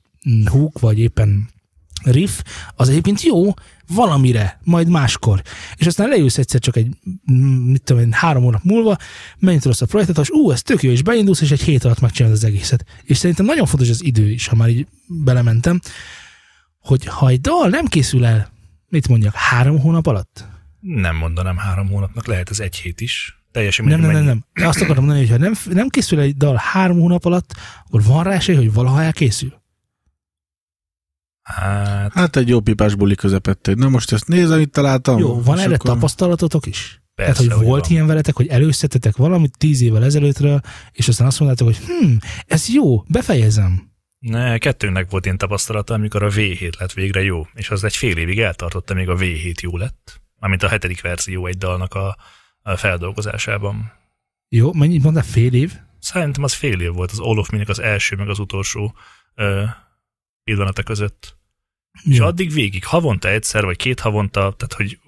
hook, 0.45 0.79
vagy 0.79 0.99
éppen 0.99 1.49
riff, 2.03 2.41
az 2.75 2.89
egyébként 2.89 3.23
jó 3.23 3.55
valamire, 3.95 4.61
majd 4.63 4.89
máskor. 4.89 5.43
És 5.77 5.87
aztán 5.87 6.09
leülsz 6.09 6.39
egyszer 6.39 6.61
csak 6.61 6.77
egy, 6.77 6.89
mit 7.65 7.83
tudom 7.83 8.03
én, 8.03 8.13
három 8.13 8.43
hónap 8.43 8.63
múlva, 8.63 8.97
mennyit 9.39 9.65
rossz 9.65 9.81
a 9.81 9.87
projektet, 9.87 10.19
és 10.19 10.31
ú, 10.31 10.51
ez 10.51 10.63
tök 10.63 10.83
jó, 10.83 10.91
és 10.91 11.03
beindulsz, 11.03 11.41
és 11.41 11.51
egy 11.51 11.63
hét 11.63 11.85
alatt 11.85 12.01
megcsinálod 12.01 12.37
az 12.37 12.45
egészet. 12.45 12.85
És 13.03 13.17
szerintem 13.17 13.47
nagyon 13.47 13.67
fontos 13.67 13.89
az 13.89 14.05
idő 14.05 14.31
is, 14.31 14.47
ha 14.47 14.57
már 14.57 14.69
így 14.69 14.87
belementem, 15.07 15.81
hogy 16.79 17.05
ha 17.05 17.29
egy 17.29 17.41
dal 17.41 17.69
nem 17.69 17.87
készül 17.87 18.25
el, 18.25 18.51
mit 18.89 19.09
mondjak, 19.09 19.35
három 19.35 19.81
hónap 19.81 20.07
alatt? 20.07 20.45
Nem 20.81 21.17
mondanám 21.17 21.57
három 21.57 21.89
hónapnak, 21.89 22.27
lehet 22.27 22.51
ez 22.51 22.61
egy 22.61 22.77
hét 22.77 23.01
is. 23.01 23.41
Teljesen 23.53 23.85
Nem, 23.85 24.01
nem, 24.01 24.11
nem, 24.11 24.25
nem. 24.25 24.45
Azt 24.67 24.81
akarom 24.81 25.05
mondani, 25.05 25.27
hogy 25.27 25.31
ha 25.31 25.45
nem, 25.45 25.53
nem 25.71 25.89
készül 25.89 26.21
egy 26.21 26.37
dal 26.37 26.57
három 26.57 26.99
hónap 27.01 27.25
alatt, 27.25 27.55
akkor 27.87 28.03
van 28.03 28.25
rá 28.25 28.33
esély, 28.33 28.57
hogy 28.57 28.73
valaha 28.73 29.03
elkészül. 29.03 29.60
Hát, 31.43 32.13
Hát 32.13 32.37
egy 32.37 32.49
jó 32.49 32.61
pipás 32.61 32.95
buli 32.95 33.15
közepette. 33.15 33.75
Na 33.75 33.89
most 33.89 34.13
ezt 34.13 34.27
nézd, 34.29 34.51
amit 34.53 34.71
találtam. 34.71 35.19
Jó, 35.19 35.43
van 35.43 35.59
erre 35.59 35.75
akkor- 35.75 35.91
tapasztalatotok 35.95 36.67
is? 36.67 37.03
persze, 37.15 37.43
Tehát, 37.43 37.57
hogy 37.59 37.67
volt 37.67 37.83
van. 37.83 37.91
ilyen 37.93 38.07
veletek, 38.07 38.37
hogy 38.37 38.47
előszetetek 38.47 39.17
valamit 39.17 39.59
tíz 39.59 39.81
évvel 39.81 40.05
ezelőttről, 40.05 40.61
és 40.93 41.09
aztán 41.09 41.27
azt 41.27 41.41
mondtátok, 41.41 41.75
hogy 41.75 41.85
hm, 41.87 42.13
ez 42.47 42.69
jó, 42.69 43.03
befejezem. 43.09 43.89
Ne, 44.19 44.59
kettőnknek 44.59 45.11
volt 45.11 45.25
ilyen 45.25 45.39
tapasztalata, 45.39 45.95
amikor 45.95 46.23
a 46.23 46.31
V7 46.31 46.79
lett 46.79 46.93
végre 46.93 47.23
jó, 47.23 47.47
és 47.55 47.71
az 47.71 47.85
egy 47.85 47.97
fél 47.97 48.17
évig 48.17 48.41
eltartotta, 48.41 48.95
még 48.95 49.09
a 49.09 49.17
V7 49.17 49.61
jó 49.61 49.77
lett. 49.77 50.21
Mármint 50.39 50.63
a 50.63 50.69
hetedik 50.69 51.01
verzió 51.01 51.47
egy 51.47 51.57
dalnak 51.59 51.95
a, 51.95 52.17
a 52.63 52.77
feldolgozásában. 52.77 53.93
Jó, 54.49 54.73
mennyit 54.73 55.03
mondtál? 55.03 55.25
Fél 55.25 55.55
év? 55.55 55.73
Szerintem 55.99 56.43
az 56.43 56.53
fél 56.53 56.81
év 56.81 56.93
volt 56.93 57.11
az 57.11 57.19
All 57.19 57.39
of 57.39 57.49
Me-nek 57.51 57.69
az 57.69 57.79
első, 57.81 58.17
meg 58.17 58.29
az 58.29 58.39
utolsó 58.39 58.95
ö, 59.35 59.65
pillanata 60.45 60.83
között. 60.83 61.39
És 62.05 62.17
Jó. 62.17 62.25
addig 62.25 62.53
végig, 62.53 62.85
havonta 62.85 63.29
egyszer, 63.29 63.65
vagy 63.65 63.77
két 63.77 64.01
havonta, 64.01 64.41
tehát 64.41 64.73
hogy 64.73 64.99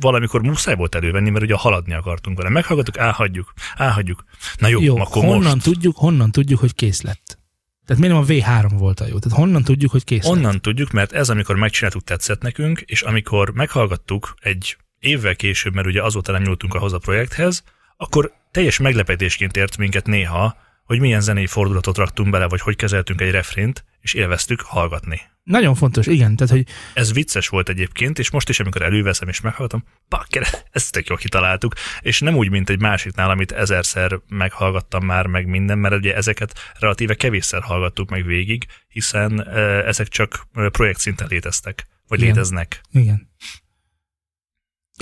valamikor 0.00 0.42
muszáj 0.42 0.74
volt 0.74 0.94
elővenni, 0.94 1.30
mert 1.30 1.44
ugye 1.44 1.54
haladni 1.54 1.94
akartunk 1.94 2.36
vele. 2.36 2.48
Meghallgattuk, 2.48 2.96
elhagyjuk, 2.96 3.52
elhagyjuk. 3.76 4.24
Na 4.58 4.68
jó, 4.68 4.80
jó 4.80 4.96
akkor 4.96 5.24
honnan, 5.24 5.52
most. 5.52 5.62
tudjuk, 5.62 5.96
honnan 5.96 6.30
tudjuk, 6.30 6.60
hogy 6.60 6.74
kész 6.74 7.02
lett? 7.02 7.38
Tehát 7.86 8.02
miért 8.02 8.14
nem 8.14 8.22
a 8.22 8.26
V3 8.26 8.70
volt 8.78 9.00
a 9.00 9.06
jó? 9.06 9.18
Tehát 9.18 9.38
honnan 9.38 9.62
tudjuk, 9.62 9.90
hogy 9.90 10.04
kész 10.04 10.24
lett? 10.24 10.32
Onnan 10.32 10.60
tudjuk, 10.60 10.90
mert 10.90 11.12
ez, 11.12 11.30
amikor 11.30 11.56
megcsináltuk, 11.56 12.04
tetszett 12.04 12.42
nekünk, 12.42 12.80
és 12.80 13.02
amikor 13.02 13.50
meghallgattuk 13.50 14.34
egy 14.40 14.76
évvel 14.98 15.36
később, 15.36 15.74
mert 15.74 15.86
ugye 15.86 16.02
azóta 16.02 16.32
nem 16.32 16.42
nyúltunk 16.42 16.74
ahhoz 16.74 16.92
a 16.92 16.98
projekthez, 16.98 17.62
akkor 17.96 18.32
teljes 18.50 18.78
meglepetésként 18.78 19.56
ért 19.56 19.76
minket 19.76 20.06
néha, 20.06 20.56
hogy 20.92 21.00
milyen 21.00 21.20
zenei 21.20 21.46
fordulatot 21.46 21.96
raktunk 21.96 22.30
bele, 22.30 22.48
vagy 22.48 22.60
hogy 22.60 22.76
kezeltünk 22.76 23.20
egy 23.20 23.30
refrént, 23.30 23.84
és 24.00 24.14
élveztük 24.14 24.60
hallgatni. 24.60 25.20
Nagyon 25.42 25.74
fontos, 25.74 26.06
igen. 26.06 26.36
Tehát, 26.36 26.52
hogy 26.52 26.66
Ez 26.94 27.12
vicces 27.12 27.48
volt 27.48 27.68
egyébként, 27.68 28.18
és 28.18 28.30
most 28.30 28.48
is, 28.48 28.60
amikor 28.60 28.82
előveszem 28.82 29.28
és 29.28 29.40
meghallgatom, 29.40 29.84
bakker, 30.08 30.46
ezt 30.70 30.92
tök 30.92 31.06
jól 31.06 31.18
kitaláltuk, 31.18 31.74
és 32.00 32.20
nem 32.20 32.34
úgy, 32.36 32.50
mint 32.50 32.70
egy 32.70 32.80
másiknál, 32.80 33.30
amit 33.30 33.52
ezerszer 33.52 34.20
meghallgattam 34.28 35.04
már, 35.04 35.26
meg 35.26 35.46
minden, 35.46 35.78
mert 35.78 35.94
ugye 35.94 36.14
ezeket 36.14 36.58
relatíve 36.78 37.14
kevésszer 37.14 37.62
hallgattuk 37.62 38.10
meg 38.10 38.24
végig, 38.24 38.66
hiszen 38.88 39.48
ezek 39.86 40.08
csak 40.08 40.46
projekt 40.52 41.00
szinten 41.00 41.26
léteztek, 41.30 41.86
vagy 42.08 42.20
Igen. 42.20 42.32
léteznek. 42.32 42.80
igen. 42.92 43.30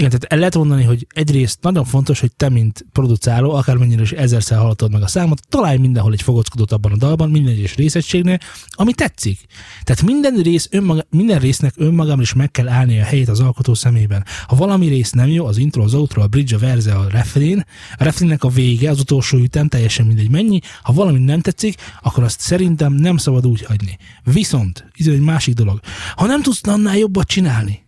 Igen, 0.00 0.12
tehát 0.12 0.32
el 0.32 0.38
lehet 0.38 0.54
mondani, 0.54 0.82
hogy 0.82 1.06
egyrészt 1.14 1.62
nagyon 1.62 1.84
fontos, 1.84 2.20
hogy 2.20 2.32
te, 2.36 2.48
mint 2.48 2.86
producáló, 2.92 3.50
akármennyire 3.50 4.02
is 4.02 4.12
ezerszer 4.12 4.58
hallottad 4.58 4.92
meg 4.92 5.02
a 5.02 5.06
számot, 5.06 5.48
találj 5.48 5.78
mindenhol 5.78 6.12
egy 6.12 6.22
fogockodót 6.22 6.72
abban 6.72 6.92
a 6.92 6.96
dalban, 6.96 7.30
minden 7.30 7.52
egyes 7.52 7.74
részegységnél, 7.74 8.38
ami 8.70 8.92
tetszik. 8.92 9.38
Tehát 9.82 10.02
minden 10.02 10.34
rész 10.34 10.68
önmaga, 10.70 11.06
minden 11.10 11.38
résznek 11.38 11.74
önmagában 11.76 12.20
is 12.20 12.32
meg 12.32 12.50
kell 12.50 12.68
állni 12.68 13.00
a 13.00 13.04
helyét 13.04 13.28
az 13.28 13.40
alkotó 13.40 13.74
szemében. 13.74 14.24
Ha 14.46 14.56
valami 14.56 14.88
rész 14.88 15.10
nem 15.10 15.28
jó, 15.28 15.46
az 15.46 15.58
intro, 15.58 15.82
az 15.82 15.94
outro, 15.94 16.22
a 16.22 16.26
bridge, 16.26 16.56
a 16.56 16.58
verze, 16.58 16.94
a 16.94 17.08
refrén, 17.08 17.64
a 17.96 18.04
refrénnek 18.04 18.44
a 18.44 18.48
vége, 18.48 18.90
az 18.90 19.00
utolsó 19.00 19.38
ütem, 19.38 19.68
teljesen 19.68 20.06
mindegy 20.06 20.30
mennyi, 20.30 20.60
ha 20.82 20.92
valami 20.92 21.18
nem 21.18 21.40
tetszik, 21.40 21.74
akkor 22.02 22.24
azt 22.24 22.40
szerintem 22.40 22.92
nem 22.92 23.16
szabad 23.16 23.46
úgy 23.46 23.64
hagyni. 23.64 23.98
Viszont, 24.24 24.90
ez 24.98 25.06
egy 25.06 25.20
másik 25.20 25.54
dolog. 25.54 25.80
Ha 26.16 26.26
nem 26.26 26.42
tudsz 26.42 26.66
annál 26.66 26.96
jobbat 26.96 27.26
csinálni, 27.26 27.82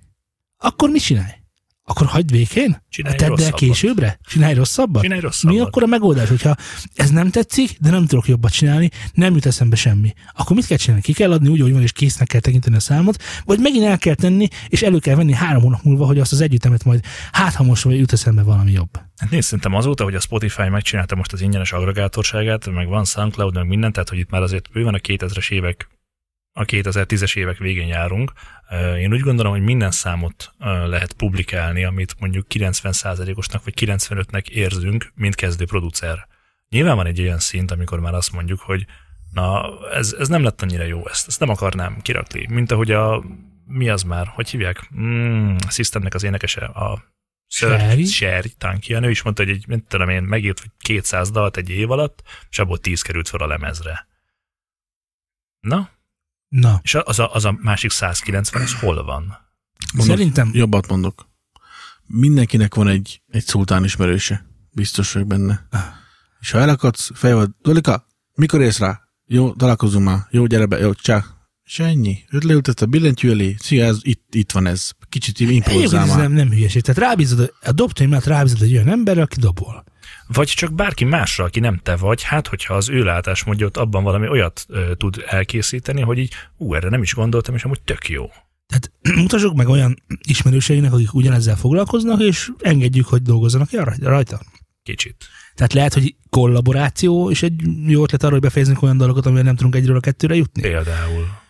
akkor 0.58 0.90
mit 0.90 1.02
csinálj? 1.02 1.40
Akkor 1.84 2.06
hagyd 2.06 2.30
békén? 2.30 2.82
Csinálj 2.88 3.16
Tedd 3.16 3.40
el 3.40 3.52
későbbre? 3.52 4.18
Csinálj 4.28 4.54
rosszabbat? 4.54 5.02
Csinálj 5.02 5.20
rosszabbat. 5.20 5.56
Mi 5.56 5.62
akkor 5.62 5.82
a 5.82 5.86
megoldás, 5.86 6.28
hogyha 6.28 6.56
ez 6.94 7.10
nem 7.10 7.30
tetszik, 7.30 7.76
de 7.80 7.90
nem 7.90 8.06
tudok 8.06 8.28
jobbat 8.28 8.52
csinálni, 8.52 8.90
nem 9.14 9.34
jut 9.34 9.46
eszembe 9.46 9.76
semmi. 9.76 10.12
Akkor 10.36 10.56
mit 10.56 10.66
kell 10.66 10.76
csinálni? 10.76 11.02
Ki 11.02 11.12
kell 11.12 11.32
adni 11.32 11.48
úgy, 11.48 11.60
hogy 11.60 11.72
van, 11.72 11.82
és 11.82 11.92
késznek 11.92 12.28
kell 12.28 12.40
tekinteni 12.40 12.76
a 12.76 12.80
számot, 12.80 13.22
vagy 13.44 13.58
megint 13.58 13.84
el 13.84 13.98
kell 13.98 14.14
tenni, 14.14 14.48
és 14.68 14.82
elő 14.82 14.98
kell 14.98 15.14
venni 15.14 15.32
három 15.32 15.62
hónap 15.62 15.82
múlva, 15.82 16.06
hogy 16.06 16.18
azt 16.18 16.32
az 16.32 16.40
együttemet 16.40 16.84
majd 16.84 17.04
hát, 17.32 17.54
ha 17.54 17.62
most 17.62 17.84
jut 17.84 18.12
eszembe 18.12 18.42
valami 18.42 18.72
jobb. 18.72 18.90
Hát 19.16 19.30
nézd, 19.30 19.44
szerintem 19.44 19.74
azóta, 19.74 20.04
hogy 20.04 20.14
a 20.14 20.20
Spotify 20.20 20.68
megcsinálta 20.68 21.14
most 21.14 21.32
az 21.32 21.40
ingyenes 21.40 21.72
agregátorságát, 21.72 22.70
meg 22.70 22.88
van 22.88 23.04
SoundCloud, 23.04 23.54
meg 23.54 23.66
minden, 23.66 23.92
tehát 23.92 24.08
hogy 24.08 24.18
itt 24.18 24.30
már 24.30 24.42
azért 24.42 24.70
bőven 24.72 24.94
a 24.94 24.98
2000-es 24.98 25.50
évek, 25.50 25.88
a 26.52 26.64
2010-es 26.64 27.36
évek 27.36 27.58
végén 27.58 27.86
járunk. 27.86 28.32
Én 28.98 29.12
úgy 29.12 29.20
gondolom, 29.20 29.52
hogy 29.52 29.62
minden 29.62 29.90
számot 29.90 30.52
lehet 30.58 31.12
publikálni, 31.12 31.84
amit 31.84 32.14
mondjuk 32.18 32.46
90%-osnak 32.48 33.64
vagy 33.64 33.74
95-nek 33.80 34.48
érzünk, 34.48 35.12
mint 35.14 35.34
kezdő 35.34 35.64
producer. 35.64 36.26
Nyilván 36.68 36.96
van 36.96 37.06
egy 37.06 37.20
olyan 37.20 37.38
szint, 37.38 37.70
amikor 37.70 38.00
már 38.00 38.14
azt 38.14 38.32
mondjuk, 38.32 38.60
hogy 38.60 38.86
na, 39.32 39.70
ez, 39.90 40.14
ez 40.18 40.28
nem 40.28 40.42
lett 40.42 40.62
annyira 40.62 40.84
jó, 40.84 41.08
ezt, 41.08 41.26
ezt 41.26 41.40
nem 41.40 41.48
akarnám 41.48 42.00
kirakni. 42.02 42.46
Mint 42.48 42.72
ahogy 42.72 42.90
a, 42.90 43.24
mi 43.66 43.88
az 43.88 44.02
már, 44.02 44.26
hogy 44.26 44.50
hívják? 44.50 44.90
Mm, 44.96 45.56
a 45.66 45.70
Systemnek 45.70 46.14
az 46.14 46.22
énekese, 46.22 46.64
a 46.64 47.04
Sherry? 47.46 48.04
Sherry 48.04 48.52
Tanki, 48.58 48.94
ő 48.94 49.10
is 49.10 49.22
mondta, 49.22 49.44
hogy 49.44 49.52
egy, 49.52 49.64
mint 49.68 49.88
tudom 49.88 50.08
én, 50.08 50.22
megírt 50.22 50.60
hogy 50.60 50.70
200 50.78 51.30
dalt 51.30 51.56
egy 51.56 51.70
év 51.70 51.90
alatt, 51.90 52.22
és 52.50 52.58
abból 52.58 52.78
10 52.78 53.02
került 53.02 53.28
fel 53.28 53.40
a 53.40 53.46
lemezre. 53.46 54.06
Na, 55.60 55.90
Na, 56.52 56.80
és 56.82 56.94
az 56.94 57.18
a, 57.18 57.34
az 57.34 57.44
a 57.44 57.58
másik 57.62 57.90
190, 57.90 58.62
az 58.62 58.72
hol 58.74 59.04
van? 59.04 59.36
Mondok, 59.94 60.16
Szerintem- 60.16 60.50
Jobbat 60.52 60.88
mondok. 60.88 61.28
Mindenkinek 62.06 62.74
van 62.74 62.88
egy, 62.88 63.22
egy 63.28 63.44
szultán 63.44 63.84
ismerőse. 63.84 64.44
Biztos 64.70 65.12
vagyok 65.12 65.28
benne. 65.28 65.68
És 66.40 66.50
ha 66.50 66.58
elakadsz, 66.58 67.10
fej 67.14 67.32
vagy, 67.32 67.48
Dolika, 67.62 68.06
mikor 68.34 68.60
érsz 68.60 68.78
rá? 68.78 69.00
Jó, 69.26 69.52
találkozunk 69.52 70.04
már. 70.04 70.18
Jó, 70.30 70.46
gyere 70.46 70.66
be, 70.66 70.78
jó, 70.78 70.92
csá. 70.94 71.24
És 71.64 71.78
ennyi. 71.78 72.18
Őt 72.30 72.44
leültett 72.44 72.80
a 72.80 72.86
billentyű 72.86 73.30
elé. 73.30 73.56
Szia, 73.58 73.84
ez, 73.84 73.98
itt, 74.02 74.34
itt 74.34 74.52
van 74.52 74.66
ez. 74.66 74.90
Kicsit 75.08 75.40
improvizál 75.40 76.06
már. 76.06 76.18
nem, 76.18 76.32
nem 76.32 76.48
hülyeség. 76.48 76.82
Tehát 76.82 77.00
rábízod, 77.00 77.52
a 77.62 77.72
dobtaimat 77.72 78.24
rábízod 78.26 78.62
egy 78.62 78.72
olyan 78.72 78.88
emberre, 78.88 79.22
aki 79.22 79.40
dobol. 79.40 79.84
Vagy 80.26 80.48
csak 80.48 80.72
bárki 80.72 81.04
másra, 81.04 81.44
aki 81.44 81.60
nem 81.60 81.80
te 81.82 81.96
vagy, 81.96 82.22
hát 82.22 82.46
hogyha 82.46 82.74
az 82.74 82.88
ő 82.88 83.04
látásmódja 83.04 83.66
ott 83.66 83.76
abban 83.76 84.02
valami 84.02 84.28
olyat 84.28 84.64
ö, 84.68 84.94
tud 84.94 85.24
elkészíteni, 85.26 86.00
hogy 86.00 86.18
így, 86.18 86.32
ú, 86.56 86.74
erre 86.74 86.88
nem 86.88 87.02
is 87.02 87.14
gondoltam, 87.14 87.54
és 87.54 87.64
amúgy 87.64 87.80
tök 87.80 88.08
jó. 88.08 88.30
Tehát 88.66 88.92
mutassuk 89.22 89.54
meg 89.54 89.68
olyan 89.68 90.02
ismerőseinek, 90.28 90.92
akik 90.92 91.14
ugyanezzel 91.14 91.56
foglalkoznak, 91.56 92.20
és 92.20 92.50
engedjük, 92.60 93.06
hogy 93.06 93.22
dolgozzanak 93.22 93.68
rajta. 94.00 94.40
Kicsit. 94.82 95.16
Tehát 95.54 95.72
lehet, 95.72 95.94
hogy 95.94 96.14
kollaboráció, 96.30 97.30
és 97.30 97.42
egy 97.42 97.62
jó 97.86 98.02
ötlet 98.02 98.22
arra, 98.22 98.32
hogy 98.32 98.40
befejezünk 98.40 98.82
olyan 98.82 98.96
dolgokat, 98.96 99.26
amivel 99.26 99.44
nem 99.44 99.56
tudunk 99.56 99.74
egyről 99.74 99.96
a 99.96 100.00
kettőre 100.00 100.34
jutni. 100.34 100.62
Például. 100.62 101.41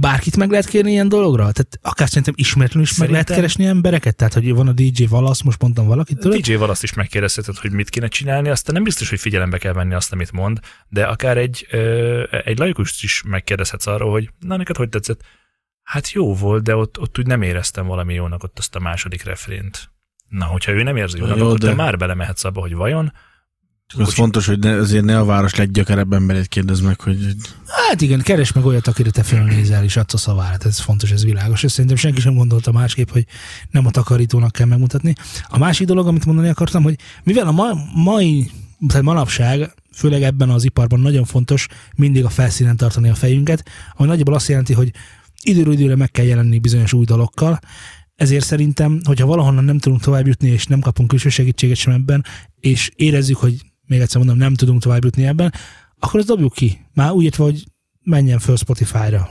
Bárkit 0.00 0.36
meg 0.36 0.50
lehet 0.50 0.66
kérni 0.68 0.90
ilyen 0.90 1.08
dologra? 1.08 1.40
Tehát 1.52 1.78
akár 1.82 2.08
szerintem 2.08 2.34
ismeretlenül 2.36 2.88
is 2.90 2.96
meg 2.98 3.10
lehet 3.10 3.26
Szerintem- 3.28 3.50
keresni 3.56 3.76
embereket? 3.76 4.16
Tehát, 4.16 4.32
hogy 4.34 4.52
van 4.54 4.68
a 4.68 4.72
DJ 4.72 5.04
Valasz, 5.04 5.40
most 5.42 5.60
mondtam 5.62 5.86
valakit, 5.86 6.18
tudod? 6.18 6.40
DJ 6.40 6.54
Valaszt 6.54 6.82
is 6.82 6.92
megkérdezheted, 6.94 7.56
hogy 7.56 7.72
mit 7.72 7.88
kéne 7.88 8.08
csinálni, 8.08 8.48
aztán 8.48 8.74
nem 8.74 8.84
biztos, 8.84 9.08
hogy 9.10 9.20
figyelembe 9.20 9.58
kell 9.58 9.72
venni 9.72 9.94
azt, 9.94 10.12
amit 10.12 10.32
mond, 10.32 10.58
de 10.88 11.04
akár 11.06 11.36
egy, 11.36 11.66
ö, 11.70 12.22
egy 12.44 12.58
laikust 12.58 13.02
is 13.02 13.22
megkérdezhetsz 13.26 13.86
arról, 13.86 14.10
hogy 14.10 14.30
na 14.38 14.56
neked 14.56 14.76
hogy 14.76 14.88
tetszett? 14.88 15.20
Hát 15.82 16.10
jó 16.12 16.34
volt, 16.34 16.62
de 16.62 16.76
ott, 16.76 16.98
ott 17.00 17.18
úgy 17.18 17.26
nem 17.26 17.42
éreztem 17.42 17.86
valami 17.86 18.14
jónak 18.14 18.42
ott 18.42 18.58
azt 18.58 18.74
a 18.76 18.80
második 18.80 19.22
refrént. 19.24 19.90
Na, 20.28 20.44
hogyha 20.44 20.72
ő 20.72 20.82
nem 20.82 20.96
érzi 20.96 21.18
jónak, 21.18 21.36
Jó, 21.36 21.46
akkor 21.46 21.58
de- 21.58 21.68
te 21.68 21.74
már 21.74 21.96
belemehetsz 21.96 22.44
abba, 22.44 22.60
hogy 22.60 22.74
vajon. 22.74 23.12
Csak 23.92 24.00
az 24.00 24.12
fontos, 24.14 24.46
hogy 24.46 24.58
ne, 24.58 24.76
azért 24.76 25.04
ne 25.04 25.18
a 25.18 25.24
város 25.24 25.54
leggyökerebb 25.54 26.12
emberét 26.12 26.46
kérdezd 26.46 26.84
meg, 26.84 27.00
hogy 27.00 27.34
Hát 27.66 28.00
igen, 28.00 28.20
keres 28.20 28.52
meg 28.52 28.64
olyat, 28.64 28.86
akire 28.86 29.10
te 29.10 29.22
fölnézel, 29.22 29.84
és 29.84 29.96
adsz 29.96 30.14
a 30.14 30.16
szavára. 30.16 30.56
Ez 30.64 30.78
fontos, 30.78 31.10
ez 31.10 31.24
világos. 31.24 31.62
És 31.62 31.72
szerintem 31.72 31.96
senki 31.96 32.20
sem 32.20 32.34
gondolta 32.34 32.72
másképp, 32.72 33.10
hogy 33.10 33.26
nem 33.70 33.86
a 33.86 33.90
takarítónak 33.90 34.52
kell 34.52 34.66
megmutatni. 34.66 35.14
A 35.48 35.58
másik 35.58 35.86
dolog, 35.86 36.06
amit 36.06 36.24
mondani 36.24 36.48
akartam, 36.48 36.82
hogy 36.82 36.96
mivel 37.24 37.46
a 37.46 37.52
ma, 37.52 37.66
mai, 37.94 38.50
tehát 38.88 39.02
manapság, 39.02 39.74
főleg 39.94 40.22
ebben 40.22 40.50
az 40.50 40.64
iparban 40.64 41.00
nagyon 41.00 41.24
fontos 41.24 41.66
mindig 41.96 42.24
a 42.24 42.28
felszínen 42.28 42.76
tartani 42.76 43.08
a 43.08 43.14
fejünket, 43.14 43.68
ami 43.96 44.08
nagyjából 44.08 44.34
azt 44.34 44.48
jelenti, 44.48 44.72
hogy 44.72 44.90
időről 45.42 45.72
időre 45.72 45.96
meg 45.96 46.10
kell 46.10 46.24
jelenni 46.24 46.58
bizonyos 46.58 46.92
új 46.92 47.04
dalokkal, 47.04 47.58
ezért 48.14 48.44
szerintem, 48.44 49.00
hogyha 49.04 49.26
valahonnan 49.26 49.64
nem 49.64 49.78
tudunk 49.78 50.02
tovább 50.02 50.26
jutni, 50.26 50.48
és 50.48 50.66
nem 50.66 50.80
kapunk 50.80 51.08
külső 51.08 51.28
segítséget 51.28 51.76
sem 51.76 51.92
ebben, 51.92 52.24
és 52.60 52.90
érezzük, 52.96 53.36
hogy 53.36 53.71
még 53.92 54.00
egyszer 54.00 54.18
mondom, 54.18 54.36
nem 54.38 54.54
tudunk 54.54 54.82
tovább 54.82 55.04
jutni 55.04 55.26
ebben, 55.26 55.52
akkor 55.98 56.20
ezt 56.20 56.28
dobjuk 56.28 56.52
ki. 56.52 56.86
Már 56.94 57.10
úgy 57.10 57.24
értve, 57.24 57.44
hogy 57.44 57.64
menjen 58.02 58.38
föl 58.38 58.56
Spotify-ra. 58.56 59.28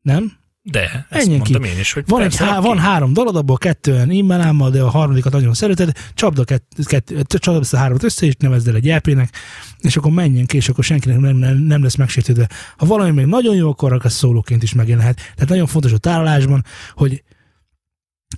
Nem? 0.00 0.32
De, 0.62 0.82
ezt 0.82 1.26
Menjen 1.26 1.42
ki. 1.42 1.52
mondtam 1.52 1.72
én 1.72 1.78
is, 1.78 1.92
hogy 1.92 2.04
Van, 2.06 2.22
egy 2.22 2.36
há- 2.36 2.56
aki- 2.56 2.66
van 2.66 2.78
három 2.78 3.12
dalod, 3.12 3.36
abból 3.36 3.56
kettően 3.56 4.10
immelámmal, 4.10 4.70
de 4.70 4.82
a 4.82 4.88
harmadikat 4.90 5.32
nagyon 5.32 5.54
szereted, 5.54 5.92
csapd, 6.14 6.38
a 6.38 6.44
kett, 6.44 6.72
kett, 6.84 7.12
csapd 7.28 7.60
ezt 7.60 7.74
a 7.74 7.76
hármat 7.76 8.02
össze, 8.02 8.26
és 8.26 8.34
nevezd 8.38 8.68
el 8.68 8.74
egy 8.74 8.88
EP-nek, 8.88 9.34
és 9.78 9.96
akkor 9.96 10.12
menjen 10.12 10.46
ki, 10.46 10.56
és 10.56 10.68
akkor 10.68 10.84
senkinek 10.84 11.18
nem, 11.18 11.36
nem, 11.36 11.56
nem 11.56 11.82
lesz 11.82 11.94
megsértődve. 11.94 12.48
Ha 12.76 12.86
valami 12.86 13.10
még 13.10 13.26
nagyon 13.26 13.54
jó, 13.54 13.68
akkor 13.70 14.00
az 14.04 14.12
szólóként 14.12 14.62
is 14.62 14.72
megjelenhet. 14.72 15.16
Tehát 15.16 15.48
nagyon 15.48 15.66
fontos 15.66 15.92
a 15.92 15.98
tárolásban, 15.98 16.64
hogy 16.94 17.22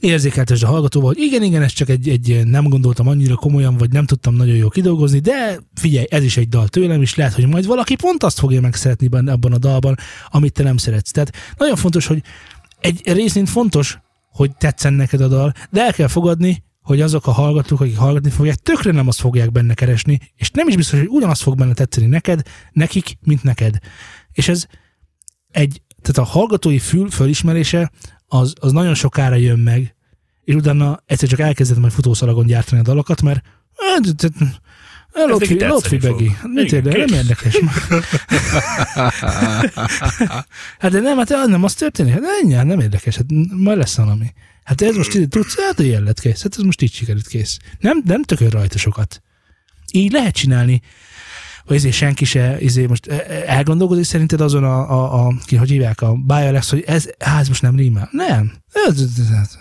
érzékeltesd 0.00 0.62
a 0.62 0.66
hallgatóval, 0.66 1.08
hogy 1.08 1.22
igen, 1.22 1.42
igen, 1.42 1.62
ez 1.62 1.72
csak 1.72 1.88
egy, 1.88 2.08
egy 2.08 2.46
nem 2.46 2.64
gondoltam 2.64 3.08
annyira 3.08 3.34
komolyan, 3.34 3.76
vagy 3.76 3.92
nem 3.92 4.06
tudtam 4.06 4.34
nagyon 4.34 4.56
jól 4.56 4.70
kidolgozni, 4.70 5.18
de 5.18 5.58
figyelj, 5.74 6.06
ez 6.10 6.22
is 6.22 6.36
egy 6.36 6.48
dal 6.48 6.68
tőlem, 6.68 7.02
és 7.02 7.14
lehet, 7.14 7.34
hogy 7.34 7.46
majd 7.46 7.66
valaki 7.66 7.96
pont 7.96 8.22
azt 8.22 8.38
fogja 8.38 8.60
megszeretni 8.60 9.08
benne 9.08 9.32
abban 9.32 9.52
a 9.52 9.58
dalban, 9.58 9.96
amit 10.28 10.52
te 10.52 10.62
nem 10.62 10.76
szeretsz. 10.76 11.10
Tehát 11.10 11.32
nagyon 11.56 11.76
fontos, 11.76 12.06
hogy 12.06 12.22
egy 12.80 13.00
részint 13.04 13.48
fontos, 13.48 13.98
hogy 14.30 14.56
tetszen 14.56 14.92
neked 14.92 15.20
a 15.20 15.28
dal, 15.28 15.52
de 15.70 15.84
el 15.84 15.92
kell 15.92 16.08
fogadni, 16.08 16.62
hogy 16.82 17.00
azok 17.00 17.26
a 17.26 17.30
hallgatók, 17.32 17.80
akik 17.80 17.96
hallgatni 17.96 18.30
fogják, 18.30 18.56
tökre 18.56 18.92
nem 18.92 19.08
azt 19.08 19.20
fogják 19.20 19.52
benne 19.52 19.74
keresni, 19.74 20.18
és 20.36 20.50
nem 20.50 20.68
is 20.68 20.76
biztos, 20.76 20.98
hogy 20.98 21.08
ugyanazt 21.08 21.42
fog 21.42 21.56
benne 21.56 21.72
tetszeni 21.72 22.06
neked, 22.06 22.42
nekik, 22.72 23.18
mint 23.20 23.42
neked. 23.42 23.78
És 24.32 24.48
ez 24.48 24.66
egy, 25.50 25.82
tehát 26.02 26.30
a 26.30 26.32
hallgatói 26.32 26.78
fül 26.78 27.10
fölismerése 27.10 27.90
az, 28.28 28.54
az 28.60 28.72
nagyon 28.72 28.94
sokára 28.94 29.34
jön 29.34 29.58
meg, 29.58 29.94
és 30.44 30.54
utána 30.54 31.02
egyszer 31.06 31.28
csak 31.28 31.38
elkezdett 31.38 31.78
majd 31.78 31.92
futószalagon 31.92 32.46
gyártani 32.46 32.80
a 32.80 32.84
dalokat, 32.84 33.22
mert 33.22 33.42
neki 33.96 34.28
Lotfi, 35.26 35.64
Lotfi. 35.64 35.96
Begi. 35.96 36.36
Mit 36.42 36.64
Igen, 36.64 36.84
érdekel? 36.84 37.04
Nem 37.04 37.18
érdekes. 37.18 37.58
hát 40.78 40.90
de 40.90 41.00
nem, 41.00 41.16
hát 41.16 41.28
nem 41.28 41.64
az 41.64 41.74
történik. 41.74 42.12
Hát 42.12 42.22
ennyi, 42.42 42.52
hát 42.52 42.64
nem 42.64 42.80
érdekes. 42.80 43.16
Hát 43.16 43.26
majd 43.50 43.78
lesz 43.78 43.96
valami. 43.96 44.32
Hát 44.64 44.80
ez 44.80 44.96
most 44.96 45.14
így 45.14 45.28
tudsz, 45.28 45.60
hát 45.60 45.78
ilyen 45.78 46.02
lett 46.02 46.20
kész. 46.20 46.42
Hát 46.42 46.54
ez 46.56 46.62
most 46.62 46.82
így 46.82 46.92
sikerült 46.92 47.26
kész. 47.26 47.58
Nem, 47.78 48.02
nem 48.04 48.22
tököl 48.22 48.48
rajta 48.50 48.78
sokat. 48.78 49.22
Így 49.92 50.12
lehet 50.12 50.34
csinálni, 50.34 50.80
hogy 51.68 51.76
ezért 51.76 51.94
senki 51.94 52.24
se, 52.24 52.58
ezért 52.58 52.88
most 52.88 53.06
e- 53.06 53.24
e- 53.28 53.42
elgondolkozik 53.46 54.04
szerinted 54.04 54.40
azon 54.40 54.64
a, 54.64 54.90
a, 54.90 55.26
a 55.26 55.34
ki, 55.44 55.56
hogy 55.56 55.70
hívják, 55.70 56.00
a 56.00 56.14
Bialex, 56.14 56.70
hogy 56.70 56.84
ez, 56.86 57.08
ez 57.18 57.48
most 57.48 57.62
nem 57.62 57.76
rímel. 57.76 58.08
Nem. 58.12 58.52
Ez, 58.72 59.00
ez, 59.00 59.30
ez. 59.40 59.58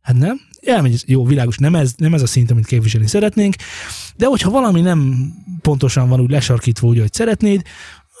Hát 0.00 0.16
nem. 0.16 0.40
Elmegy, 0.62 1.02
jó, 1.06 1.24
világos, 1.24 1.56
nem 1.56 1.74
ez, 1.74 1.94
nem 1.96 2.14
ez 2.14 2.22
a 2.22 2.26
szint, 2.26 2.50
amit 2.50 2.66
képviselni 2.66 3.06
szeretnénk, 3.06 3.54
de 4.16 4.26
hogyha 4.26 4.50
valami 4.50 4.80
nem 4.80 5.32
pontosan 5.60 6.08
van 6.08 6.20
úgy 6.20 6.30
lesarkítva 6.30 6.86
úgy, 6.86 6.98
hogy 6.98 7.12
szeretnéd, 7.12 7.62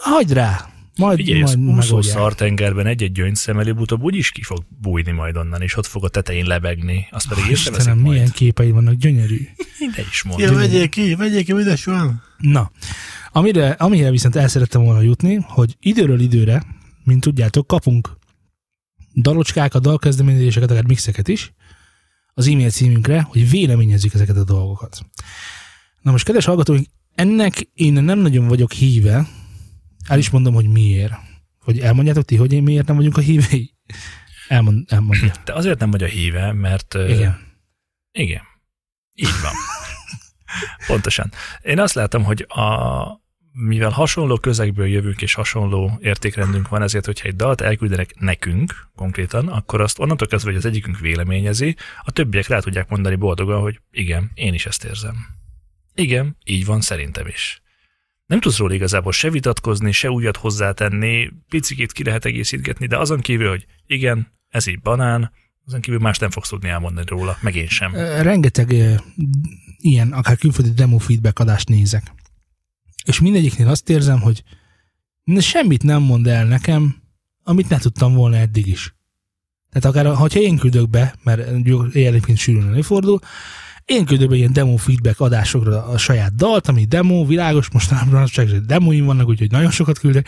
hagyd 0.00 0.32
rá. 0.32 0.68
Majd, 0.96 1.16
Figyelj, 1.16 1.42
ez 1.42 1.54
majd 1.54 1.76
úszó 1.76 1.76
megoldják. 1.94 2.16
szartengerben 2.16 2.86
egy-egy 2.86 3.12
gyöngyszem 3.12 3.58
előbb-utóbb 3.58 4.02
úgyis 4.02 4.30
ki 4.30 4.42
fog 4.42 4.64
bújni 4.80 5.10
majd 5.12 5.36
onnan, 5.36 5.62
és 5.62 5.76
ott 5.76 5.86
fog 5.86 6.04
a 6.04 6.08
tetején 6.08 6.46
lebegni. 6.46 7.06
Azt 7.10 7.28
pedig 7.28 7.44
észreveszik 7.44 7.76
Istenem, 7.78 7.98
majd. 7.98 8.12
milyen 8.16 8.30
képei 8.30 8.70
vannak, 8.70 8.94
gyönyörű. 8.94 9.36
De 9.96 10.02
is 10.10 10.22
Ja, 10.24 10.30
mondom. 10.30 10.54
vegyék 10.54 10.90
ki, 10.90 11.14
vegyék 11.14 11.44
ki, 11.44 11.52
üdes 11.52 11.84
van. 11.84 12.22
Na, 12.38 12.70
amire, 13.32 13.70
amire 13.70 14.10
viszont 14.10 14.36
el 14.36 14.48
szerettem 14.48 14.82
volna 14.82 15.00
jutni, 15.00 15.34
hogy 15.42 15.76
időről 15.80 16.20
időre, 16.20 16.62
mint 17.04 17.20
tudjátok, 17.20 17.66
kapunk 17.66 18.16
dalocskákat, 19.14 19.82
dalkezdeményezéseket, 19.82 20.70
akár 20.70 20.84
mixeket 20.86 21.28
is, 21.28 21.52
az 22.34 22.46
e-mail 22.48 22.70
címünkre, 22.70 23.20
hogy 23.20 23.50
véleményezzük 23.50 24.14
ezeket 24.14 24.36
a 24.36 24.44
dolgokat. 24.44 24.98
Na 26.02 26.10
most, 26.10 26.24
kedves 26.24 26.44
hallgatóink, 26.44 26.86
ennek 27.14 27.68
én 27.74 27.92
nem 27.92 28.18
nagyon 28.18 28.48
vagyok 28.48 28.72
híve, 28.72 29.26
el 30.08 30.18
is 30.18 30.30
mondom, 30.30 30.54
hogy 30.54 30.68
miért. 30.68 31.12
Hogy 31.60 31.80
elmondjátok 31.80 32.24
ti, 32.24 32.36
hogy 32.36 32.52
én 32.52 32.62
miért 32.62 32.86
nem 32.86 32.96
vagyunk 32.96 33.16
a 33.16 33.20
hívei? 33.20 33.74
Elmond, 34.48 34.84
elmondja. 34.88 35.32
Te 35.44 35.52
azért 35.52 35.78
nem 35.78 35.90
vagy 35.90 36.02
a 36.02 36.06
híve, 36.06 36.52
mert... 36.52 36.94
Igen. 36.94 37.38
Igen. 38.12 38.42
Így 39.14 39.40
van. 39.42 39.52
Pontosan. 40.86 41.32
Én 41.62 41.80
azt 41.80 41.94
látom, 41.94 42.24
hogy 42.24 42.46
a, 42.48 43.20
mivel 43.52 43.90
hasonló 43.90 44.38
közegből 44.38 44.86
jövünk 44.86 45.22
és 45.22 45.34
hasonló 45.34 45.98
értékrendünk 46.00 46.68
van, 46.68 46.82
ezért, 46.82 47.04
hogyha 47.04 47.28
egy 47.28 47.36
dalt 47.36 47.60
elküldenek 47.60 48.14
nekünk 48.18 48.88
konkrétan, 48.94 49.48
akkor 49.48 49.80
azt 49.80 49.98
onnantól 49.98 50.28
kezdve, 50.28 50.50
hogy 50.50 50.58
az 50.58 50.66
egyikünk 50.66 50.98
véleményezi, 50.98 51.76
a 52.04 52.10
többiek 52.10 52.46
rá 52.46 52.58
tudják 52.58 52.88
mondani 52.88 53.14
boldogan, 53.14 53.60
hogy 53.60 53.80
igen, 53.90 54.30
én 54.34 54.54
is 54.54 54.66
ezt 54.66 54.84
érzem. 54.84 55.16
Igen, 55.94 56.36
így 56.44 56.64
van 56.64 56.80
szerintem 56.80 57.26
is. 57.26 57.62
Nem 58.26 58.40
tudsz 58.40 58.58
róla 58.58 58.74
igazából 58.74 59.12
se 59.12 59.30
vitatkozni, 59.30 59.92
se 59.92 60.10
újat 60.10 60.36
hozzátenni, 60.36 61.30
picikét 61.48 61.92
ki 61.92 62.04
lehet 62.04 62.24
egészítgetni, 62.24 62.86
de 62.86 62.98
azon 62.98 63.20
kívül, 63.20 63.48
hogy 63.48 63.66
igen, 63.86 64.32
ez 64.48 64.66
így 64.66 64.80
banán, 64.80 65.32
azon 65.66 65.80
kívül 65.80 66.00
más 66.00 66.18
nem 66.18 66.30
fogsz 66.30 66.48
tudni 66.48 66.68
elmondani 66.68 67.06
róla, 67.08 67.36
meg 67.40 67.54
én 67.54 67.68
sem. 67.68 67.94
Rengeteg 68.22 68.74
ilyen, 69.78 70.12
akár 70.12 70.36
külföldi 70.36 70.70
demo 70.70 70.98
feedback 70.98 71.38
adást 71.38 71.68
nézek. 71.68 72.12
És 73.04 73.20
mindegyiknél 73.20 73.68
azt 73.68 73.88
érzem, 73.88 74.20
hogy 74.20 74.42
semmit 75.38 75.82
nem 75.82 76.02
mond 76.02 76.26
el 76.26 76.44
nekem, 76.44 76.96
amit 77.42 77.68
ne 77.68 77.78
tudtam 77.78 78.14
volna 78.14 78.36
eddig 78.36 78.66
is. 78.66 78.94
Tehát 79.70 79.96
akár, 79.96 80.14
ha 80.14 80.26
én 80.26 80.56
küldök 80.56 80.90
be, 80.90 81.14
mert 81.22 81.48
egyébként 81.94 82.38
sűrűn 82.38 82.66
előfordul, 82.66 83.18
én 83.86 84.04
be 84.04 84.36
ilyen 84.36 84.52
demo 84.52 84.76
feedback 84.76 85.20
adásokra 85.20 85.84
a 85.84 85.98
saját 85.98 86.34
dalt, 86.34 86.68
ami 86.68 86.84
demo, 86.84 87.26
világos, 87.26 87.70
mostanában 87.70 88.26
csak 88.26 88.48
demoim 88.48 89.04
vannak, 89.04 89.28
úgyhogy 89.28 89.50
nagyon 89.50 89.70
sokat 89.70 89.98
küldök, 89.98 90.26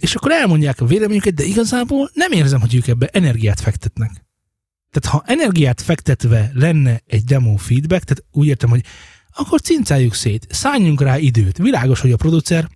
és 0.00 0.14
akkor 0.14 0.32
elmondják 0.32 0.80
a 0.80 0.86
véleményüket, 0.86 1.34
de 1.34 1.44
igazából 1.44 2.10
nem 2.14 2.32
érzem, 2.32 2.60
hogy 2.60 2.74
ők 2.74 2.86
ebbe 2.86 3.08
energiát 3.12 3.60
fektetnek. 3.60 4.10
Tehát 4.90 5.18
ha 5.18 5.32
energiát 5.32 5.80
fektetve 5.80 6.50
lenne 6.54 7.02
egy 7.06 7.24
demo 7.24 7.56
feedback, 7.56 8.04
tehát 8.04 8.24
úgy 8.32 8.46
értem, 8.46 8.70
hogy 8.70 8.84
akkor 9.34 9.60
cincáljuk 9.60 10.14
szét, 10.14 10.46
szálljunk 10.50 11.00
rá 11.00 11.18
időt. 11.18 11.58
Világos, 11.58 12.00
hogy 12.00 12.12
a 12.12 12.16
producer 12.16 12.68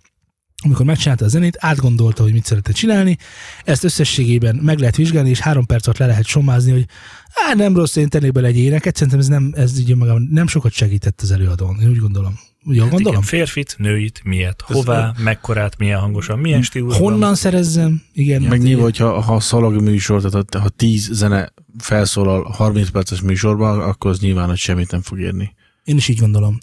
amikor 0.63 0.85
megcsinálta 0.85 1.25
a 1.25 1.27
zenét, 1.27 1.57
átgondolta, 1.59 2.23
hogy 2.23 2.33
mit 2.33 2.45
szeretne 2.45 2.73
csinálni, 2.73 3.17
ezt 3.63 3.83
összességében 3.83 4.55
meg 4.55 4.79
lehet 4.79 4.95
vizsgálni, 4.95 5.29
és 5.29 5.39
három 5.39 5.65
perc 5.65 5.87
alatt 5.87 5.99
le 5.99 6.05
lehet 6.05 6.25
somázni, 6.25 6.71
hogy 6.71 6.85
hát 7.33 7.55
nem 7.55 7.75
rossz, 7.75 7.95
én 7.95 8.09
tennék 8.09 8.31
bele 8.31 8.47
egy 8.47 8.57
éneket, 8.57 8.95
szerintem 8.95 9.19
ez 9.19 9.27
nem, 9.27 9.51
ez 9.55 9.79
így 9.79 9.95
magam 9.95 10.27
nem 10.31 10.47
sokat 10.47 10.71
segített 10.71 11.21
az 11.21 11.31
előadón, 11.31 11.79
én 11.81 11.89
úgy 11.89 11.99
gondolom. 11.99 12.39
Jól 12.63 12.83
Hát 12.83 12.89
gondolom? 12.89 13.13
igen, 13.13 13.27
férfit, 13.27 13.75
nőit, 13.77 14.21
miért, 14.23 14.61
hová, 14.61 15.13
mekkorát, 15.17 15.77
milyen 15.77 15.99
hangosan, 15.99 16.39
milyen 16.39 16.61
stílusban. 16.61 17.11
Honnan 17.11 17.35
szerezzem? 17.35 18.01
Igen. 18.13 18.41
Meg 18.41 18.61
nyilván, 18.61 18.83
hogyha 18.83 19.21
ha 19.21 19.39
szalag 19.39 19.81
műsor, 19.81 20.21
tehát 20.21 20.55
ha 20.55 20.69
10 20.69 21.09
zene 21.11 21.53
felszólal 21.77 22.43
30 22.43 22.89
perces 22.89 23.21
műsorban, 23.21 23.79
akkor 23.79 24.11
az 24.11 24.19
nyilván, 24.19 24.47
hogy 24.47 24.57
semmit 24.57 24.91
nem 24.91 25.01
fog 25.01 25.19
érni. 25.19 25.53
Én 25.83 25.97
is 25.97 26.07
így 26.07 26.19
gondolom. 26.19 26.57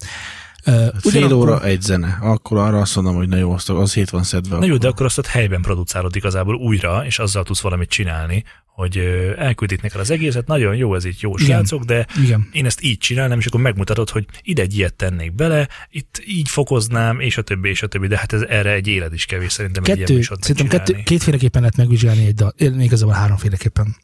Uh, 0.65 0.87
Fél 0.99 1.33
óra 1.33 1.63
egy 1.63 1.81
zene, 1.81 2.17
akkor 2.21 2.57
arra 2.57 2.79
azt 2.79 2.95
mondom, 2.95 3.15
hogy 3.15 3.27
na 3.27 3.35
jó, 3.35 3.51
azt, 3.51 3.69
az 3.69 3.93
hét 3.93 4.09
van 4.09 4.23
szedve. 4.23 4.57
Na 4.57 4.65
jó, 4.65 4.77
de 4.77 4.87
akkor 4.87 5.05
azt 5.05 5.17
ott 5.17 5.25
helyben 5.25 5.61
producálod 5.61 6.15
igazából 6.15 6.55
újra, 6.55 7.05
és 7.05 7.19
azzal 7.19 7.43
tudsz 7.43 7.61
valamit 7.61 7.89
csinálni, 7.89 8.43
hogy 8.79 8.97
elküldik 9.37 9.81
neked 9.81 9.99
az 9.99 10.09
egészet, 10.09 10.47
nagyon 10.47 10.75
jó, 10.75 10.95
ez 10.95 11.05
így 11.05 11.17
jó 11.19 11.33
Igen. 11.37 11.45
srácok, 11.45 11.83
de 11.83 12.07
Igen. 12.23 12.49
én 12.51 12.65
ezt 12.65 12.81
így 12.81 12.97
csinálnám, 12.97 13.39
és 13.39 13.45
akkor 13.45 13.61
megmutatod, 13.61 14.09
hogy 14.09 14.25
ide 14.41 14.61
egy 14.61 14.77
ilyet 14.77 14.93
tennék 14.93 15.33
bele, 15.33 15.67
itt 15.89 16.23
így 16.27 16.49
fokoznám, 16.49 17.19
és 17.19 17.37
a 17.37 17.41
többi, 17.41 17.69
és 17.69 17.81
a 17.81 17.87
többi, 17.87 18.07
de 18.07 18.17
hát 18.17 18.33
ez 18.33 18.41
erre 18.41 18.71
egy 18.71 18.87
élet 18.87 19.13
is 19.13 19.25
kevés 19.25 19.51
szerintem 19.51 19.83
egy 19.83 19.95
ilyen 19.95 20.07
Kettő, 20.07 20.21
szerintem 20.21 20.67
kettő, 20.67 21.01
kétféleképpen 21.03 21.61
lehet 21.61 21.77
megvizsgálni 21.77 22.25
egy 22.25 22.33
dal, 22.33 22.53
eh, 22.57 22.83
igazából 22.83 23.13
háromféleképpen. 23.13 23.95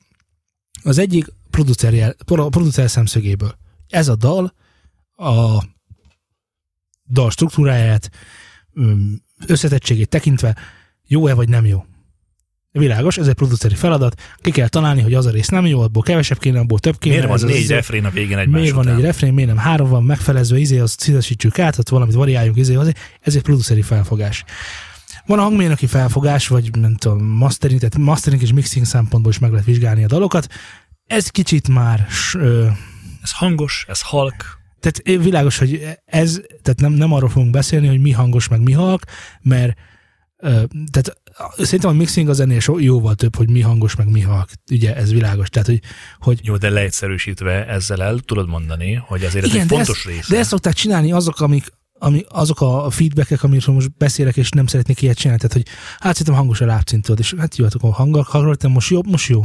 Az 0.83 0.97
egyik 0.97 1.25
producer, 1.49 2.15
producer 2.25 2.89
szemszögéből. 2.89 3.57
Ez 3.89 4.07
a 4.07 4.15
dal 4.15 4.53
a 5.15 5.63
dal 7.09 7.31
struktúráját, 7.31 8.09
összetettségét 9.47 10.09
tekintve 10.09 10.57
jó-e 11.07 11.33
vagy 11.33 11.49
nem 11.49 11.65
jó. 11.65 11.85
Világos, 12.79 13.17
ez 13.17 13.27
egy 13.27 13.33
produceri 13.33 13.75
feladat, 13.75 14.21
ki 14.41 14.51
kell 14.51 14.67
találni, 14.67 15.01
hogy 15.01 15.13
az 15.13 15.25
a 15.25 15.29
rész 15.29 15.47
nem 15.47 15.65
jó, 15.65 15.81
abból 15.81 16.03
kevesebb 16.03 16.39
kéne, 16.39 16.59
abból 16.59 16.79
több 16.79 16.97
kéne. 16.97 17.15
Miért 17.15 17.27
van 17.29 17.35
az 17.35 17.43
négy 17.43 17.59
izé- 17.59 17.75
refrén 17.75 18.05
a 18.05 18.09
végén 18.09 18.37
egymás 18.37 18.59
Miért 18.61 18.75
van 18.75 18.87
egy 18.87 19.01
refrén, 19.01 19.33
miért 19.33 19.49
nem 19.49 19.57
három 19.57 19.89
van 19.89 20.03
megfelezve, 20.03 20.57
izé, 20.57 20.79
azt 20.79 20.99
színesítsük 20.99 21.59
át, 21.59 21.77
ott 21.77 21.89
valamit 21.89 22.15
variáljunk, 22.15 22.57
izé, 22.57 22.75
azért. 22.75 22.99
ez 23.21 23.35
egy 23.35 23.41
produceri 23.41 23.81
felfogás. 23.81 24.43
Van 25.25 25.39
a 25.39 25.41
hangmérnöki 25.41 25.85
felfogás, 25.85 26.47
vagy 26.47 26.69
nem 26.79 26.95
tudom, 26.95 27.23
mastering, 27.23 27.79
tehát 27.79 27.97
mastering 27.97 28.41
és 28.41 28.53
mixing 28.53 28.85
szempontból 28.85 29.31
is 29.31 29.39
meg 29.39 29.51
lehet 29.51 29.65
vizsgálni 29.65 30.03
a 30.03 30.07
dalokat. 30.07 30.47
Ez 31.07 31.27
kicsit 31.29 31.67
már, 31.67 32.07
ö, 32.33 32.67
Ez 33.21 33.31
hangos, 33.31 33.85
ez 33.89 34.01
halk, 34.01 34.59
tehát 34.79 35.21
világos, 35.23 35.57
hogy 35.57 35.87
ez, 36.05 36.41
tehát 36.61 36.79
nem, 36.79 36.91
nem 36.91 37.13
arról 37.13 37.29
fogunk 37.29 37.51
beszélni, 37.51 37.87
hogy 37.87 38.01
mi 38.01 38.11
hangos, 38.11 38.47
meg 38.47 38.61
mi 38.61 38.71
halk, 38.71 39.03
mert 39.41 39.77
ö, 40.37 40.63
tehát 40.91 41.21
szerintem 41.57 41.89
a 41.89 41.93
mixing 41.93 42.29
az 42.29 42.39
ennél 42.39 42.59
so, 42.59 42.79
jóval 42.79 43.15
több, 43.15 43.35
hogy 43.35 43.49
mi 43.49 43.61
hangos, 43.61 43.95
meg 43.95 44.09
mi 44.11 44.21
halk. 44.21 44.49
Ugye 44.71 44.95
ez 44.95 45.11
világos. 45.11 45.49
Tehát, 45.49 45.67
hogy, 45.67 45.81
hogy 46.19 46.39
jó, 46.43 46.57
de 46.57 46.69
leegyszerűsítve 46.69 47.67
ezzel 47.67 48.03
el 48.03 48.19
tudod 48.19 48.47
mondani, 48.47 48.93
hogy 48.93 49.23
azért 49.23 49.43
ez 49.43 49.49
Igen, 49.49 49.61
egy 49.61 49.67
de 49.67 49.75
fontos 49.75 49.97
ezt, 49.97 50.05
része. 50.05 50.33
De 50.33 50.39
ezt 50.39 50.49
szokták 50.49 50.73
csinálni 50.73 51.11
azok, 51.11 51.39
amik, 51.39 51.65
ami, 51.99 52.25
azok 52.29 52.61
a 52.61 52.89
feedbackek, 52.89 53.43
amiről 53.43 53.75
most 53.75 53.97
beszélek, 53.97 54.37
és 54.37 54.49
nem 54.49 54.67
szeretnék 54.67 55.01
ilyet 55.01 55.17
csinálni. 55.17 55.41
Tehát, 55.41 55.55
hogy 55.55 55.73
hát 55.99 56.11
szerintem 56.11 56.35
hangos 56.35 56.61
a 56.61 56.65
lábcintod, 56.65 57.19
és 57.19 57.33
hát 57.37 57.55
jó, 57.55 57.63
hát 57.63 57.73
akkor 57.73 57.91
hanggal 57.91 58.25
hallottam, 58.29 58.71
most 58.71 58.89
jó, 58.89 59.01
most 59.03 59.29
jó. 59.29 59.43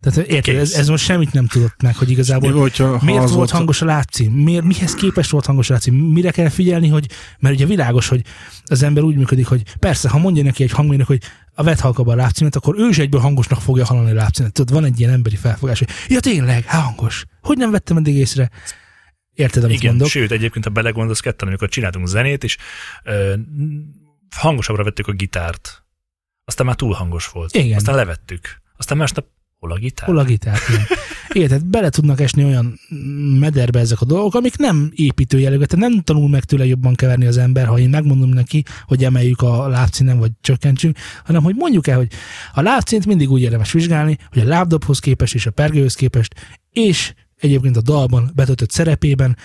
Tehát 0.00 0.28
érted, 0.28 0.54
ez, 0.56 0.68
Kész. 0.68 0.78
ez, 0.78 0.88
most 0.88 1.04
semmit 1.04 1.32
nem 1.32 1.46
tudott 1.46 1.82
meg, 1.82 1.96
hogy 1.96 2.10
igazából 2.10 2.50
Jó, 2.50 2.60
hogyha, 2.60 2.98
ha 2.98 3.04
miért 3.04 3.30
volt 3.30 3.50
hangos 3.50 3.82
a 3.82 3.84
lábcím? 3.84 4.32
Miért, 4.32 4.64
mihez 4.64 4.94
képest 4.94 5.30
volt 5.30 5.46
hangos 5.46 5.70
a 5.70 5.72
lábcím? 5.72 5.94
Mire 5.94 6.30
kell 6.30 6.48
figyelni, 6.48 6.88
hogy, 6.88 7.06
mert 7.38 7.54
ugye 7.54 7.66
világos, 7.66 8.08
hogy 8.08 8.22
az 8.64 8.82
ember 8.82 9.02
úgy 9.02 9.16
működik, 9.16 9.46
hogy 9.46 9.62
persze, 9.78 10.08
ha 10.08 10.18
mondja 10.18 10.42
neki 10.42 10.62
egy 10.62 10.70
hangmérnök, 10.70 11.06
hogy 11.06 11.22
a 11.54 11.62
vett 11.62 11.80
halkabban 11.80 12.18
a 12.18 12.22
lábcímet, 12.22 12.56
akkor 12.56 12.78
ő 12.78 12.88
is 12.88 12.98
egyből 12.98 13.20
hangosnak 13.20 13.60
fogja 13.60 13.84
hallani 13.84 14.10
a 14.10 14.14
lábcímet. 14.14 14.52
Tudod, 14.52 14.74
van 14.74 14.84
egy 14.84 15.00
ilyen 15.00 15.12
emberi 15.12 15.36
felfogás, 15.36 15.78
hogy 15.78 15.88
ja 16.08 16.20
tényleg, 16.20 16.64
hát 16.64 16.82
hangos. 16.82 17.24
Hogy 17.40 17.56
nem 17.56 17.70
vettem 17.70 17.96
eddig 17.96 18.14
észre? 18.14 18.50
Érted, 19.34 19.64
amit 19.64 19.76
Igen, 19.76 19.90
mondok? 19.90 20.08
sőt, 20.08 20.30
egyébként, 20.30 20.64
ha 20.64 20.70
belegondolsz 20.70 21.20
ketten, 21.20 21.48
amikor 21.48 21.68
csináltunk 21.68 22.06
zenét, 22.06 22.44
és 22.44 22.56
ö, 23.04 23.34
hangosabbra 24.36 24.84
vettük 24.84 25.06
a 25.06 25.12
gitárt, 25.12 25.84
aztán 26.44 26.66
már 26.66 26.74
túl 26.74 26.92
hangos 26.92 27.28
volt. 27.28 27.54
Igen. 27.54 27.76
Aztán 27.76 27.94
levettük. 27.94 28.62
Aztán 28.76 28.98
másnap 28.98 29.26
hol 29.58 29.72
a 29.72 29.76
gitár? 29.78 30.06
Hol 30.06 30.18
a 30.18 30.24
gitár? 30.24 30.58
Igen. 30.68 30.84
Igen, 31.36 31.48
tehát 31.48 31.66
bele 31.66 31.90
tudnak 31.90 32.20
esni 32.20 32.44
olyan 32.44 32.78
mederbe 33.38 33.78
ezek 33.78 34.00
a 34.00 34.04
dolgok, 34.04 34.34
amik 34.34 34.56
nem 34.56 34.92
építő 34.94 35.38
jellegű, 35.38 35.64
tehát 35.64 35.90
nem 35.90 36.02
tanul 36.02 36.28
meg 36.28 36.44
tőle 36.44 36.66
jobban 36.66 36.94
keverni 36.94 37.26
az 37.26 37.36
ember, 37.36 37.66
ha 37.66 37.78
én 37.78 37.88
megmondom 37.88 38.28
neki, 38.28 38.62
hogy 38.86 39.04
emeljük 39.04 39.42
a 39.42 39.68
lábcínen, 39.68 40.18
vagy 40.18 40.30
csökkentsünk, 40.40 40.98
hanem 41.24 41.42
hogy 41.42 41.54
mondjuk 41.54 41.86
el, 41.86 41.96
hogy 41.96 42.08
a 42.54 42.60
lábcínt 42.60 43.06
mindig 43.06 43.30
úgy 43.30 43.40
érdemes 43.40 43.72
vizsgálni, 43.72 44.18
hogy 44.32 44.42
a 44.42 44.48
lábdobhoz 44.48 44.98
képest 44.98 45.34
és 45.34 45.46
a 45.46 45.50
pergőhöz 45.50 45.94
képest, 45.94 46.34
és 46.70 47.14
egyébként 47.36 47.76
a 47.76 47.80
dalban 47.82 48.30
betöltött 48.34 48.70
szerepében 48.70 49.36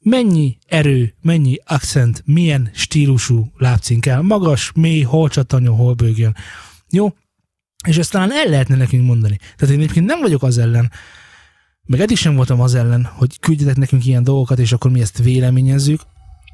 mennyi 0.00 0.58
erő, 0.66 1.14
mennyi 1.22 1.56
accent, 1.64 2.22
milyen 2.24 2.70
stílusú 2.74 3.52
lábcín 3.56 4.00
kell. 4.00 4.20
Magas, 4.20 4.72
mély, 4.74 5.02
hol 5.02 5.28
csattanjon, 5.28 5.76
hol 5.76 5.94
bőgjön. 5.94 6.36
Jó? 6.90 7.14
És 7.86 7.96
ezt 7.98 8.10
talán 8.10 8.32
el 8.32 8.48
lehetne 8.48 8.76
nekünk 8.76 9.06
mondani. 9.06 9.38
Tehát 9.56 9.74
én 9.74 9.80
egyébként 9.80 10.06
nem 10.06 10.20
vagyok 10.20 10.42
az 10.42 10.58
ellen, 10.58 10.90
meg 11.84 12.00
eddig 12.00 12.16
sem 12.16 12.34
voltam 12.34 12.60
az 12.60 12.74
ellen, 12.74 13.04
hogy 13.04 13.40
küldjetek 13.40 13.76
nekünk 13.76 14.06
ilyen 14.06 14.22
dolgokat, 14.22 14.58
és 14.58 14.72
akkor 14.72 14.90
mi 14.90 15.00
ezt 15.00 15.18
véleményezzük. 15.18 16.00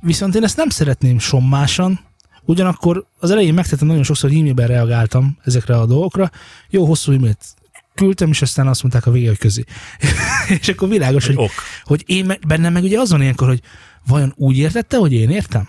Viszont 0.00 0.34
én 0.34 0.44
ezt 0.44 0.56
nem 0.56 0.68
szeretném 0.68 1.18
sommásan, 1.18 2.00
ugyanakkor 2.44 3.06
az 3.18 3.30
elején 3.30 3.54
megtettem 3.54 3.86
nagyon 3.86 4.02
sokszor, 4.02 4.30
hogy 4.30 4.38
e-mailben 4.38 4.66
reagáltam 4.66 5.38
ezekre 5.44 5.78
a 5.78 5.86
dolgokra. 5.86 6.30
Jó, 6.70 6.84
hosszú 6.84 7.12
e-mailt 7.12 7.44
küldtem, 7.94 8.28
és 8.30 8.42
aztán 8.42 8.66
azt 8.66 8.82
mondták 8.82 9.06
a 9.06 9.10
vége, 9.10 9.28
hogy 9.28 9.38
közé. 9.38 9.64
és 10.60 10.68
akkor 10.68 10.88
világos, 10.88 11.26
Hogy 11.26 11.34
hogy, 11.34 11.44
ok. 11.44 11.52
hogy 11.82 12.02
én 12.06 12.32
bennem 12.46 12.72
meg 12.72 12.82
ugye 12.82 13.00
az 13.00 13.10
van 13.10 13.20
ilyenkor, 13.20 13.48
hogy 13.48 13.60
vajon 14.06 14.32
úgy 14.36 14.56
értette, 14.56 14.96
hogy 14.96 15.12
én 15.12 15.30
értem? 15.30 15.68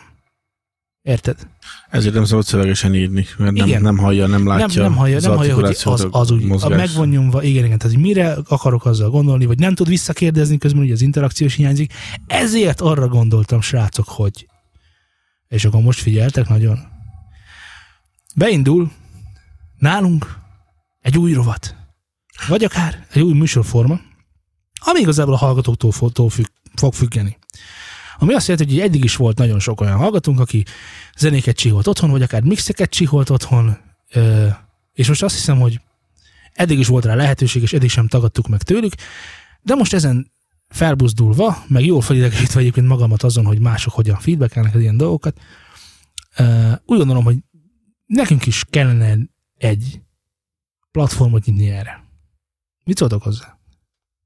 Érted? 1.04 1.48
Ezért 1.90 2.14
nem 2.14 2.26
szabad 2.26 2.46
szövegesen 2.46 2.96
írni, 2.96 3.26
mert 3.38 3.52
nem, 3.52 3.68
Igen. 3.68 3.82
nem 3.82 3.98
hallja, 3.98 4.28
nem 4.28 4.44
nem, 4.44 4.58
látja. 4.58 4.82
nem 4.82 4.96
hallja, 4.96 5.16
az 5.16 5.24
nem 5.24 5.36
hallja, 5.36 5.56
hogy 5.56 5.64
az, 5.84 6.08
az 6.12 6.32
úgy, 6.32 6.44
a 6.44 6.48
mozgást. 6.48 6.76
megvonjumva, 6.76 7.44
igen, 7.44 7.66
igen, 7.66 7.78
tehát 7.78 7.96
hogy 7.96 8.06
mire 8.06 8.38
akarok 8.48 8.86
azzal 8.86 9.10
gondolni, 9.10 9.46
vagy 9.46 9.60
nem 9.60 9.76
tud 9.76 9.88
visszakérdezni, 9.88 10.58
közben 10.58 10.82
ugye 10.82 10.94
az 10.94 11.02
interakciós 11.02 11.56
hiányzik. 11.56 11.94
Ezért 12.28 12.82
arra 12.82 13.08
gondoltam, 13.08 13.62
srácok, 13.62 14.08
hogy 14.08 14.48
és 15.48 15.66
akkor 15.66 15.82
most 15.82 16.00
figyeltek 16.00 16.48
nagyon. 16.50 16.80
Beindul 18.36 18.92
nálunk 19.78 20.38
egy 21.02 21.18
új 21.18 21.34
rovat, 21.34 21.76
vagy 22.48 22.64
akár 22.64 23.06
egy 23.12 23.22
új 23.22 23.34
műsorforma, 23.34 24.00
ami 24.80 25.00
igazából 25.00 25.34
a 25.34 25.38
hallgatóktól 25.38 25.92
fog 26.76 26.94
függeni. 26.94 27.38
Ami 28.18 28.34
azt 28.34 28.48
jelenti, 28.48 28.74
hogy 28.74 28.88
eddig 28.88 29.04
is 29.04 29.16
volt 29.16 29.38
nagyon 29.38 29.60
sok 29.60 29.82
olyan 29.82 29.98
hallgatónk, 29.98 30.40
aki 30.40 30.66
zenéket 31.18 31.56
csiholt 31.56 31.88
otthon, 31.88 32.10
vagy 32.10 32.22
akár 32.22 32.44
mixeket 32.44 32.90
csiholt 32.90 33.30
otthon, 33.30 33.78
és 34.94 35.08
most 35.08 35.24
azt 35.24 35.36
hiszem, 35.36 35.60
hogy 35.60 35.82
eddig 36.54 36.80
is 36.80 36.88
volt 36.88 37.06
rá 37.06 37.16
lehetőség, 37.16 37.62
és 37.62 37.74
eddig 37.74 37.90
sem 37.90 38.08
tagadtuk 38.08 38.48
meg 38.48 38.62
tőlük, 38.64 38.94
de 39.62 39.76
most 39.76 39.94
ezen 39.94 40.32
felbuzdulva, 40.68 41.64
meg 41.68 41.86
jól 41.86 42.02
felidegesítve 42.02 42.60
egyébként 42.60 42.88
magamat 42.88 43.24
azon, 43.24 43.46
hogy 43.46 43.60
mások 43.60 43.94
hogyan 43.94 44.20
feedbackelnek 44.20 44.76
az 44.76 44.82
ilyen 44.82 44.98
dolgokat, 44.98 45.40
úgy 46.86 46.98
gondolom, 46.98 47.24
hogy 47.24 47.38
nekünk 48.06 48.46
is 48.46 48.64
kellene 48.70 49.18
egy 49.58 50.02
platformot 50.92 51.46
nyitni 51.46 51.70
erre. 51.70 52.04
Mit 52.84 52.98
szóltok 52.98 53.24
hozzá? 53.24 53.60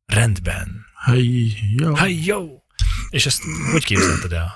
Rendben. 0.06 0.86
Hey, 1.06 1.54
jó. 1.78 1.96
Hey, 1.96 2.26
jó! 2.26 2.64
És 3.10 3.26
ezt 3.26 3.42
hogy 3.72 3.86
képzelted 3.86 4.32
el? 4.32 4.56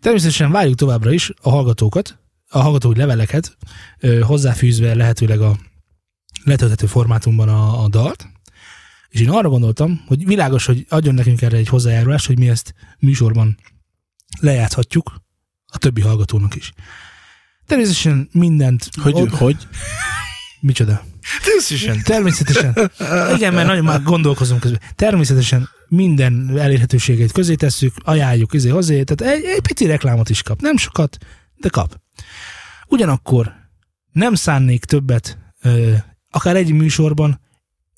Természetesen 0.00 0.50
várjuk 0.50 0.76
továbbra 0.76 1.12
is 1.12 1.30
a 1.40 1.50
hallgatókat, 1.50 2.18
a 2.48 2.58
hallgatói 2.58 2.96
leveleket, 2.96 3.56
hozzáfűzve 4.20 4.94
lehetőleg 4.94 5.40
a 5.40 5.56
letölthető 6.44 6.86
formátumban 6.86 7.48
a, 7.48 7.82
a 7.84 7.88
dalt. 7.88 8.28
És 9.08 9.20
én 9.20 9.30
arra 9.30 9.48
gondoltam, 9.48 10.04
hogy 10.06 10.26
világos, 10.26 10.64
hogy 10.64 10.86
adjon 10.88 11.14
nekünk 11.14 11.42
erre 11.42 11.56
egy 11.56 11.68
hozzájárulást, 11.68 12.26
hogy 12.26 12.38
mi 12.38 12.48
ezt 12.48 12.74
műsorban 12.98 13.58
lejátszhatjuk 14.40 15.22
a 15.66 15.78
többi 15.78 16.00
hallgatónak 16.00 16.54
is. 16.54 16.72
Természetesen 17.66 18.28
mindent... 18.32 18.88
Hogy, 19.00 19.14
o- 19.14 19.30
hogy? 19.30 19.68
Micsoda? 20.60 21.04
Természetesen. 21.44 22.02
Természetesen. 22.02 22.90
Igen, 23.36 23.54
mert 23.54 23.66
nagyon 23.66 23.84
már 23.84 24.02
gondolkozunk 24.02 24.60
közben. 24.60 24.80
Természetesen 24.96 25.68
minden 25.88 26.58
elérhetőségét 26.58 27.32
közé 27.32 27.54
tesszük, 27.54 27.94
ajánljuk 27.98 28.52
izé 28.52 28.68
hozzá, 28.68 29.02
tehát 29.02 29.34
egy, 29.34 29.44
egy 29.44 29.60
pici 29.60 29.86
reklámot 29.86 30.30
is 30.30 30.42
kap. 30.42 30.60
Nem 30.60 30.76
sokat, 30.76 31.18
de 31.56 31.68
kap. 31.68 32.00
Ugyanakkor 32.86 33.52
nem 34.12 34.34
szánnék 34.34 34.84
többet, 34.84 35.38
ö, 35.62 35.92
akár 36.30 36.56
egy 36.56 36.72
műsorban, 36.72 37.40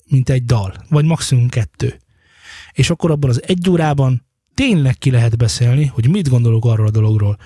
mint 0.05 0.29
egy 0.29 0.45
dal, 0.45 0.85
vagy 0.89 1.05
maximum 1.05 1.49
kettő. 1.49 1.99
És 2.71 2.89
akkor 2.89 3.11
abban 3.11 3.29
az 3.29 3.41
egy 3.45 3.69
órában 3.69 4.25
tényleg 4.53 4.97
ki 4.97 5.11
lehet 5.11 5.37
beszélni, 5.37 5.85
hogy 5.85 6.09
mit 6.09 6.29
gondolok 6.29 6.65
arról 6.65 6.87
a 6.87 6.91
dologról. 6.91 7.37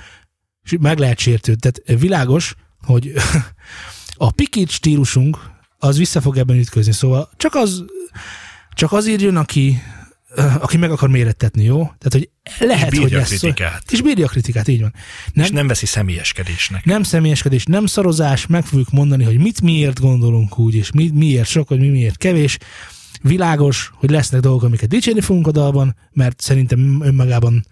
És 0.64 0.76
meg 0.80 0.98
lehet 0.98 1.20
sértődni. 1.20 1.72
Tehát 1.72 2.02
világos, 2.02 2.56
hogy 2.82 3.14
a 4.16 4.32
pikit 4.32 4.70
stílusunk 4.70 5.38
az 5.80 5.98
vissza 5.98 6.22
fog 6.22 6.38
ebben 6.38 6.58
ütközni. 6.58 6.92
Szóval 6.92 7.30
csak 7.38 7.56
az, 7.56 7.84
csak 8.74 8.92
az 8.92 9.08
írjon, 9.08 9.36
aki, 9.36 9.82
aki 10.60 10.78
meg 10.78 10.92
akar 10.92 11.10
mérettetni, 11.10 11.64
jó? 11.64 11.78
Tehát, 11.78 12.12
hogy 12.12 12.30
lehet, 12.60 12.92
És 12.92 12.98
hogy 12.98 13.08
bírja 13.08 13.18
a 13.18 13.20
lesz. 13.20 13.40
kritikát. 13.40 13.92
És 13.92 14.02
bírja 14.02 14.26
a 14.26 14.30
kritikát, 14.30 14.68
így 14.68 14.82
van. 14.82 14.94
Nem, 15.34 15.46
És 15.46 15.52
nem 15.52 15.68
veszi 15.68 15.86
személyeskedésnek. 15.86 16.86
nem 16.86 17.04
személyeskedés, 17.04 17.64
nem 17.64 17.86
szarozás, 17.86 18.48
meg 18.48 18.66
fogjuk 18.66 18.92
mondani, 18.92 19.24
hogy 19.24 19.38
mit 19.38 19.62
miért 19.62 20.00
gondolunk 20.00 20.60
úgy, 20.60 20.76
és 20.76 20.92
mi, 20.92 21.10
miért 21.14 21.48
sok, 21.48 21.70
vagy 21.70 21.80
mi 21.80 21.88
miért 21.88 22.18
kevés. 22.18 22.58
Világos, 23.22 23.92
hogy 23.94 24.10
lesznek 24.10 24.42
dolgok, 24.42 24.64
amiket 24.64 24.90
dicsérni 24.90 25.22
fogunk 25.22 25.48
a 25.48 25.52
dalban, 25.52 25.96
mert 26.12 26.42
szerintem 26.42 27.02
önmagában 27.04 27.66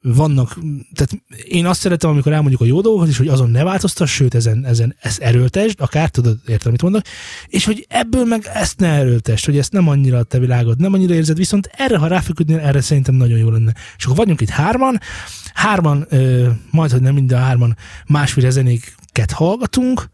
vannak, 0.00 0.58
tehát 0.94 1.24
én 1.48 1.66
azt 1.66 1.80
szeretem, 1.80 2.10
amikor 2.10 2.32
elmondjuk 2.32 2.60
a 2.60 2.64
jó 2.64 2.80
dolgokat 2.80 3.08
is, 3.08 3.18
hogy 3.18 3.28
azon 3.28 3.50
ne 3.50 3.64
változtass, 3.64 4.14
sőt, 4.14 4.34
ezen, 4.34 4.64
ezen 4.64 4.96
ezt 5.00 5.20
erőltesd, 5.20 5.80
akár 5.80 6.08
tudod, 6.08 6.38
értem, 6.46 6.70
mit 6.70 6.82
mondok, 6.82 7.02
és 7.46 7.64
hogy 7.64 7.86
ebből 7.88 8.24
meg 8.24 8.50
ezt 8.54 8.78
ne 8.78 8.88
erőltesd, 8.88 9.44
hogy 9.44 9.58
ezt 9.58 9.72
nem 9.72 9.88
annyira 9.88 10.18
a 10.18 10.22
te 10.22 10.38
világod, 10.38 10.80
nem 10.80 10.92
annyira 10.92 11.14
érzed, 11.14 11.36
viszont 11.36 11.70
erre, 11.72 11.98
ha 11.98 12.06
ráfeküdnél, 12.06 12.58
erre 12.58 12.80
szerintem 12.80 13.14
nagyon 13.14 13.38
jó 13.38 13.50
lenne. 13.50 13.74
És 13.96 14.04
akkor 14.04 14.16
vagyunk 14.16 14.40
itt 14.40 14.48
hárman, 14.48 15.00
hárman, 15.54 16.06
ö, 16.08 16.48
majd, 16.70 16.90
hogy 16.90 17.02
nem 17.02 17.14
minden 17.14 17.40
hárman 17.40 17.76
másféle 18.06 18.50
zenéket 18.50 19.30
hallgatunk, 19.32 20.10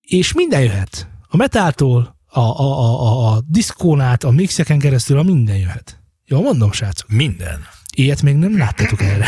és 0.00 0.32
minden 0.32 0.62
jöhet. 0.62 1.08
A 1.28 1.36
metáltól, 1.36 2.16
a, 2.26 2.40
a, 2.40 2.60
a, 2.60 3.02
a, 3.02 3.32
a 3.32 3.42
diszkón 3.48 4.00
át, 4.00 4.24
a 4.24 4.30
mixeken 4.30 4.78
keresztül, 4.78 5.18
a 5.18 5.22
minden 5.22 5.56
jöhet. 5.56 6.00
Jó, 6.24 6.42
mondom, 6.42 6.72
srácok. 6.72 7.08
Minden. 7.08 7.75
Ilyet 7.98 8.22
még 8.22 8.36
nem 8.36 8.58
láttatok 8.58 9.02
erre. 9.02 9.26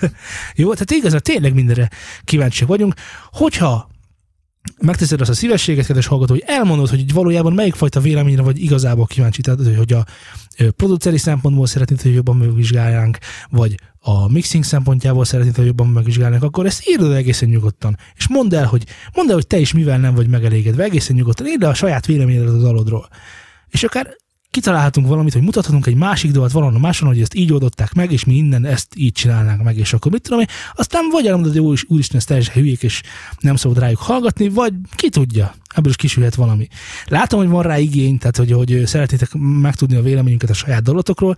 Jó, 0.54 0.72
tehát 0.72 0.90
igazán 0.90 1.20
tényleg 1.22 1.54
mindenre 1.54 1.90
kíváncsiak 2.24 2.68
vagyunk. 2.68 2.94
Hogyha 3.30 3.90
megteszed 4.80 5.20
azt 5.20 5.30
a 5.30 5.34
szívességet, 5.34 5.86
kedves 5.86 6.06
hallgató, 6.06 6.32
hogy 6.32 6.44
elmondod, 6.46 6.88
hogy 6.88 7.12
valójában 7.12 7.52
melyik 7.52 7.74
fajta 7.74 8.00
véleményre 8.00 8.42
vagy 8.42 8.62
igazából 8.62 9.06
kíváncsi, 9.06 9.40
tehát 9.40 9.76
hogy 9.76 9.92
a 9.92 10.04
produceri 10.76 11.18
szempontból 11.18 11.66
szeretnéd, 11.66 12.02
hogy 12.02 12.14
jobban 12.14 12.36
megvizsgáljánk, 12.36 13.18
vagy 13.50 13.74
a 13.98 14.32
mixing 14.32 14.64
szempontjából 14.64 15.24
szeretnéd, 15.24 15.56
hogy 15.56 15.66
jobban 15.66 15.88
megvizsgálnánk, 15.88 16.42
akkor 16.42 16.66
ezt 16.66 16.88
írd 16.88 17.02
el 17.02 17.14
egészen 17.14 17.48
nyugodtan. 17.48 17.98
És 18.16 18.28
mondd 18.28 18.54
el, 18.54 18.66
hogy, 18.66 18.84
mondd 19.14 19.28
el, 19.28 19.34
hogy 19.34 19.46
te 19.46 19.58
is 19.58 19.72
mivel 19.72 19.98
nem 19.98 20.14
vagy 20.14 20.28
megelégedve, 20.28 20.84
egészen 20.84 21.16
nyugodtan. 21.16 21.46
Írd 21.46 21.62
el 21.62 21.70
a 21.70 21.74
saját 21.74 22.06
véleményedet 22.06 22.54
a 22.54 22.58
dalodról. 22.58 23.08
És 23.68 23.82
akár 23.82 24.16
kitalálhatunk 24.52 25.06
valamit, 25.06 25.32
hogy 25.32 25.42
mutathatunk 25.42 25.86
egy 25.86 25.94
másik 25.94 26.30
dolgot 26.30 26.52
valahol 26.52 26.78
máson, 26.78 27.08
hogy 27.08 27.20
ezt 27.20 27.34
így 27.34 27.52
oldották 27.52 27.92
meg, 27.92 28.12
és 28.12 28.24
mi 28.24 28.34
innen 28.34 28.64
ezt 28.64 28.94
így 28.96 29.12
csinálnánk 29.12 29.62
meg, 29.62 29.76
és 29.76 29.92
akkor 29.92 30.12
mit 30.12 30.22
tudom 30.22 30.40
én, 30.40 30.46
aztán 30.74 31.08
vagy 31.10 31.26
elmondod, 31.26 31.52
hogy 31.52 31.60
úr, 31.60 31.78
úristen, 31.86 32.16
ez 32.18 32.24
teljesen 32.24 32.54
hülyék, 32.54 32.82
és 32.82 33.02
nem 33.40 33.56
szabad 33.56 33.78
rájuk 33.78 33.98
hallgatni, 33.98 34.48
vagy 34.48 34.72
ki 34.94 35.08
tudja, 35.08 35.54
ebből 35.74 35.90
is 35.90 35.96
kisülhet 35.96 36.34
valami. 36.34 36.68
Látom, 37.06 37.40
hogy 37.40 37.48
van 37.48 37.62
rá 37.62 37.78
igény, 37.78 38.18
tehát 38.18 38.36
hogy, 38.36 38.52
hogy 38.52 38.86
szeretnétek 38.86 39.34
megtudni 39.34 39.96
a 39.96 40.02
véleményünket 40.02 40.50
a 40.50 40.54
saját 40.54 40.82
dolotokról. 40.82 41.36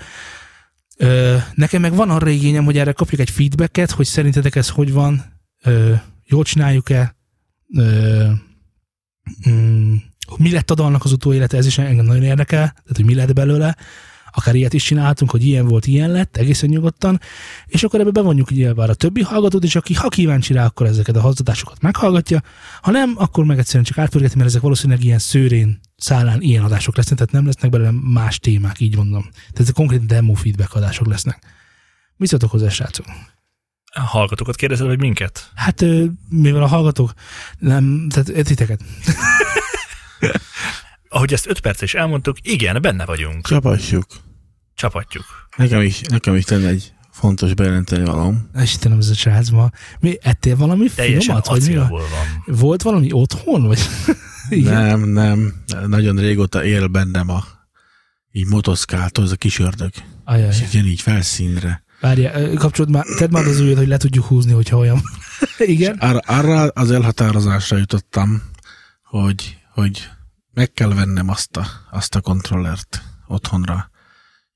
Ö, 0.96 1.36
nekem 1.54 1.80
meg 1.80 1.94
van 1.94 2.10
arra 2.10 2.28
igényem, 2.28 2.64
hogy 2.64 2.78
erre 2.78 2.92
kapjuk 2.92 3.20
egy 3.20 3.30
feedbacket, 3.30 3.90
hogy 3.90 4.06
szerintetek 4.06 4.56
ez 4.56 4.68
hogy 4.68 4.92
van, 4.92 5.24
ö, 5.62 5.92
jól 6.24 6.44
csináljuk-e, 6.44 7.16
ö, 7.76 8.28
mm, 9.48 9.94
mi 10.36 10.50
lett 10.50 10.70
a 10.70 10.74
dalnak 10.74 11.04
az 11.04 11.12
utóélete, 11.12 11.56
ez 11.56 11.66
is 11.66 11.78
engem 11.78 12.04
nagyon 12.04 12.22
érdekel, 12.22 12.66
tehát 12.66 12.96
hogy 12.96 13.04
mi 13.04 13.14
lett 13.14 13.32
belőle, 13.32 13.76
akár 14.36 14.54
ilyet 14.54 14.72
is 14.72 14.84
csináltunk, 14.84 15.30
hogy 15.30 15.46
ilyen 15.46 15.66
volt, 15.66 15.86
ilyen 15.86 16.10
lett, 16.10 16.36
egészen 16.36 16.68
nyugodtan, 16.68 17.20
és 17.66 17.82
akkor 17.82 18.00
ebbe 18.00 18.10
bevonjuk 18.10 18.50
nyilván 18.50 18.88
a 18.88 18.94
többi 18.94 19.22
hallgatót, 19.22 19.64
és 19.64 19.76
aki 19.76 19.94
ha 19.94 20.08
kíváncsi 20.08 20.52
rá, 20.52 20.64
akkor 20.64 20.86
ezeket 20.86 21.16
a 21.16 21.20
hallgatásokat 21.20 21.80
meghallgatja, 21.80 22.42
ha 22.80 22.90
nem, 22.90 23.14
akkor 23.16 23.44
meg 23.44 23.58
egyszerűen 23.58 23.84
csak 23.84 23.98
átpörgeti, 23.98 24.36
mert 24.36 24.48
ezek 24.48 24.62
valószínűleg 24.62 25.04
ilyen 25.04 25.18
szőrén, 25.18 25.80
szállán 25.96 26.40
ilyen 26.40 26.64
adások 26.64 26.96
lesznek, 26.96 27.18
tehát 27.18 27.32
nem 27.32 27.46
lesznek 27.46 27.70
belőle 27.70 27.90
más 28.12 28.38
témák, 28.38 28.80
így 28.80 28.96
mondom. 28.96 29.22
Tehát 29.30 29.60
ezek 29.60 29.74
konkrét 29.74 30.06
demo 30.06 30.34
feedback 30.34 30.74
adások 30.74 31.06
lesznek. 31.06 31.38
Mit 32.16 32.28
szóltok 32.28 32.50
hozzá, 32.50 32.68
srácok? 32.68 33.06
A 33.96 34.00
hallgatókat 34.00 34.56
kérdezed, 34.56 34.86
vagy 34.86 35.00
minket? 35.00 35.50
Hát, 35.54 35.84
mivel 36.28 36.62
a 36.62 36.66
hallgatók, 36.66 37.12
nem, 37.58 38.08
tehát 38.08 38.44
titeket. 38.44 38.80
Ahogy 41.08 41.32
ezt 41.32 41.46
öt 41.46 41.60
perc 41.60 41.82
is 41.82 41.94
elmondtuk, 41.94 42.36
igen, 42.42 42.82
benne 42.82 43.04
vagyunk. 43.04 43.46
Csapatjuk. 43.46 44.06
Csapatjuk. 44.74 45.24
Nekem 45.56 45.80
is, 45.80 46.00
nekem 46.00 46.34
is 46.34 46.46
lenne 46.48 46.68
egy 46.68 46.92
fontos 47.10 47.54
bejelenteni 47.54 48.04
valóm. 48.04 48.50
Istenem, 48.62 48.98
ez 48.98 49.08
a 49.08 49.14
srác 49.14 49.48
ma. 49.48 49.70
Mi, 50.00 50.18
ettél 50.22 50.56
valami 50.56 50.86
Teljesen 50.94 51.20
finomat? 51.20 51.46
Vagy 51.46 51.68
mi? 51.68 51.74
a- 51.76 51.88
van. 51.88 52.56
Volt 52.56 52.82
valami 52.82 53.08
otthon? 53.12 53.62
Vagy? 53.66 53.80
Nem, 54.48 55.00
nem. 55.00 55.54
Nagyon 55.86 56.16
régóta 56.16 56.64
él 56.64 56.86
bennem 56.86 57.30
a 57.30 57.44
így 58.32 58.46
motoszkáltó, 58.46 59.22
ez 59.22 59.30
a 59.30 59.36
kis 59.36 59.58
ördög. 59.58 59.90
Ajaj. 60.24 60.48
És 60.48 60.60
így 60.60 60.74
jön 60.74 60.86
így 60.86 61.00
felszínre. 61.00 61.82
Várjál, 62.00 62.42
ö, 62.42 62.54
kapcsolod 62.54 62.90
már, 62.90 63.04
tedd 63.18 63.30
már 63.30 63.44
az 63.44 63.60
ujjat, 63.60 63.76
hogy 63.78 63.86
le 63.88 63.96
tudjuk 63.96 64.24
húzni, 64.24 64.52
hogyha 64.52 64.76
olyan. 64.76 65.02
Igen? 65.58 65.96
Arra, 65.98 66.18
arra 66.18 66.62
az 66.62 66.90
elhatározásra 66.90 67.76
jutottam, 67.76 68.42
hogy, 69.04 69.58
hogy 69.72 70.08
meg 70.54 70.72
kell 70.72 70.94
vennem 70.94 71.28
azt 71.28 71.56
a, 71.56 71.66
azt 71.90 72.14
a 72.14 72.20
kontrollert 72.20 73.02
otthonra, 73.26 73.90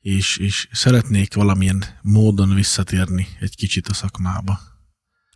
és, 0.01 0.37
és 0.37 0.69
szeretnék 0.73 1.35
valamilyen 1.35 1.85
módon 2.03 2.55
visszatérni 2.55 3.27
egy 3.41 3.57
kicsit 3.57 3.89
a 3.89 3.95
szakmába. 3.95 4.61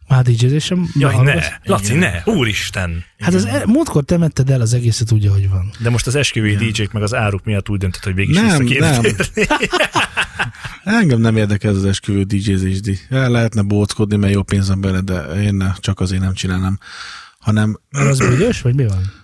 Már 0.08 0.24
DJ-zésem? 0.24 0.90
Jaj, 0.94 1.12
ne! 1.12 1.16
hallgass? 1.16 1.46
Laci, 1.64 1.94
ne! 1.94 2.22
Úristen! 2.24 3.04
Hát 3.18 3.34
az 3.34 3.44
el, 3.44 3.66
múltkor 3.66 4.04
temetted 4.04 4.50
el 4.50 4.60
az 4.60 4.74
egészet 4.74 5.12
úgy, 5.12 5.26
ahogy 5.26 5.48
van. 5.48 5.70
De 5.78 5.90
most 5.90 6.06
az 6.06 6.14
esküvői 6.14 6.54
DJ-k 6.54 6.92
meg 6.92 7.02
az 7.02 7.14
áruk 7.14 7.44
miatt 7.44 7.68
úgy 7.68 7.78
döntött, 7.78 8.04
hogy 8.04 8.14
végig 8.14 8.34
is 8.34 8.40
Nem, 8.40 8.64
vissza 8.64 9.00
nem. 9.00 9.02
Engem 11.00 11.20
nem 11.20 11.36
érdekel 11.36 11.70
ez 11.70 11.76
az 11.76 11.84
esküvő 11.84 12.22
DJ-zésdi. 12.22 12.98
El 13.08 13.30
lehetne 13.30 13.62
bóckodni, 13.62 14.16
mert 14.16 14.32
jó 14.32 14.42
pénzem 14.42 14.80
bele, 14.80 15.00
de 15.00 15.42
én 15.42 15.54
ne, 15.54 15.72
csak 15.78 16.00
azért 16.00 16.22
nem 16.22 16.34
csinálnám. 16.34 16.78
Hanem 17.38 17.78
az 17.90 18.18
büdös, 18.18 18.60
vagy 18.60 18.74
mi 18.74 18.86
van? 18.86 19.21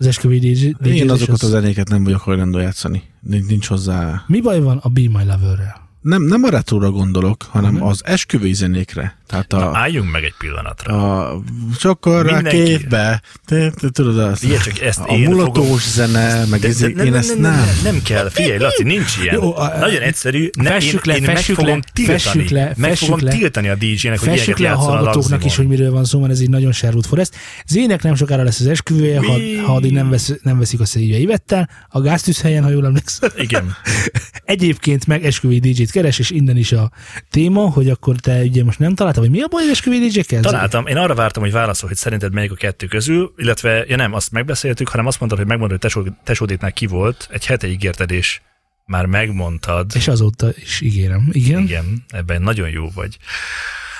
Az 0.00 0.06
esküvői 0.06 0.38
DJ, 0.38 0.88
én 0.88 1.10
azokat 1.10 1.42
az... 1.42 1.42
a 1.42 1.60
zenéket 1.60 1.88
nem 1.88 2.04
vagyok 2.04 2.20
hajlandó 2.20 2.58
játszani. 2.58 3.02
Nincs, 3.20 3.46
nincs 3.46 3.66
hozzá... 3.66 4.24
Mi 4.26 4.40
baj 4.40 4.60
van 4.60 4.76
a 4.76 4.88
Be 4.88 5.00
My 5.00 5.24
Lover-rel? 5.24 5.87
Nem, 6.08 6.22
nem 6.22 6.42
a 6.44 6.48
retróra 6.50 6.90
gondolok, 6.90 7.42
hanem 7.50 7.72
Mhm. 7.74 7.82
az 7.82 8.00
esküvői 8.04 8.52
zenékre. 8.52 9.16
Tehát 9.26 9.50
Na, 9.50 9.70
a, 9.70 9.76
álljunk 9.76 10.10
meg 10.10 10.24
egy 10.24 10.34
pillanatra. 10.38 11.28
a 11.30 11.42
csokorra 11.78 12.32
Mindenki. 12.34 12.62
képbe, 12.62 13.22
te, 13.46 13.70
te, 13.70 13.88
tudod 13.90 14.18
azt, 14.18 14.40
Figyelj 14.40 14.58
csak, 14.64 14.80
ezt 14.80 14.98
a 14.98 15.04
én 15.14 15.28
mulatós 15.28 15.64
fogom- 15.64 15.80
zene, 15.80 16.44
meg 16.44 16.60
De, 16.60 16.68
ez, 16.68 16.78
de, 16.78 16.86
én 16.88 16.94
nem, 16.96 17.14
ezt 17.14 17.38
nem, 17.38 17.40
nem. 17.54 17.64
nem, 17.82 18.02
kell. 18.02 18.28
Figyelj, 18.30 18.58
Laci, 18.58 18.82
nincs 18.82 19.16
ilyen. 19.22 19.34
Jó, 19.34 19.56
a- 19.56 19.78
Nagyon 19.78 20.00
egyszerű. 20.02 20.50
Ne, 20.58 20.70
Fessük 20.70 21.06
én, 21.06 21.12
le, 21.12 21.16
én 21.18 21.24
fessük 21.24 21.56
meg 21.56 21.64
fogom 21.66 21.78
le, 21.80 21.90
tiltani. 21.92 22.18
fessük 22.18 22.48
le, 22.48 22.64
meg 22.76 22.88
fessük 22.90 23.08
fogom 23.08 23.24
le. 23.24 23.30
tiltani 23.30 23.68
a 23.68 23.74
DJ-nek, 23.74 24.18
hogy 24.18 24.28
Fessük 24.28 24.58
le 24.58 24.70
a 24.70 24.74
a 24.74 24.76
hallgatóknak 24.76 25.44
is, 25.44 25.56
hogy 25.56 25.66
miről 25.66 25.90
van 25.90 26.04
szó, 26.04 26.20
mert 26.20 26.32
ez 26.32 26.40
egy 26.40 26.50
nagyon 26.50 26.72
Sherwood 26.72 27.06
Forest. 27.06 27.36
Zének 27.66 28.02
nem 28.02 28.14
sokára 28.14 28.42
lesz 28.42 28.60
az 28.60 28.66
esküvője, 28.66 29.18
ha, 29.18 29.32
ha 29.66 29.74
addig 29.74 29.92
nem, 29.92 30.10
vesz, 30.10 30.32
nem 30.42 30.58
veszik 30.58 30.80
a 30.80 30.84
szívja 30.84 31.18
Ivettel, 31.18 31.68
a 31.88 32.00
gáztűz 32.00 32.40
helyen, 32.40 32.62
ha 32.62 32.70
jól 32.70 32.84
emlékszem. 32.86 33.30
Igen. 33.36 33.76
Egyébként 34.44 35.06
meg 35.06 35.24
esküvői 35.24 35.58
DJ-t 35.58 35.90
keres, 35.98 36.18
és 36.18 36.30
innen 36.30 36.56
is 36.56 36.72
a 36.72 36.90
téma, 37.30 37.60
hogy 37.60 37.90
akkor 37.90 38.16
te 38.16 38.40
ugye 38.42 38.64
most 38.64 38.78
nem 38.78 38.94
találtad, 38.94 39.22
hogy 39.22 39.32
mi 39.32 39.40
a 39.40 39.46
baj 39.46 39.62
az 39.62 39.68
esküvői 39.68 40.08
DJ-kkel? 40.08 40.42
Találtam. 40.42 40.86
Én 40.86 40.96
arra 40.96 41.14
vártam, 41.14 41.42
hogy 41.42 41.52
válaszol, 41.52 41.88
hogy 41.88 41.98
szerinted 41.98 42.32
melyik 42.32 42.52
a 42.52 42.54
kettő 42.54 42.86
közül, 42.86 43.32
illetve, 43.36 43.84
ja 43.88 43.96
nem, 43.96 44.12
azt 44.12 44.30
megbeszéltük, 44.30 44.88
hanem 44.88 45.06
azt 45.06 45.18
mondtad, 45.18 45.40
hogy 45.40 45.48
megmondod, 45.48 45.92
hogy 45.92 46.12
tesó, 46.24 46.46
ki 46.74 46.86
volt. 46.86 47.28
Egy 47.32 47.46
hete 47.46 47.66
ígérted, 47.66 48.10
és 48.10 48.40
már 48.84 49.06
megmondtad. 49.06 49.90
És 49.94 50.08
azóta 50.08 50.48
is 50.56 50.80
ígérem. 50.80 51.28
Igen. 51.32 51.62
Igen, 51.62 52.04
ebben 52.08 52.42
nagyon 52.42 52.68
jó 52.68 52.90
vagy. 52.94 53.18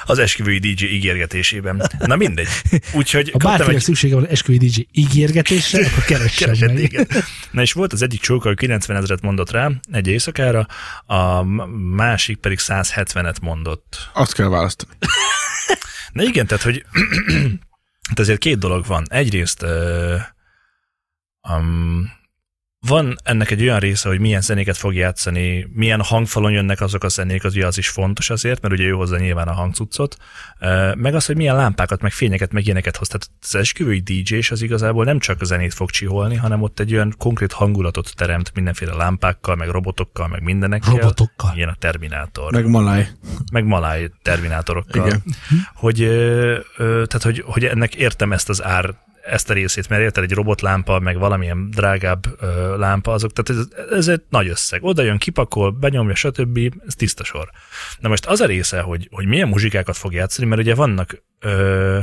Az 0.09 0.19
esküvői 0.19 0.59
DJ 0.59 0.85
ígérgetésében. 0.85 1.83
Na 1.99 2.17
mindegy. 2.17 2.49
Úgyhogy 2.93 3.31
Ha 3.31 3.39
bárkinek 3.39 3.75
egy 3.75 3.83
szüksége 3.83 4.15
van 4.15 4.27
esküvői 4.27 4.69
DJ 4.69 4.87
ígérgetésre, 4.93 5.87
akkor 5.87 6.05
keressen 6.05 6.37
keresett 6.47 6.69
meg. 6.69 6.77
téged. 6.77 7.09
Na 7.51 7.61
és 7.61 7.73
volt 7.73 7.93
az 7.93 8.03
egyik 8.03 8.21
csóka, 8.21 8.49
hogy 8.49 8.57
90 8.57 8.97
ezeret 8.97 9.23
mondott 9.23 9.51
rá 9.51 9.71
egy 9.93 10.07
éjszakára, 10.07 10.67
a 11.07 11.43
másik 11.95 12.37
pedig 12.37 12.59
170-et 12.61 13.41
mondott. 13.41 14.11
Azt 14.13 14.35
kell 14.35 14.49
választani. 14.49 14.93
Na 16.13 16.23
igen, 16.23 16.47
tehát, 16.47 16.63
hogy 16.65 16.85
tehát 18.09 18.19
ezért 18.19 18.39
két 18.39 18.59
dolog 18.59 18.87
van. 18.87 19.07
Egyrészt 19.11 19.63
uh, 19.63 20.21
um, 21.57 22.18
van 22.87 23.17
ennek 23.23 23.51
egy 23.51 23.63
olyan 23.63 23.79
része, 23.79 24.09
hogy 24.09 24.21
milyen 24.21 24.41
zenéket 24.41 24.77
fog 24.77 24.95
játszani, 24.95 25.69
milyen 25.73 26.03
hangfalon 26.03 26.53
jönnek 26.53 26.81
azok 26.81 27.05
a 27.05 27.09
zenék, 27.09 27.45
az 27.45 27.55
ugye 27.55 27.67
az 27.67 27.79
is 27.79 27.89
fontos 27.89 28.31
azért, 28.31 28.63
mert 28.63 28.75
ugye 28.75 28.85
ő 28.85 28.91
hozza 28.91 29.19
nyilván 29.19 29.49
a 29.49 29.53
hangcuccot, 29.53 30.17
meg 30.95 31.15
az, 31.15 31.27
hogy 31.27 31.37
milyen 31.37 31.57
lámpákat, 31.57 32.03
meg 32.03 32.13
fényeket, 32.13 32.53
meg 32.53 32.65
ilyeneket 32.65 32.97
hoz. 32.97 33.09
Tehát 33.09 33.31
az 33.43 33.55
esküvői 33.55 34.01
DJ 34.01 34.35
és 34.35 34.51
az 34.51 34.63
igazából 34.63 35.05
nem 35.05 35.19
csak 35.19 35.41
a 35.41 35.45
zenét 35.45 35.75
fog 35.75 35.91
csiholni, 35.91 36.37
hanem 36.37 36.63
ott 36.63 36.81
egy 36.81 36.93
olyan 36.93 37.15
konkrét 37.19 37.53
hangulatot 37.53 38.13
teremt 38.17 38.55
mindenféle 38.55 38.95
lámpákkal, 38.95 39.57
meg 39.57 39.69
robotokkal, 39.69 40.29
meg 40.29 40.43
mindenekkel. 40.43 40.93
Robotokkal. 40.95 41.53
Ilyen 41.55 41.69
a 41.69 41.75
Terminátor 41.79 42.53
Meg 42.53 42.67
Malaj. 42.67 43.09
meg 43.53 43.65
maláj 43.65 44.11
terminátorokkal. 44.23 45.07
Igen. 45.07 45.23
Hogy, 45.75 45.97
tehát, 46.77 47.23
hogy, 47.23 47.43
hogy 47.47 47.65
ennek 47.65 47.95
értem 47.95 48.33
ezt 48.33 48.49
az 48.49 48.63
ár 48.63 48.95
ezt 49.29 49.51
a 49.51 49.53
részét, 49.53 49.89
mert 49.89 50.03
érted 50.03 50.25
egy 50.25 50.33
robotlámpa, 50.33 50.99
meg 50.99 51.19
valamilyen 51.19 51.71
drágább 51.71 52.27
ö, 52.41 52.77
lámpa, 52.79 53.13
azok, 53.13 53.33
tehát 53.33 53.63
ez, 53.63 53.87
ez 53.91 54.09
egy 54.09 54.23
nagy 54.29 54.49
összeg. 54.49 54.85
Oda 54.85 55.03
jön, 55.03 55.19
kipakol, 55.19 55.71
benyomja, 55.71 56.15
stb. 56.15 56.59
Ez 56.87 56.95
tiszta 56.95 57.25
sor. 57.25 57.51
Na 57.99 58.09
most 58.09 58.27
az 58.27 58.41
a 58.41 58.47
része, 58.47 58.81
hogy, 58.81 59.09
hogy 59.11 59.27
milyen 59.27 59.49
muzsikákat 59.49 59.97
fog 59.97 60.13
játszani, 60.13 60.49
mert 60.49 60.61
ugye 60.61 60.75
vannak 60.75 61.23
ö, 61.41 61.99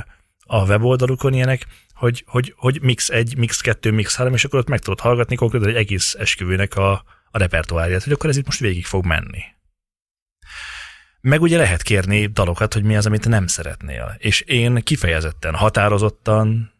a 0.45 0.65
weboldalukon 0.65 1.33
ilyenek, 1.33 1.65
hogy, 1.93 2.23
hogy, 2.27 2.53
hogy 2.57 2.81
mix 2.81 3.09
1, 3.09 3.37
mix 3.37 3.61
2, 3.61 3.91
mix 3.91 4.15
3, 4.15 4.33
és 4.33 4.45
akkor 4.45 4.59
ott 4.59 4.67
meg 4.67 4.79
tudod 4.79 4.99
hallgatni 4.99 5.35
konkrétan 5.35 5.69
egy 5.69 5.75
egész 5.75 6.15
esküvőnek 6.19 6.75
a, 6.75 6.91
a 7.31 7.37
repertoárját, 7.37 8.03
hogy 8.03 8.13
akkor 8.13 8.29
ez 8.29 8.37
itt 8.37 8.45
most 8.45 8.59
végig 8.59 8.85
fog 8.85 9.05
menni. 9.05 9.43
Meg 11.21 11.41
ugye 11.41 11.57
lehet 11.57 11.81
kérni 11.81 12.25
dalokat, 12.25 12.73
hogy 12.73 12.83
mi 12.83 12.95
az, 12.95 13.05
amit 13.05 13.27
nem 13.27 13.47
szeretnél. 13.47 14.15
És 14.17 14.41
én 14.41 14.83
kifejezetten, 14.83 15.55
határozottan, 15.55 16.74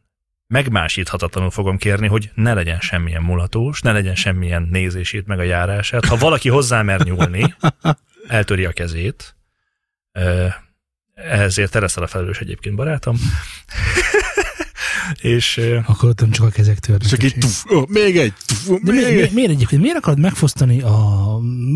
megmásíthatatlanul 0.48 1.52
fogom 1.52 1.78
kérni, 1.78 2.08
hogy 2.08 2.32
ne 2.36 2.54
legyen 2.54 2.80
semmilyen 2.80 3.22
mulatós, 3.22 3.82
ne 3.82 3.92
legyen 3.92 4.16
semmilyen 4.16 4.68
nézését, 4.72 5.26
meg 5.26 5.40
a 5.40 5.44
járását. 5.44 6.06
Ha 6.06 6.16
valaki 6.16 6.50
hozzá 6.50 6.82
mer 6.82 7.02
nyúlni, 7.02 7.56
eltöri 8.28 8.66
a 8.66 8.72
kezét, 8.72 9.36
ezért 11.14 11.72
te 11.72 11.80
leszel 11.80 12.04
a 12.04 12.08
felelős 12.08 12.40
egyébként, 12.40 12.76
barátom. 12.76 13.18
és 15.22 15.62
Akkor 15.86 16.10
ott 16.10 16.20
nem 16.22 16.32
csak 16.32 16.46
a 16.46 16.50
kezek 16.50 16.80
törnek. 16.80 17.08
Csak 17.08 17.24
egy 17.24 17.36
tuf, 17.40 17.66
oh, 17.66 17.88
még 17.88 18.18
egy, 18.18 18.34
tuf, 18.46 18.80
De 18.84 18.92
még 18.92 19.04
egy. 19.20 19.32
miért 19.34 19.50
egyébként? 19.50 19.82
Miért 19.82 19.98
akarod 19.98 20.20
megfosztani 20.20 20.82
a, 20.82 20.96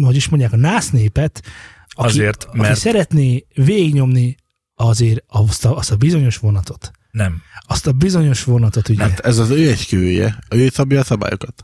hogy 0.02 0.16
is 0.16 0.30
mondják, 0.30 0.54
a 0.54 0.58
nász 0.58 0.90
népet, 0.90 1.42
aki, 1.90 2.08
Azért, 2.08 2.44
aki 2.44 2.58
mert- 2.58 2.80
szeretné 2.80 3.46
végignyomni 3.54 4.36
azért 4.76 5.24
azt 5.28 5.66
a, 5.66 5.78
azt 5.78 5.92
a 5.92 5.96
bizonyos 5.96 6.38
vonatot. 6.38 6.92
Nem. 7.12 7.42
Azt 7.68 7.88
a 7.88 7.92
bizonyos 7.92 8.44
vonatot, 8.44 8.90
ugye? 8.90 9.04
Hát 9.04 9.20
ez 9.20 9.38
az 9.38 9.50
ő 9.50 9.70
egykője. 9.70 10.40
Ő 10.50 10.70
szabja 10.70 11.00
a 11.00 11.04
szabályokat. 11.04 11.64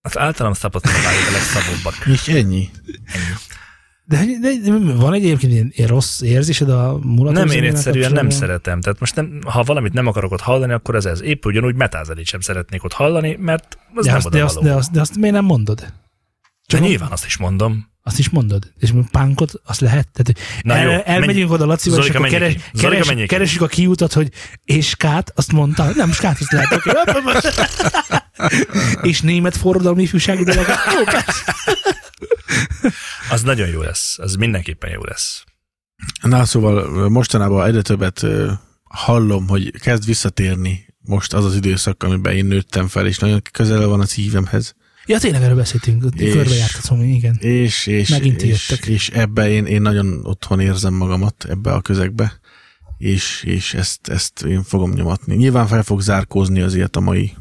Az 0.00 0.18
általam 0.18 0.52
szabad 0.52 0.84
szabályok 0.84 1.28
a 1.28 1.32
legszabóbbak. 1.32 2.06
És 2.14 2.28
ennyi. 2.28 2.68
De, 4.04 4.24
de, 4.40 4.50
de 4.64 4.94
van 4.94 5.12
egyébként 5.12 5.52
ilyen, 5.52 5.70
ilyen 5.74 5.88
rossz 5.88 6.20
érzésed 6.20 6.68
a 6.68 6.98
mulatos 7.02 7.38
Nem, 7.38 7.64
én 7.64 7.70
egyszerűen 7.70 8.12
nem 8.12 8.30
szeretem. 8.30 8.80
Tehát 8.80 9.00
most 9.00 9.14
nem, 9.14 9.40
ha 9.46 9.62
valamit 9.62 9.92
nem 9.92 10.06
akarok 10.06 10.32
ott 10.32 10.40
hallani, 10.40 10.72
akkor 10.72 10.94
ez 10.94 11.04
ez. 11.04 11.22
Épp 11.22 11.44
ugyanúgy 11.44 11.74
metázenét 11.74 12.26
sem 12.26 12.40
szeretnék 12.40 12.84
ott 12.84 12.92
hallani, 12.92 13.36
mert 13.40 13.78
az 13.94 14.04
De 14.04 14.10
nem 14.10 14.16
azt, 14.16 14.26
oda 14.26 14.36
de, 14.36 14.44
azt, 14.44 14.62
de, 14.62 14.72
azt, 14.72 14.90
de 14.90 15.00
azt 15.00 15.16
miért 15.16 15.34
nem 15.34 15.44
mondod? 15.44 15.92
De 16.66 16.76
Csak 16.76 16.80
nyilván 16.80 17.10
azt 17.10 17.24
is 17.24 17.36
mondom. 17.36 17.92
Azt 18.02 18.18
is 18.18 18.28
mondod? 18.28 18.72
És 18.78 18.92
pánkot, 19.10 19.52
azt 19.64 19.80
lehet? 19.80 20.08
Tehát, 20.12 20.62
Na 20.62 20.74
el, 20.74 20.90
jó, 20.90 21.00
elmegyünk 21.04 21.50
oda 21.50 21.66
Lacival, 21.66 21.98
és 21.98 22.04
Zolika, 22.04 22.18
akkor 22.18 22.30
menjék 22.30 22.56
keres. 22.56 22.70
Zolika, 22.72 23.04
keres, 23.04 23.20
ki. 23.20 23.26
keresjük 23.26 23.62
a 23.62 23.66
kiútot, 23.66 24.12
hogy 24.12 24.32
és 24.64 24.88
skát, 24.88 25.32
azt 25.34 25.52
mondta, 25.52 25.90
nem, 25.94 26.12
skát, 26.12 26.38
azt 26.40 26.52
lehet, 26.52 26.72
oké. 26.72 26.90
és 29.10 29.20
német 29.20 29.56
forradalmi 29.56 30.02
ifjúsági 30.02 30.44
persze. 30.44 31.54
Az 33.30 33.42
nagyon 33.42 33.68
jó 33.68 33.80
lesz. 33.80 34.18
Az 34.18 34.34
mindenképpen 34.34 34.90
jó 34.90 35.04
lesz. 35.04 35.44
Na, 36.22 36.44
szóval 36.44 37.08
mostanában 37.08 37.66
egyre 37.66 37.82
többet 37.82 38.26
hallom, 38.82 39.48
hogy 39.48 39.80
kezd 39.80 40.06
visszatérni 40.06 40.86
most 41.00 41.32
az 41.32 41.44
az 41.44 41.54
időszak, 41.54 42.02
amiben 42.02 42.34
én 42.34 42.44
nőttem 42.44 42.88
fel, 42.88 43.06
és 43.06 43.18
nagyon 43.18 43.42
közel 43.52 43.86
van 43.86 44.00
a 44.00 44.06
szívemhez. 44.06 44.74
Ja, 45.06 45.18
tényleg 45.18 45.42
erről 45.42 45.56
beszéltünk, 45.56 46.04
És- 46.16 46.32
körbejártatom, 46.32 47.02
igen. 47.02 47.36
És, 47.40 47.86
és, 47.86 48.08
Megint 48.08 48.42
és, 48.42 48.68
jöttek. 48.70 48.86
és 48.86 49.08
ebbe 49.08 49.48
én, 49.50 49.66
én 49.66 49.82
nagyon 49.82 50.20
otthon 50.22 50.60
érzem 50.60 50.94
magamat, 50.94 51.44
ebbe 51.48 51.72
a 51.72 51.80
közegbe, 51.80 52.40
és, 52.98 53.42
és 53.46 53.74
ezt, 53.74 54.08
ezt 54.08 54.42
én 54.42 54.62
fogom 54.62 54.92
nyomatni. 54.92 55.34
Nyilván 55.36 55.66
fel 55.66 55.82
fog 55.82 56.00
zárkózni 56.00 56.60
azért 56.60 56.96
a 56.96 57.00
mai 57.00 57.32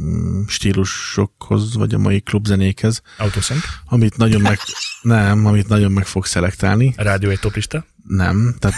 mm, 0.00 0.42
stílusokhoz, 0.46 1.74
vagy 1.74 1.94
a 1.94 1.98
mai 1.98 2.20
klubzenékhez, 2.20 3.00
Autoszink, 3.18 3.60
amit 3.84 4.16
nagyon 4.16 4.40
meg, 4.40 4.58
nem, 5.02 5.46
amit 5.46 5.68
nagyon 5.68 5.92
meg 5.92 6.06
fog 6.06 6.26
szelektálni. 6.26 6.94
rádió 6.96 7.30
egy 7.30 7.40
toplista. 7.40 7.86
Nem, 8.08 8.54
tehát 8.58 8.74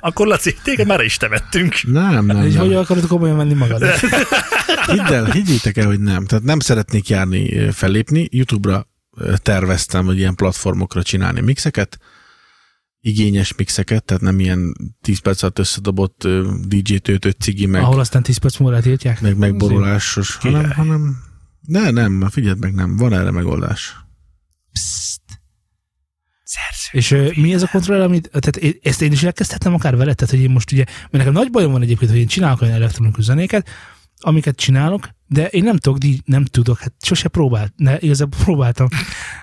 Akkor 0.00 0.26
Laci, 0.26 0.54
téged 0.62 0.86
már 0.86 1.00
is 1.00 1.16
temettünk. 1.16 1.74
nem, 1.82 2.26
nem, 2.26 2.36
Hogy, 2.40 2.56
hogy 2.56 2.74
akarod 2.74 3.06
komolyan 3.06 3.36
venni 3.36 3.54
magad? 3.54 3.82
Hidd 4.90 5.12
el, 5.12 5.24
higgyétek 5.24 5.76
el, 5.76 5.86
hogy 5.86 6.00
nem. 6.00 6.24
Tehát 6.26 6.44
nem 6.44 6.60
szeretnék 6.60 7.08
járni, 7.08 7.70
fellépni. 7.70 8.28
YouTube-ra 8.30 8.86
terveztem, 9.36 10.04
hogy 10.04 10.18
ilyen 10.18 10.34
platformokra 10.34 11.02
csinálni 11.02 11.40
mixeket, 11.40 11.98
igényes 13.00 13.54
mixeket, 13.54 14.04
tehát 14.04 14.22
nem 14.22 14.40
ilyen 14.40 14.74
10 15.00 15.18
perc 15.18 15.42
alatt 15.42 15.58
összedobott 15.58 16.28
DJ 16.66 16.96
töltött 16.96 17.40
cigi, 17.40 17.66
meg, 17.66 17.82
Ahol 17.82 18.00
aztán 18.00 18.22
10 18.22 18.36
perc 18.36 18.58
múlva 18.58 18.80
tiltják? 18.80 19.20
meg 19.20 19.36
megborulásos, 19.36 20.36
hanem, 20.36 20.70
hanem 20.70 21.16
ne, 21.60 21.90
nem, 21.90 22.28
figyeld 22.30 22.58
meg, 22.58 22.74
nem, 22.74 22.96
van 22.96 23.12
erre 23.12 23.30
megoldás. 23.30 23.96
Psst. 24.72 25.20
Szerző. 26.54 26.98
És 27.16 27.32
mi 27.36 27.52
ez 27.52 27.62
a 27.62 27.68
kontroll, 27.68 28.02
amit, 28.02 28.30
tehát 28.32 28.78
ezt 28.82 29.02
én 29.02 29.12
is 29.12 29.22
elkezdhettem 29.22 29.74
akár 29.74 29.96
veled, 29.96 30.16
tehát 30.16 30.34
hogy 30.34 30.42
én 30.42 30.50
most 30.50 30.72
ugye, 30.72 30.84
mert 30.86 31.10
nekem 31.10 31.32
nagy 31.32 31.50
bajom 31.50 31.72
van 31.72 31.82
egyébként, 31.82 32.10
hogy 32.10 32.20
én 32.20 32.26
csinálok 32.26 32.60
olyan 32.60 32.74
elektronikus 32.74 33.24
zenéket, 33.24 33.68
amiket 34.20 34.56
csinálok, 34.56 35.08
de 35.26 35.46
én 35.46 35.62
nem 35.62 35.76
tudok, 35.76 35.98
nem 36.24 36.44
tudok, 36.44 36.78
hát 36.78 36.92
sose 37.00 37.28
próbált, 37.28 37.72
ne, 37.76 37.98
igazából 37.98 38.38
próbáltam, 38.44 38.88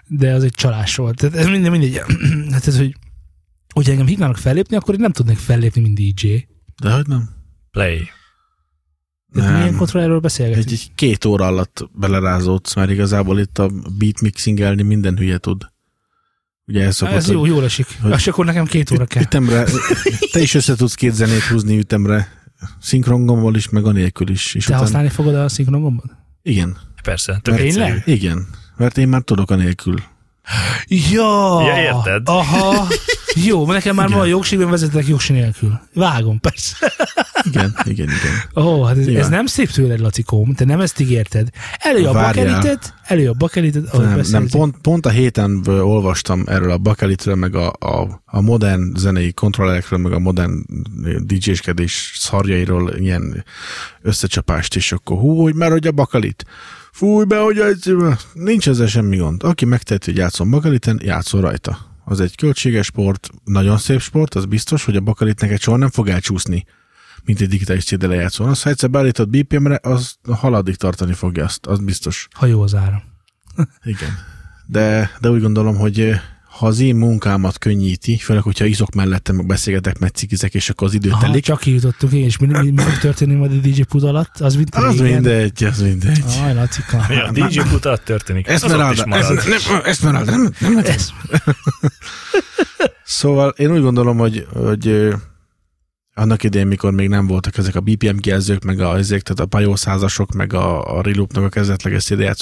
de 0.07 0.33
az 0.33 0.43
egy 0.43 0.53
csalás 0.53 0.95
volt. 0.95 1.15
Tehát 1.15 1.35
ez 1.35 1.47
minden, 1.47 1.71
mindegy, 1.71 2.01
hát 2.53 2.67
ez, 2.67 2.77
hogy 2.77 2.95
hogyha 3.73 3.91
engem 3.91 4.07
hívnának 4.07 4.37
fellépni, 4.37 4.75
akkor 4.75 4.93
én 4.93 4.99
nem 4.99 5.11
tudnék 5.11 5.37
fellépni, 5.37 5.81
mint 5.81 5.99
DJ. 5.99 6.47
De 6.81 6.93
hogy 6.93 7.07
nem? 7.07 7.29
Play. 7.71 8.09
Tehát 9.33 9.49
Nem. 9.49 9.59
milyen 9.59 9.75
kontrollerről 9.75 10.19
beszélgetünk? 10.19 10.65
Egy, 10.65 10.73
egy 10.73 10.91
két 10.95 11.25
óra 11.25 11.45
alatt 11.45 11.89
belerázódsz, 11.93 12.75
mert 12.75 12.91
igazából 12.91 13.39
itt 13.39 13.57
a 13.57 13.69
beat 13.97 14.21
mixingelni 14.21 14.81
minden 14.81 15.17
hülye 15.17 15.37
tud. 15.37 15.71
Ugye 16.71 16.85
ez 16.85 16.95
szokott, 16.95 17.15
ez 17.15 17.29
jó, 17.29 17.45
jól 17.45 17.63
esik. 17.63 17.85
hogy- 18.01 18.11
És 18.13 18.27
akkor 18.27 18.45
nekem 18.45 18.65
két 18.65 18.91
óra 18.91 19.05
kell. 19.05 19.21
Ütemre, 19.21 19.63
te 20.31 20.39
is 20.41 20.53
össze 20.53 20.75
tudsz 20.75 20.93
két 20.95 21.13
zenét 21.13 21.41
húzni 21.43 21.77
ütemre, 21.77 22.27
szinkrongomból 22.81 23.55
is, 23.55 23.69
meg 23.69 23.85
anélkül 23.85 24.29
is. 24.29 24.55
És 24.55 24.65
Te 24.65 24.75
használni 24.75 25.09
fogod 25.09 25.35
a 25.35 25.49
szinkrongombot? 25.49 26.05
Igen, 26.43 26.77
Persze, 27.03 27.39
tök 27.41 27.55
Tényleg? 27.55 28.03
igen. 28.05 28.47
Mert 28.77 28.97
én 28.97 29.07
már 29.07 29.21
tudok 29.21 29.51
anélkül 29.51 29.95
Ja, 30.87 31.61
Ja, 31.61 31.81
érted? 31.81 32.21
Aha. 32.29 32.87
Jó, 33.35 33.65
mert 33.65 33.77
nekem 33.77 33.95
már 33.95 34.05
Igen. 34.05 34.17
ma 34.17 34.23
a 34.23 34.27
jogségben 34.27 34.69
vezetek 34.69 35.07
jogsi 35.07 35.33
nélkül. 35.33 35.79
Vágom, 35.93 36.39
persze. 36.39 36.75
Igen, 37.43 37.75
igen, 37.83 38.07
igen. 38.07 38.65
Ó, 38.65 38.83
hát 38.83 38.97
ez, 38.97 39.07
Igen. 39.07 39.21
ez 39.21 39.29
nem 39.29 39.45
szép 39.45 39.69
tőled, 39.69 39.99
Lacikóm, 39.99 40.53
te 40.53 40.65
nem 40.65 40.79
ezt 40.79 40.99
ígérted. 40.99 41.47
Elő 41.77 42.05
a 42.05 42.13
bakelitet, 42.13 42.93
elő 43.03 43.29
a 43.29 43.33
bakelitet, 43.33 43.93
ahogy 43.93 44.05
Nem, 44.05 44.21
nem 44.29 44.47
pont, 44.47 44.75
pont 44.81 45.05
a 45.05 45.09
héten 45.09 45.63
olvastam 45.67 46.43
erről 46.45 46.71
a 46.71 46.77
bakelitről, 46.77 47.35
meg 47.35 47.55
a, 47.55 47.73
a, 47.79 48.21
a 48.25 48.41
modern 48.41 48.95
zenei 48.95 49.33
kontrollerekről, 49.33 49.99
meg 49.99 50.11
a 50.11 50.19
modern 50.19 50.63
DJ-skedés 51.25 52.13
szarjairól 52.15 52.93
ilyen 52.97 53.45
összecsapást, 54.01 54.75
és 54.75 54.91
akkor 54.91 55.17
hú, 55.17 55.41
hogy 55.41 55.55
már 55.55 55.71
hogy 55.71 55.87
a 55.87 55.91
bakalit. 55.91 56.45
Fúj 56.91 57.25
be, 57.25 57.39
hogy 57.39 57.57
ez, 57.57 57.79
nincs 58.33 58.69
ezzel 58.69 58.87
semmi 58.87 59.17
gond. 59.17 59.43
Aki 59.43 59.65
megteheti, 59.65 60.09
hogy 60.11 60.19
játszom 60.19 60.49
bakaliten, 60.49 60.99
játszol 61.03 61.41
rajta. 61.41 61.90
Az 62.11 62.19
egy 62.19 62.35
költséges 62.35 62.85
sport, 62.85 63.29
nagyon 63.43 63.77
szép 63.77 64.01
sport, 64.01 64.35
az 64.35 64.45
biztos, 64.45 64.85
hogy 64.85 64.95
a 64.95 65.01
bakalit 65.01 65.41
neked 65.41 65.59
soha 65.59 65.77
nem 65.77 65.89
fog 65.89 66.09
elcsúszni, 66.09 66.65
mint 67.23 67.41
egy 67.41 67.47
digitális 67.47 67.83
CD 67.83 68.03
lejátszón. 68.03 68.49
Az, 68.49 68.61
ha 68.61 68.69
egyszer 68.69 68.89
beállítod 68.89 69.29
BPM-re, 69.29 69.79
az 69.81 70.15
haladig 70.31 70.75
tartani 70.75 71.13
fogja 71.13 71.43
azt, 71.43 71.65
az 71.65 71.79
biztos. 71.79 72.27
Ha 72.31 72.45
jó 72.45 72.61
az 72.61 72.75
ára. 72.75 73.03
Igen. 73.83 74.09
De, 74.65 75.11
de 75.19 75.29
úgy 75.29 75.41
gondolom, 75.41 75.75
hogy 75.75 76.13
ha 76.61 76.67
az 76.67 76.79
én 76.79 76.95
munkámat 76.95 77.57
könnyíti, 77.57 78.17
főleg, 78.17 78.43
hogyha 78.43 78.65
iszok 78.65 78.93
mellettem, 78.93 79.35
meg 79.35 79.45
beszélgetek, 79.45 79.99
meg 79.99 80.09
cikizek, 80.09 80.53
és 80.53 80.69
akkor 80.69 80.87
az 80.87 80.93
idő 80.93 81.09
Aha, 81.09 81.21
telik, 81.21 81.43
csak 81.43 81.59
kijutottunk, 81.59 82.13
és 82.13 82.37
mi, 82.37 82.47
mi, 82.47 82.69
mi 82.69 82.81
fog 82.81 82.97
történni 82.97 83.33
majd 83.33 83.51
a 83.51 83.55
DJ 83.55 83.81
pud 83.81 84.03
alatt? 84.03 84.39
Az 84.39 84.55
mint 84.55 84.75
az 84.75 84.99
régen. 84.99 85.11
mindegy, 85.11 85.63
az 85.63 85.81
mindegy. 85.81 86.23
Aj, 86.43 86.53
Lacika. 86.53 87.05
Mi 87.09 87.19
a 87.19 87.31
DJ 87.31 87.59
történik? 88.03 88.47
Az 88.47 88.63
ott 88.63 88.69
is 88.69 88.75
Esmeralda, 88.75 89.05
marad. 89.05 89.37
ez, 89.85 89.99
nem, 89.99 90.13
nem, 90.13 90.23
nem, 90.59 90.73
nem. 90.73 90.85
Ez, 90.85 91.09
Szóval 93.03 93.49
én 93.49 93.71
úgy 93.71 93.81
gondolom, 93.81 94.17
hogy, 94.17 94.47
hogy 94.53 95.13
annak 96.13 96.43
idején, 96.43 96.67
mikor 96.67 96.91
még 96.91 97.09
nem 97.09 97.27
voltak 97.27 97.57
ezek 97.57 97.75
a 97.75 97.79
BPM 97.79 98.17
kijelzők, 98.17 98.63
meg 98.63 98.79
a, 98.79 98.97
ezek, 98.97 99.21
tehát 99.21 99.39
a 99.39 99.45
pajószázasok, 99.45 100.31
meg 100.31 100.53
a, 100.53 100.97
a 100.97 101.01
Reloopnak 101.01 101.43
a 101.43 101.49
kezdetleges 101.49 102.03
CD 102.03 102.35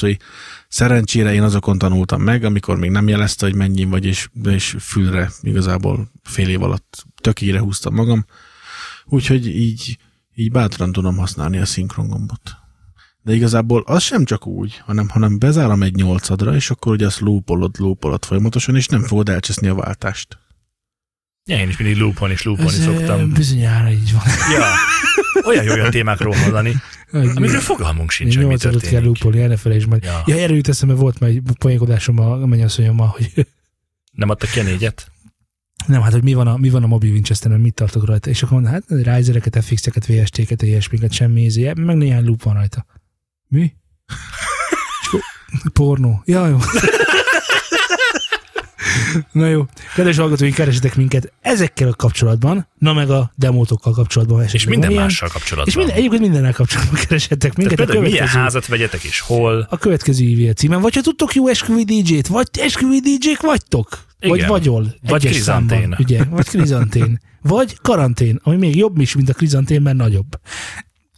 szerencsére 0.68 1.34
én 1.34 1.44
azokon 1.44 1.78
tanultam 1.78 2.22
meg, 2.22 2.44
amikor 2.44 2.78
még 2.78 2.90
nem 2.90 3.08
jelezte, 3.08 3.46
hogy 3.46 3.56
mennyi 3.56 3.84
vagy, 3.84 4.06
és, 4.06 4.30
és 4.44 4.76
fülre 4.80 5.32
igazából 5.42 6.12
fél 6.24 6.50
év 6.50 6.64
alatt 6.64 7.06
tökére 7.22 7.60
húztam 7.60 7.94
magam. 7.94 8.26
Úgyhogy 9.06 9.48
így, 9.48 9.98
így 10.36 10.52
bátran 10.52 10.92
tudom 10.92 11.18
használni 11.18 11.58
a 11.58 11.66
szinkrongombot. 11.66 12.58
De 13.22 13.34
igazából 13.34 13.84
az 13.86 14.04
sem 14.04 14.26
csak 14.26 14.48
úgy, 14.48 14.82
hanem, 14.86 15.10
hanem 15.10 15.40
bezárom 15.40 15.84
egy 15.84 15.96
nyolcadra, 15.96 16.56
és 16.56 16.70
akkor 16.70 16.92
ugye 16.92 17.06
azt 17.06 17.20
loopolod, 17.20 17.76
loopolod 17.80 18.26
folyamatosan, 18.26 18.76
és 18.76 18.88
nem 18.88 19.02
fogod 19.02 19.30
elcseszni 19.30 19.68
a 19.68 19.76
váltást. 19.76 20.38
Ja, 21.50 21.58
én 21.58 21.70
is 21.70 21.78
mindig 21.78 21.98
loopolni 21.98 22.34
és 22.34 22.44
loopolni 22.44 22.72
ez 22.72 22.84
szoktam. 22.84 23.32
bizonyára 23.34 23.92
így 23.92 24.12
van. 24.14 24.22
Ja. 24.52 24.66
Olyan 25.46 25.64
jó 25.64 25.72
olyan 25.74 25.92
témákról 25.92 26.36
hallani, 26.36 26.76
amikről 27.12 27.60
fogalmunk 27.62 28.12
sincs, 28.12 28.36
hogy 28.36 28.44
mi 28.44 28.50
Nyolcadot 28.50 28.82
kell 28.82 28.90
történik. 28.90 29.06
lúpolni, 29.22 29.42
erre 29.42 29.58
felejtsd 29.58 29.88
meg. 29.88 30.04
Ja. 30.04 30.24
Ja, 30.26 30.36
erről 30.36 30.56
jut 30.56 30.68
eszembe, 30.68 30.94
volt 30.94 31.20
már 31.20 31.30
egy 31.30 31.42
poénkodásom 31.60 32.20
a 32.20 32.46
mennyasszonyommal, 32.46 33.08
hogy 33.08 33.48
Nem 34.12 34.30
adtak 34.30 34.50
ki 34.50 34.60
a 34.60 34.64
négyet? 34.64 35.12
nem, 35.86 36.02
hát 36.02 36.12
hogy 36.12 36.24
mi 36.24 36.34
van 36.34 36.48
a, 36.48 36.58
mi 36.58 36.70
van 36.70 36.84
a 36.84 36.88
mobil 36.88 37.12
Winchester-en, 37.12 37.60
mit 37.60 37.74
tartok 37.74 38.06
rajta, 38.06 38.30
és 38.30 38.44
akkor 38.44 38.62
mondta, 38.62 38.72
hát 38.96 39.16
Risereket, 39.16 39.64
FX-eket, 39.64 40.06
VST-ket, 40.06 40.62
ilyesmiket, 40.62 41.12
semmi 41.12 41.42
ízé, 41.42 41.74
meg 41.76 41.98
néhány 41.98 42.26
loop 42.26 42.44
van 42.44 42.54
rajta. 42.54 42.86
Mi? 43.48 43.62
És 45.02 45.08
akkor, 45.08 45.22
pornó. 45.74 46.22
Ja, 46.26 46.48
jó. 46.48 46.58
Na 49.32 49.48
jó, 49.48 49.66
kedves 49.96 50.18
hallgatóink, 50.18 50.56
keresetek 50.56 50.96
minket 50.96 51.34
ezekkel 51.42 51.88
a 51.88 51.94
kapcsolatban, 51.94 52.68
na 52.78 52.94
meg 52.94 53.10
a 53.10 53.32
demótokkal 53.36 53.94
kapcsolatban. 53.94 54.44
És 54.52 54.66
minden 54.66 54.90
ilyen. 54.90 55.02
mással 55.02 55.30
kapcsolatban. 55.30 55.68
És 55.68 55.76
minden, 55.76 55.96
egyébként 55.96 56.22
mindennel 56.22 56.54
kapcsolatban 56.54 57.00
keresetek 57.08 57.40
Tehát 57.40 57.58
minket. 57.58 57.80
A 57.80 57.84
például 57.84 58.02
milyen 58.10 58.28
házat 58.28 58.68
vegyetek 58.68 59.04
és 59.04 59.20
hol. 59.20 59.68
a 59.70 59.78
következő 59.78 60.24
e-mail 60.26 60.54
címen. 60.54 60.82
Vagy 60.82 60.96
ha 60.96 61.02
tudtok 61.02 61.34
jó 61.34 61.48
esküvői 61.48 61.84
DJ-t, 61.84 62.28
vagy 62.28 62.48
esküvői 62.60 63.00
DJ-k 63.00 63.42
vagytok. 63.42 63.88
Vagy 64.20 64.38
Igen. 64.38 64.50
vagyol. 64.50 64.96
Vagy 65.02 65.26
krizantén. 65.26 65.80
számban, 65.80 65.98
Ugye? 66.00 66.24
Vagy 66.24 66.48
krizantén. 66.48 67.20
vagy 67.42 67.78
karantén, 67.82 68.40
ami 68.44 68.56
még 68.56 68.76
jobb 68.76 68.98
is, 69.00 69.16
mint 69.16 69.30
a 69.30 69.34
krizantén, 69.34 69.82
mert 69.82 69.98
nagyobb. 69.98 70.40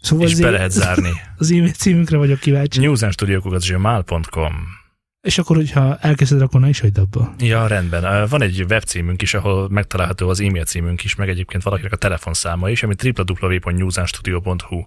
Szóval 0.02 0.28
És 0.28 0.36
be 0.36 0.50
lehet 0.50 0.72
zárni. 0.72 1.10
az 1.38 1.52
e-mail 1.52 1.72
címünkre 1.72 2.18
vagyok 2.18 2.40
kíváncsi. 2.40 2.80
newsandstudiókukat.gmail.com 2.80 4.54
És 5.22 5.38
akkor, 5.38 5.56
hogyha 5.56 5.98
elkezded, 5.98 6.42
akkor 6.42 6.62
ne 6.62 6.70
is 6.70 6.80
hagyd 6.80 6.98
abba. 6.98 7.34
Ja, 7.40 7.68
rendben. 7.68 8.28
Van 8.28 8.42
egy 8.42 8.66
webcímünk 8.70 9.22
is, 9.22 9.34
ahol 9.34 9.70
megtalálható 9.70 10.30
az 10.30 10.40
e-mail 10.40 10.64
címünk 10.64 11.04
is, 11.04 11.16
meg 11.16 11.30
egyébként 11.30 11.64
valakinek 11.64 11.92
a 11.92 11.96
telefonszáma 11.96 12.70
is, 12.70 12.84
ami 12.84 12.96
www.newsandstudio.hu 13.04 14.84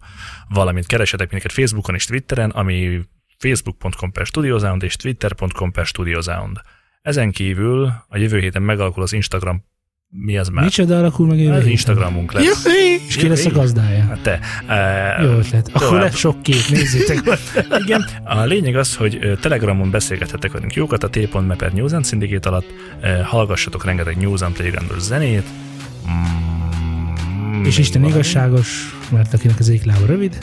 valamint 0.48 0.86
keresetek 0.86 1.30
minket 1.30 1.52
Facebookon 1.52 1.94
és 1.94 2.04
Twitteren, 2.04 2.50
ami 2.50 3.00
facebook.com 3.38 4.12
per 4.12 4.26
studiosound 4.26 4.82
és 4.82 4.96
twitter.com 4.96 5.72
per 5.72 5.86
studiosound. 5.86 6.60
Ezen 7.02 7.30
kívül 7.30 7.92
a 8.08 8.16
jövő 8.16 8.38
héten 8.38 8.62
megalakul 8.62 9.02
az 9.02 9.12
Instagram 9.12 9.64
mi 10.16 10.36
az 10.38 10.48
már? 10.48 10.64
Micsoda 10.64 10.98
alakul 10.98 11.26
meg 11.26 11.38
jövő 11.38 11.56
Az? 11.58 11.66
Instagramunk 11.66 12.32
lesz. 12.32 12.44
Juhi! 12.64 13.00
És 13.08 13.16
ki 13.16 13.28
lesz 13.28 13.44
a 13.44 13.50
gazdája? 13.50 14.04
Hát 14.04 14.18
te. 14.22 14.38
Jó 15.22 15.28
Uh, 15.30 15.38
ötlet. 15.38 15.68
Akkor 15.68 15.80
tovább. 15.88 16.02
lesz 16.02 16.16
sok 16.16 16.42
kép, 16.42 16.62
nézzétek. 16.70 17.38
Igen, 17.84 18.04
a 18.24 18.44
lényeg 18.44 18.76
az, 18.76 18.96
hogy 18.96 19.38
Telegramon 19.40 19.90
beszélgethetek 19.90 20.52
velünk 20.52 20.74
jókat 20.74 21.04
a 21.04 21.08
t.me 21.08 21.54
per 21.56 21.72
News 21.72 21.92
and 21.92 22.06
Syndicate 22.06 22.48
alatt, 22.48 22.66
ö, 23.02 23.08
hallgassatok 23.22 23.84
rengeteg 23.84 24.16
News 24.16 24.40
and 24.40 24.54
Playgroundos 24.54 25.00
zenét, 25.02 25.44
mm, 26.08 27.64
És 27.64 27.78
Isten 27.78 28.00
valami. 28.00 28.18
igazságos, 28.18 28.96
mert 29.10 29.34
akinek 29.34 29.58
az 29.58 29.68
éklába 29.68 30.06
rövid. 30.06 30.38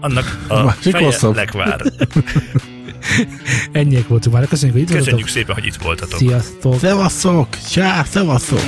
Annak 0.00 0.44
a 0.48 0.62
Másik 0.64 0.92
feje 0.92 1.04
hosszabb. 1.04 1.34
lekvár. 1.34 1.80
Ennyiek 3.72 4.08
voltunk 4.08 4.34
már. 4.34 4.48
Köszönjük, 4.48 4.76
hogy 4.78 4.82
itt 4.82 4.96
Köszönjük 4.96 5.10
voltatok. 5.10 5.34
szépen, 5.36 5.54
hogy 5.54 5.64
itt 5.66 5.76
voltatok. 5.76 6.18
Sziasztok! 6.18 6.78
Szevasztok! 6.78 7.48
Csá, 7.70 8.04
szevasztok! 8.04 8.60